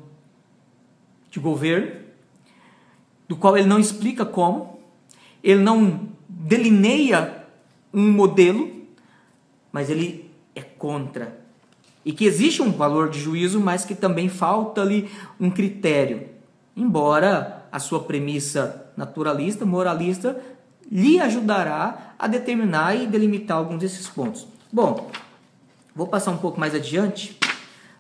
de 1.32 1.40
governo, 1.40 2.00
do 3.28 3.36
qual 3.36 3.58
ele 3.58 3.68
não 3.68 3.80
explica 3.80 4.24
como, 4.24 4.80
ele 5.44 5.62
não 5.62 6.10
delineia 6.30 7.44
um 7.92 8.12
modelo, 8.12 8.86
mas 9.72 9.90
ele 9.90 10.25
é 10.56 10.62
contra. 10.62 11.38
E 12.04 12.12
que 12.12 12.26
existe 12.26 12.62
um 12.62 12.72
valor 12.72 13.10
de 13.10 13.20
juízo, 13.20 13.60
mas 13.60 13.84
que 13.84 13.96
também 13.96 14.30
falta 14.30 14.82
ali 14.82 15.10
um 15.40 15.50
critério. 15.50 16.30
Embora 16.76 17.66
a 17.72 17.80
sua 17.80 18.04
premissa 18.04 18.92
naturalista, 18.96 19.66
moralista, 19.66 20.40
lhe 20.92 21.20
ajudará 21.20 22.14
a 22.18 22.28
determinar 22.28 22.96
e 22.96 23.08
delimitar 23.08 23.58
alguns 23.58 23.80
desses 23.80 24.08
pontos. 24.08 24.48
Bom, 24.72 25.10
vou 25.96 26.08
passar 26.08 26.32
um 26.32 26.38
pouco 26.38 26.60
mais 26.60 26.76
adiante. 26.76 27.38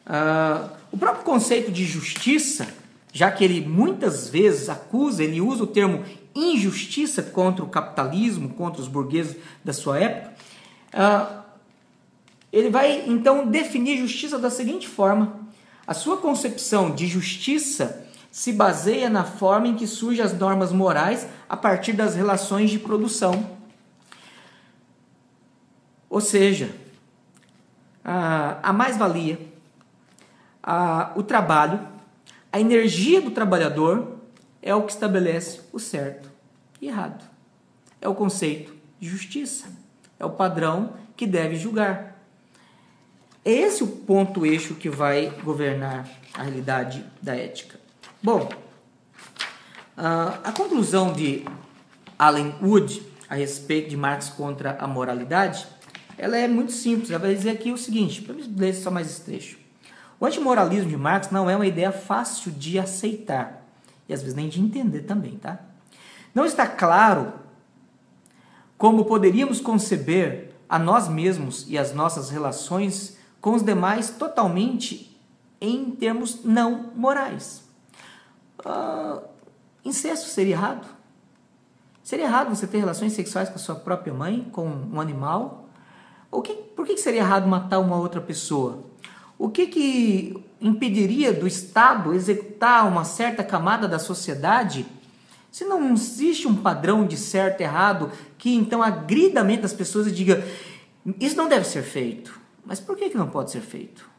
Uh, 0.06 0.70
o 0.92 0.98
próprio 0.98 1.24
conceito 1.24 1.72
de 1.72 1.84
justiça, 1.84 2.68
já 3.12 3.32
que 3.32 3.44
ele 3.44 3.66
muitas 3.66 4.30
vezes 4.30 4.70
acusa, 4.70 5.24
ele 5.24 5.42
usa 5.42 5.64
o 5.64 5.68
termo 5.68 6.04
injustiça 6.36 7.24
contra 7.24 7.64
o 7.64 7.70
capitalismo, 7.70 8.50
contra 8.50 8.82
os 8.82 8.88
burgueses 8.88 9.38
da 9.64 9.74
sua 9.74 10.00
época, 10.00 10.34
uh, 10.94 11.45
ele 12.56 12.70
vai 12.70 13.04
então 13.06 13.46
definir 13.46 13.98
justiça 13.98 14.40
da 14.40 14.50
seguinte 14.50 14.88
forma: 14.88 15.42
a 15.86 15.94
sua 15.94 16.16
concepção 16.16 16.96
de 16.96 17.06
justiça 17.06 18.08
se 18.32 18.54
baseia 18.54 19.10
na 19.10 19.26
forma 19.26 19.68
em 19.68 19.76
que 19.76 19.86
surgem 19.86 20.24
as 20.24 20.32
normas 20.32 20.72
morais 20.72 21.28
a 21.50 21.58
partir 21.58 21.92
das 21.92 22.16
relações 22.16 22.72
de 22.72 22.80
produção. 22.80 23.58
Ou 26.10 26.22
seja, 26.22 26.74
a, 28.02 28.72
mais-valia, 28.72 29.38
o 31.14 31.24
trabalho, 31.24 31.86
a 32.54 32.60
energia 32.60 33.20
do 33.20 33.32
trabalhador 33.32 34.18
é 34.62 34.74
o 34.74 34.84
que 34.84 34.94
estabelece 34.94 35.60
o 35.74 35.80
certo 35.80 36.32
e 36.82 36.88
errado. 36.88 37.22
É 38.00 38.08
o 38.08 38.16
conceito 38.16 38.74
de 38.98 39.10
justiça. 39.10 39.68
É 40.18 40.24
o 40.26 40.30
padrão 40.30 40.94
que 41.18 41.28
deve 41.28 41.58
julgar. 41.58 42.15
É 43.46 43.52
esse 43.52 43.84
o 43.84 43.88
ponto 43.88 44.46
eixo 44.46 44.74
que 44.76 44.90
vai 44.90 45.30
governar 45.44 46.10
a 46.34 46.44
realidade 46.44 47.06
da 47.22 47.36
ética. 47.36 47.80
Bom, 48.22 48.50
a 49.96 50.52
conclusão 50.52 51.14
de 51.14 51.46
Allen 52.18 52.56
Wood 52.62 53.16
a 53.30 53.36
respeito 53.36 53.90
de 53.90 53.98
Marx 53.98 54.30
contra 54.30 54.78
a 54.80 54.88
moralidade, 54.88 55.68
ela 56.18 56.38
é 56.38 56.48
muito 56.48 56.72
simples. 56.72 57.10
Ela 57.10 57.20
vai 57.20 57.36
dizer 57.36 57.52
aqui 57.52 57.72
o 57.72 57.78
seguinte, 57.78 58.22
para 58.22 58.36
ler 58.56 58.74
só 58.74 58.92
mais 58.92 59.10
esse 59.10 59.22
trecho. 59.22 59.58
O 60.20 60.26
antimoralismo 60.26 60.90
de 60.90 60.98
Marx 60.98 61.30
não 61.30 61.50
é 61.50 61.56
uma 61.56 61.68
ideia 61.68 61.92
fácil 61.92 62.52
de 62.52 62.80
aceitar 62.80 63.64
e 64.08 64.14
às 64.14 64.22
vezes 64.22 64.36
nem 64.36 64.48
de 64.48 64.62
entender 64.62 65.02
também, 65.02 65.38
tá? 65.38 65.60
Não 66.34 66.46
está 66.46 66.68
claro 66.68 67.34
como 68.78 69.06
poderíamos 69.06 69.60
conceber 69.60 70.52
a 70.70 70.78
nós 70.78 71.08
mesmos 71.08 71.66
e 71.68 71.78
as 71.78 71.94
nossas 71.94 72.30
relações 72.30 73.15
com 73.46 73.54
os 73.54 73.62
demais 73.62 74.10
totalmente 74.10 75.16
em 75.62 75.92
termos 75.92 76.44
não 76.44 76.90
morais. 76.96 77.64
Uh, 78.60 79.22
incesto 79.86 80.30
seria 80.30 80.56
errado? 80.56 80.88
Seria 82.04 82.26
errado 82.26 82.50
você 82.50 82.66
ter 82.66 82.80
relações 82.80 83.14
sexuais 83.14 83.48
com 83.48 83.54
a 83.54 83.60
sua 83.60 83.76
própria 83.76 84.12
mãe, 84.12 84.50
com 84.52 84.68
um 84.68 85.00
animal? 85.00 85.70
O 86.32 86.42
que, 86.42 86.54
por 86.54 86.88
que 86.88 86.98
seria 86.98 87.20
errado 87.20 87.48
matar 87.48 87.78
uma 87.78 87.98
outra 87.98 88.20
pessoa? 88.20 88.84
O 89.38 89.48
que, 89.48 89.68
que 89.68 90.44
impediria 90.60 91.32
do 91.32 91.46
Estado 91.46 92.16
executar 92.16 92.88
uma 92.88 93.04
certa 93.04 93.44
camada 93.44 93.88
da 93.88 94.00
sociedade 94.00 94.88
se 95.52 95.66
não 95.66 95.94
existe 95.94 96.48
um 96.48 96.56
padrão 96.56 97.06
de 97.06 97.16
certo 97.16 97.62
e 97.62 97.64
errado 97.64 98.12
que 98.40 98.56
então 98.56 98.82
agrida 98.82 99.42
a 99.42 99.44
mente 99.44 99.62
das 99.62 99.74
pessoas 99.74 100.08
e 100.08 100.12
diga 100.12 100.44
isso 101.20 101.38
não 101.38 101.48
deve 101.48 101.68
ser 101.68 101.84
feito? 101.84 102.45
Mas 102.66 102.80
por 102.80 102.96
que, 102.96 103.10
que 103.10 103.18
não 103.18 103.28
pode 103.28 103.52
ser 103.52 103.62
feito? 103.62 104.10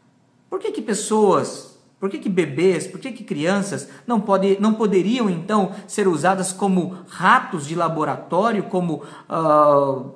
Por 0.49 0.61
que, 0.61 0.71
que 0.71 0.81
pessoas 0.81 1.77
Por 1.99 2.11
que, 2.11 2.19
que 2.19 2.29
bebês, 2.29 2.87
por 2.87 3.01
que, 3.01 3.11
que 3.11 3.25
crianças 3.25 3.89
não, 4.07 4.21
pode, 4.21 4.61
não 4.61 4.75
poderiam 4.75 5.31
então 5.31 5.75
ser 5.89 6.07
usadas 6.07 6.53
como 6.53 6.99
ratos 7.09 7.67
de 7.67 7.75
laboratório, 7.75 8.65
como 8.65 9.03
uh, 9.31 10.13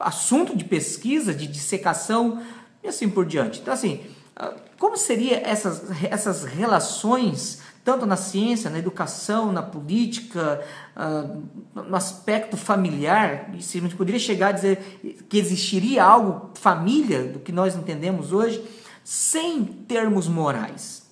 assunto 0.00 0.56
de 0.56 0.64
pesquisa, 0.64 1.34
de 1.34 1.46
dissecação 1.46 2.42
e 2.82 2.88
assim 2.88 3.10
por 3.10 3.26
diante? 3.26 3.60
Então, 3.60 3.74
assim, 3.74 4.00
uh, 4.40 4.54
como 4.78 4.96
seriam 4.96 5.38
essas, 5.44 5.82
essas 6.10 6.44
relações, 6.44 7.60
tanto 7.84 8.06
na 8.06 8.16
ciência, 8.16 8.70
na 8.70 8.78
educação, 8.78 9.52
na 9.52 9.62
política, 9.62 10.60
uh, 10.96 11.42
no 11.74 11.94
aspecto 11.94 12.56
familiar? 12.56 13.50
Se 13.60 13.78
a 13.78 13.80
gente 13.82 13.94
poderia 13.94 14.18
chegar 14.18 14.48
a 14.48 14.52
dizer 14.52 15.26
que 15.28 15.38
existiria 15.38 16.02
algo 16.02 16.50
família 16.54 17.24
do 17.24 17.38
que 17.38 17.52
nós 17.52 17.76
entendemos 17.76 18.32
hoje? 18.32 18.64
sem 19.04 19.62
termos 19.64 20.26
morais? 20.26 21.04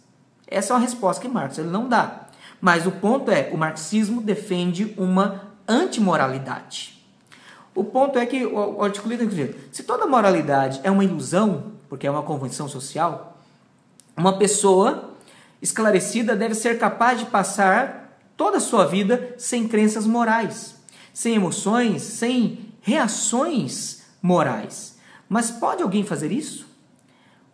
Essa 0.48 0.72
é 0.72 0.76
uma 0.76 0.80
resposta 0.80 1.20
que 1.20 1.28
Marx 1.28 1.58
ele 1.58 1.68
não 1.68 1.88
dá. 1.88 2.26
Mas 2.60 2.86
o 2.86 2.92
ponto 2.92 3.30
é, 3.30 3.50
o 3.52 3.58
marxismo 3.58 4.20
defende 4.22 4.94
uma 4.96 5.52
antimoralidade. 5.68 7.04
O 7.74 7.84
ponto 7.84 8.18
é 8.18 8.26
que 8.26 8.44
o 8.44 8.90
que 8.90 9.26
dizer, 9.26 9.68
se 9.72 9.82
toda 9.82 10.06
moralidade 10.06 10.80
é 10.82 10.90
uma 10.90 11.04
ilusão, 11.04 11.72
porque 11.88 12.06
é 12.06 12.10
uma 12.10 12.22
convenção 12.22 12.68
social, 12.68 13.38
uma 14.16 14.38
pessoa 14.38 15.11
esclarecida 15.62 16.34
deve 16.34 16.56
ser 16.56 16.78
capaz 16.78 17.20
de 17.20 17.26
passar 17.26 18.18
toda 18.36 18.56
a 18.56 18.60
sua 18.60 18.84
vida 18.84 19.34
sem 19.38 19.68
crenças 19.68 20.06
morais, 20.06 20.74
sem 21.14 21.36
emoções, 21.36 22.02
sem 22.02 22.74
reações 22.80 24.02
morais. 24.20 24.98
Mas 25.28 25.52
pode 25.52 25.82
alguém 25.82 26.04
fazer 26.04 26.32
isso? 26.32 26.66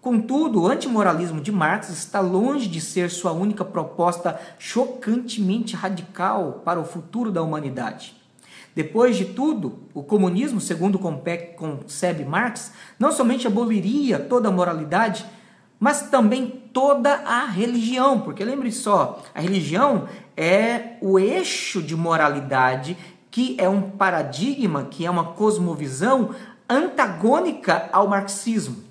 Contudo, 0.00 0.62
o 0.62 0.66
antimoralismo 0.66 1.40
de 1.40 1.52
Marx 1.52 1.90
está 1.90 2.20
longe 2.20 2.66
de 2.66 2.80
ser 2.80 3.10
sua 3.10 3.32
única 3.32 3.64
proposta 3.64 4.40
chocantemente 4.58 5.76
radical 5.76 6.62
para 6.64 6.80
o 6.80 6.84
futuro 6.84 7.30
da 7.30 7.42
humanidade. 7.42 8.16
Depois 8.74 9.16
de 9.16 9.26
tudo, 9.26 9.80
o 9.92 10.02
comunismo, 10.02 10.60
segundo 10.60 10.98
concebe 10.98 12.24
Marx, 12.24 12.72
não 12.98 13.10
somente 13.10 13.46
aboliria 13.46 14.20
toda 14.20 14.48
a 14.48 14.52
moralidade, 14.52 15.26
mas 15.80 16.02
também 16.02 16.57
toda 16.72 17.14
a 17.24 17.44
religião, 17.46 18.20
porque 18.20 18.44
lembre 18.44 18.70
só, 18.72 19.22
a 19.34 19.40
religião 19.40 20.08
é 20.36 20.96
o 21.00 21.18
eixo 21.18 21.82
de 21.82 21.96
moralidade 21.96 22.96
que 23.30 23.56
é 23.58 23.68
um 23.68 23.82
paradigma, 23.82 24.84
que 24.84 25.04
é 25.04 25.10
uma 25.10 25.32
cosmovisão 25.32 26.34
antagônica 26.68 27.88
ao 27.92 28.08
marxismo. 28.08 28.88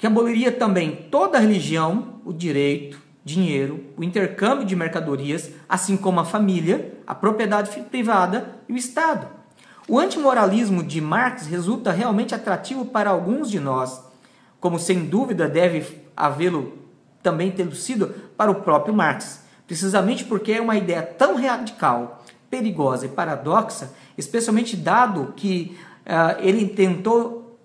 que 0.00 0.06
aboliria 0.06 0.50
também 0.50 0.96
toda 1.10 1.36
a 1.36 1.40
religião, 1.42 2.20
o 2.24 2.32
direito, 2.32 2.98
dinheiro, 3.22 3.84
o 3.98 4.02
intercâmbio 4.02 4.64
de 4.64 4.74
mercadorias, 4.74 5.50
assim 5.68 5.94
como 5.94 6.18
a 6.18 6.24
família, 6.24 6.98
a 7.06 7.14
propriedade 7.14 7.70
privada 7.82 8.56
e 8.66 8.72
o 8.72 8.78
Estado. 8.78 9.28
O 9.90 9.98
antimoralismo 9.98 10.84
de 10.84 11.00
Marx 11.00 11.48
resulta 11.48 11.90
realmente 11.90 12.32
atrativo 12.32 12.84
para 12.84 13.10
alguns 13.10 13.50
de 13.50 13.58
nós, 13.58 14.00
como 14.60 14.78
sem 14.78 15.06
dúvida 15.06 15.48
deve 15.48 16.00
havê-lo 16.16 16.78
também 17.20 17.50
ter 17.50 17.74
sido 17.74 18.06
para 18.36 18.52
o 18.52 18.62
próprio 18.62 18.94
Marx, 18.94 19.42
precisamente 19.66 20.24
porque 20.24 20.52
é 20.52 20.60
uma 20.60 20.76
ideia 20.76 21.02
tão 21.02 21.34
radical, 21.34 22.22
perigosa 22.48 23.06
e 23.06 23.08
paradoxa, 23.08 23.92
especialmente 24.16 24.76
dado 24.76 25.34
que 25.36 25.76
uh, 26.06 26.40
ele 26.40 26.68
tentou 26.68 27.58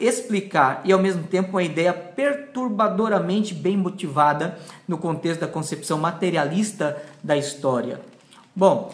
explicar 0.00 0.80
e 0.84 0.92
ao 0.92 0.98
mesmo 0.98 1.22
tempo 1.22 1.50
uma 1.50 1.62
ideia 1.62 1.92
perturbadoramente 1.92 3.54
bem 3.54 3.76
motivada 3.76 4.58
no 4.88 4.98
contexto 4.98 5.42
da 5.42 5.46
concepção 5.46 5.98
materialista 5.98 7.00
da 7.22 7.36
história. 7.36 8.00
Bom, 8.56 8.92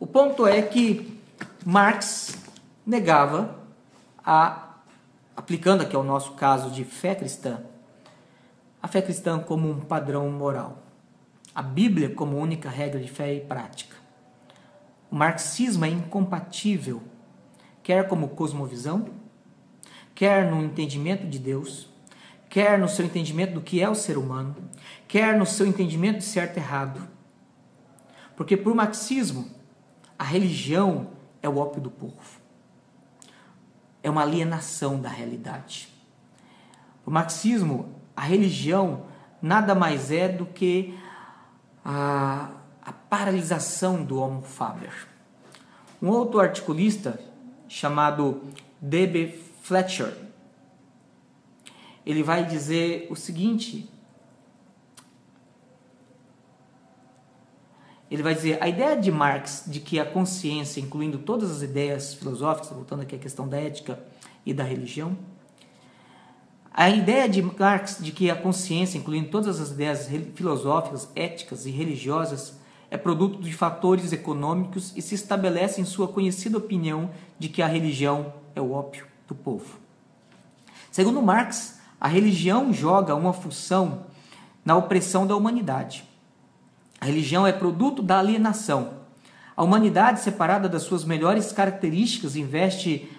o 0.00 0.06
ponto 0.06 0.46
é 0.46 0.60
que 0.62 1.20
Marx 1.64 2.36
negava 2.84 3.56
a 4.24 4.66
aplicando 5.36 5.82
aqui 5.82 5.94
ao 5.94 6.02
nosso 6.02 6.32
caso 6.32 6.70
de 6.70 6.84
fé 6.84 7.14
cristã, 7.14 7.62
a 8.82 8.88
fé 8.88 9.00
cristã 9.00 9.38
como 9.38 9.70
um 9.70 9.80
padrão 9.80 10.28
moral, 10.30 10.82
a 11.54 11.62
Bíblia 11.62 12.10
como 12.10 12.36
única 12.36 12.68
regra 12.68 12.98
de 12.98 13.08
fé 13.08 13.34
e 13.34 13.40
prática. 13.40 13.96
O 15.10 15.14
marxismo 15.14 15.84
é 15.84 15.88
incompatível 15.88 17.02
quer 17.82 18.06
como 18.08 18.28
cosmovisão, 18.28 19.08
quer 20.14 20.50
no 20.50 20.62
entendimento 20.62 21.26
de 21.26 21.38
Deus, 21.38 21.88
quer 22.48 22.78
no 22.78 22.88
seu 22.88 23.04
entendimento 23.04 23.54
do 23.54 23.60
que 23.60 23.82
é 23.82 23.88
o 23.88 23.94
ser 23.94 24.18
humano, 24.18 24.54
quer 25.08 25.36
no 25.36 25.46
seu 25.46 25.66
entendimento 25.66 26.18
de 26.18 26.24
certo 26.24 26.56
e 26.56 26.60
errado. 26.60 27.00
Porque 28.36 28.56
por 28.56 28.74
marxismo, 28.74 29.59
a 30.20 30.22
religião 30.22 31.12
é 31.42 31.48
o 31.48 31.56
ópio 31.56 31.80
do 31.80 31.90
povo. 31.90 32.42
É 34.02 34.10
uma 34.10 34.20
alienação 34.20 35.00
da 35.00 35.08
realidade. 35.08 35.88
O 37.06 37.10
marxismo, 37.10 37.94
a 38.14 38.20
religião 38.20 39.06
nada 39.40 39.74
mais 39.74 40.12
é 40.12 40.28
do 40.28 40.44
que 40.44 40.94
a, 41.82 42.50
a 42.82 42.92
paralisação 42.92 44.04
do 44.04 44.20
homo 44.20 44.42
faber. 44.42 44.92
Um 46.02 46.08
outro 46.08 46.38
articulista 46.38 47.18
chamado 47.66 48.42
D.B. 48.78 49.40
Fletcher. 49.62 50.14
Ele 52.04 52.22
vai 52.22 52.44
dizer 52.44 53.06
o 53.10 53.16
seguinte: 53.16 53.89
ele 58.10 58.22
vai 58.22 58.34
dizer 58.34 58.58
a 58.60 58.68
ideia 58.68 58.96
de 58.96 59.10
Marx 59.10 59.64
de 59.66 59.78
que 59.78 60.00
a 60.00 60.04
consciência, 60.04 60.80
incluindo 60.80 61.18
todas 61.18 61.50
as 61.50 61.62
ideias 61.62 62.14
filosóficas, 62.14 62.70
voltando 62.70 63.02
aqui 63.02 63.14
à 63.14 63.18
questão 63.18 63.46
da 63.46 63.56
ética 63.56 63.98
e 64.44 64.52
da 64.52 64.64
religião, 64.64 65.16
a 66.72 66.88
ideia 66.88 67.28
de 67.28 67.42
Marx 67.42 67.98
de 68.00 68.10
que 68.12 68.30
a 68.30 68.36
consciência, 68.36 68.98
incluindo 68.98 69.28
todas 69.28 69.60
as 69.60 69.70
ideias 69.70 70.08
filosóficas, 70.34 71.08
éticas 71.14 71.66
e 71.66 71.70
religiosas, 71.70 72.58
é 72.90 72.96
produto 72.96 73.40
de 73.40 73.52
fatores 73.52 74.12
econômicos 74.12 74.92
e 74.96 75.02
se 75.02 75.14
estabelece 75.14 75.80
em 75.80 75.84
sua 75.84 76.08
conhecida 76.08 76.58
opinião 76.58 77.10
de 77.38 77.48
que 77.48 77.62
a 77.62 77.66
religião 77.66 78.32
é 78.54 78.60
o 78.60 78.72
ópio 78.72 79.06
do 79.28 79.34
povo. 79.34 79.78
Segundo 80.90 81.22
Marx, 81.22 81.78
a 82.00 82.08
religião 82.08 82.72
joga 82.72 83.14
uma 83.14 83.32
função 83.32 84.06
na 84.64 84.76
opressão 84.76 85.26
da 85.26 85.36
humanidade. 85.36 86.09
A 87.00 87.06
religião 87.06 87.46
é 87.46 87.52
produto 87.52 88.02
da 88.02 88.18
alienação. 88.18 89.00
A 89.56 89.64
humanidade, 89.64 90.20
separada 90.20 90.68
das 90.68 90.82
suas 90.82 91.04
melhores 91.04 91.50
características, 91.52 92.36
investe 92.36 93.10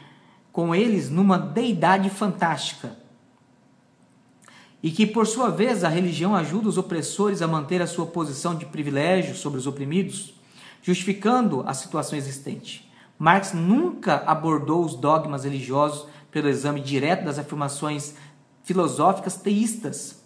com 0.51 0.75
eles 0.75 1.09
numa 1.09 1.37
deidade 1.37 2.09
fantástica, 2.09 2.95
e 4.83 4.89
que, 4.89 5.05
por 5.05 5.27
sua 5.27 5.49
vez, 5.49 5.83
a 5.83 5.89
religião 5.89 6.35
ajuda 6.35 6.67
os 6.67 6.77
opressores 6.77 7.41
a 7.41 7.47
manter 7.47 7.81
a 7.81 7.87
sua 7.87 8.07
posição 8.07 8.55
de 8.55 8.65
privilégio 8.65 9.35
sobre 9.35 9.59
os 9.59 9.67
oprimidos, 9.67 10.33
justificando 10.81 11.63
a 11.67 11.73
situação 11.73 12.17
existente. 12.17 12.89
Marx 13.17 13.53
nunca 13.53 14.23
abordou 14.25 14.83
os 14.83 14.95
dogmas 14.95 15.43
religiosos 15.43 16.07
pelo 16.31 16.49
exame 16.49 16.81
direto 16.81 17.25
das 17.25 17.37
afirmações 17.37 18.15
filosóficas 18.63 19.35
teístas 19.35 20.23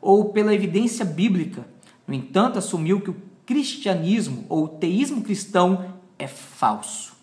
ou 0.00 0.32
pela 0.32 0.54
evidência 0.54 1.04
bíblica. 1.04 1.66
No 2.10 2.16
entanto, 2.16 2.58
assumiu 2.58 3.00
que 3.00 3.10
o 3.10 3.22
cristianismo 3.46 4.44
ou 4.48 4.64
o 4.64 4.68
teísmo 4.68 5.22
cristão 5.22 5.94
é 6.18 6.26
falso. 6.26 7.14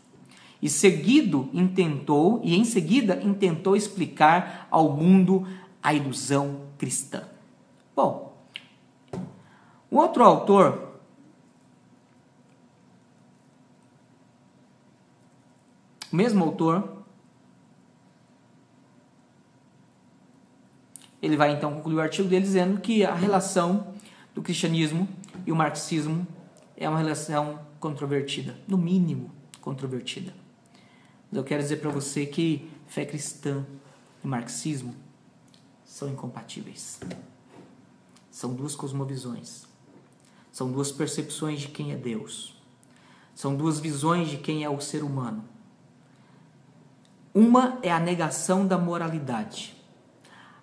E 0.61 0.69
seguido 0.69 1.49
intentou 1.53 2.39
e 2.41 2.55
em 2.55 2.63
seguida 2.63 3.21
intentou 3.21 3.75
explicar 3.75 4.65
ao 4.71 4.93
mundo 4.93 5.45
a 5.83 5.93
ilusão 5.93 6.61
cristã. 6.77 7.27
Bom, 7.93 8.33
um 9.91 9.97
outro 9.97 10.23
autor 10.23 10.93
o 16.09 16.15
mesmo 16.15 16.45
autor 16.45 17.03
ele 21.21 21.35
vai 21.35 21.51
então 21.51 21.73
concluir 21.73 21.95
o 21.95 22.01
artigo 22.01 22.29
dele 22.29 22.45
dizendo 22.45 22.79
que 22.79 23.03
a 23.03 23.13
relação 23.13 23.96
do 24.37 24.43
cristianismo 24.43 25.09
e 25.47 25.51
o 25.51 25.55
marxismo 25.55 26.27
é 26.75 26.87
uma 26.87 26.99
relação 26.99 27.59
controvertida, 27.79 28.55
no 28.67 28.77
mínimo 28.77 29.31
controvertida. 29.59 30.31
Mas 31.31 31.39
eu 31.39 31.43
quero 31.43 31.63
dizer 31.63 31.77
para 31.77 31.89
você 31.89 32.23
que 32.27 32.69
fé 32.85 33.03
cristã 33.03 33.65
e 34.23 34.27
marxismo 34.27 34.93
são 35.83 36.07
incompatíveis. 36.07 36.99
São 38.29 38.53
duas 38.53 38.75
cosmovisões. 38.75 39.65
São 40.51 40.71
duas 40.71 40.91
percepções 40.91 41.61
de 41.61 41.69
quem 41.69 41.91
é 41.91 41.95
Deus. 41.95 42.55
São 43.33 43.55
duas 43.55 43.79
visões 43.79 44.29
de 44.29 44.37
quem 44.37 44.63
é 44.63 44.69
o 44.69 44.79
ser 44.79 45.01
humano. 45.01 45.43
Uma 47.33 47.79
é 47.81 47.91
a 47.91 47.99
negação 47.99 48.67
da 48.67 48.77
moralidade. 48.77 49.75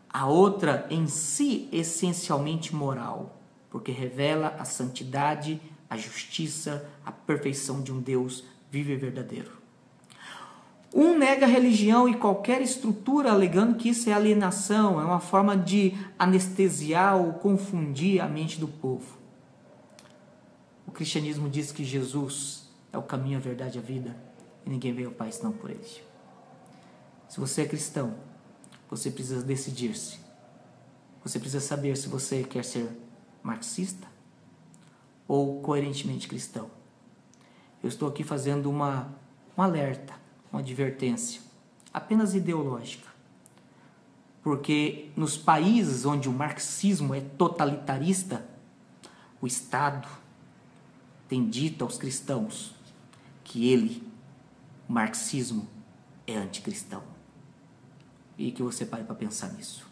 A 0.09 0.29
outra, 0.29 0.87
em 0.89 1.09
si, 1.09 1.69
essencialmente 1.73 2.73
moral, 2.73 3.41
porque 3.75 3.91
revela 3.91 4.55
a 4.57 4.65
santidade, 4.65 5.61
a 5.91 5.97
justiça, 5.97 6.89
a 7.05 7.11
perfeição 7.11 7.83
de 7.83 7.93
um 7.93 8.01
Deus 8.01 8.45
vivo 8.71 8.93
e 8.93 8.97
verdadeiro. 8.97 9.51
Um 10.95 11.19
nega 11.19 11.45
a 11.45 11.49
religião 11.49 12.09
e 12.09 12.15
qualquer 12.15 12.63
estrutura 12.63 13.33
alegando 13.33 13.75
que 13.75 13.89
isso 13.89 14.09
é 14.09 14.13
alienação, 14.13 15.01
é 15.01 15.05
uma 15.05 15.19
forma 15.19 15.57
de 15.57 15.93
anestesiar 16.17 17.17
ou 17.17 17.33
confundir 17.33 18.21
a 18.21 18.29
mente 18.29 18.61
do 18.61 18.69
povo. 18.69 19.19
O 20.87 20.93
cristianismo 20.93 21.51
diz 21.51 21.73
que 21.73 21.83
Jesus 21.83 22.69
é 22.93 22.97
o 22.97 23.03
caminho, 23.03 23.39
a 23.39 23.41
verdade 23.41 23.77
e 23.77 23.81
a 23.81 23.83
vida, 23.83 24.17
e 24.65 24.71
ninguém 24.71 24.95
veio 24.95 25.09
ao 25.09 25.15
Pai 25.15 25.33
senão 25.33 25.51
por 25.51 25.69
ele. 25.69 25.83
Se 27.29 27.41
você 27.41 27.63
é 27.63 27.67
cristão, 27.67 28.15
você 28.89 29.11
precisa 29.11 29.43
decidir-se. 29.43 30.21
Você 31.25 31.41
precisa 31.41 31.61
saber 31.61 31.97
se 31.97 32.07
você 32.07 32.45
quer 32.45 32.65
ser 32.65 33.03
marxista 33.45 34.09
ou 35.29 35.61
coerentemente 35.61 36.27
cristão. 36.27 36.71
Eu 37.83 37.89
estou 37.89 38.09
aqui 38.09 38.25
fazendo 38.25 38.71
uma, 38.71 39.15
um 39.57 39.63
alerta, 39.63 40.15
uma 40.51 40.61
advertência, 40.61 41.43
apenas 41.93 42.35
ideológica. 42.35 43.13
Porque 44.43 45.11
nos 45.17 45.37
países 45.37 46.05
onde 46.05 46.29
o 46.29 46.33
marxismo 46.33 47.15
é 47.15 47.21
totalitarista, 47.21 48.47
o 49.41 49.47
Estado 49.47 50.09
tem 51.29 51.49
dito 51.49 51.85
aos 51.85 51.99
cristãos 51.99 52.75
que 53.43 53.69
ele, 53.69 54.07
o 54.89 54.93
marxismo, 54.93 55.69
é 56.27 56.37
anticristão 56.37 57.03
e 58.39 58.51
que 58.51 58.63
você 58.63 58.85
pare 58.87 59.05
para 59.05 59.15
pensar 59.15 59.53
nisso. 59.53 59.87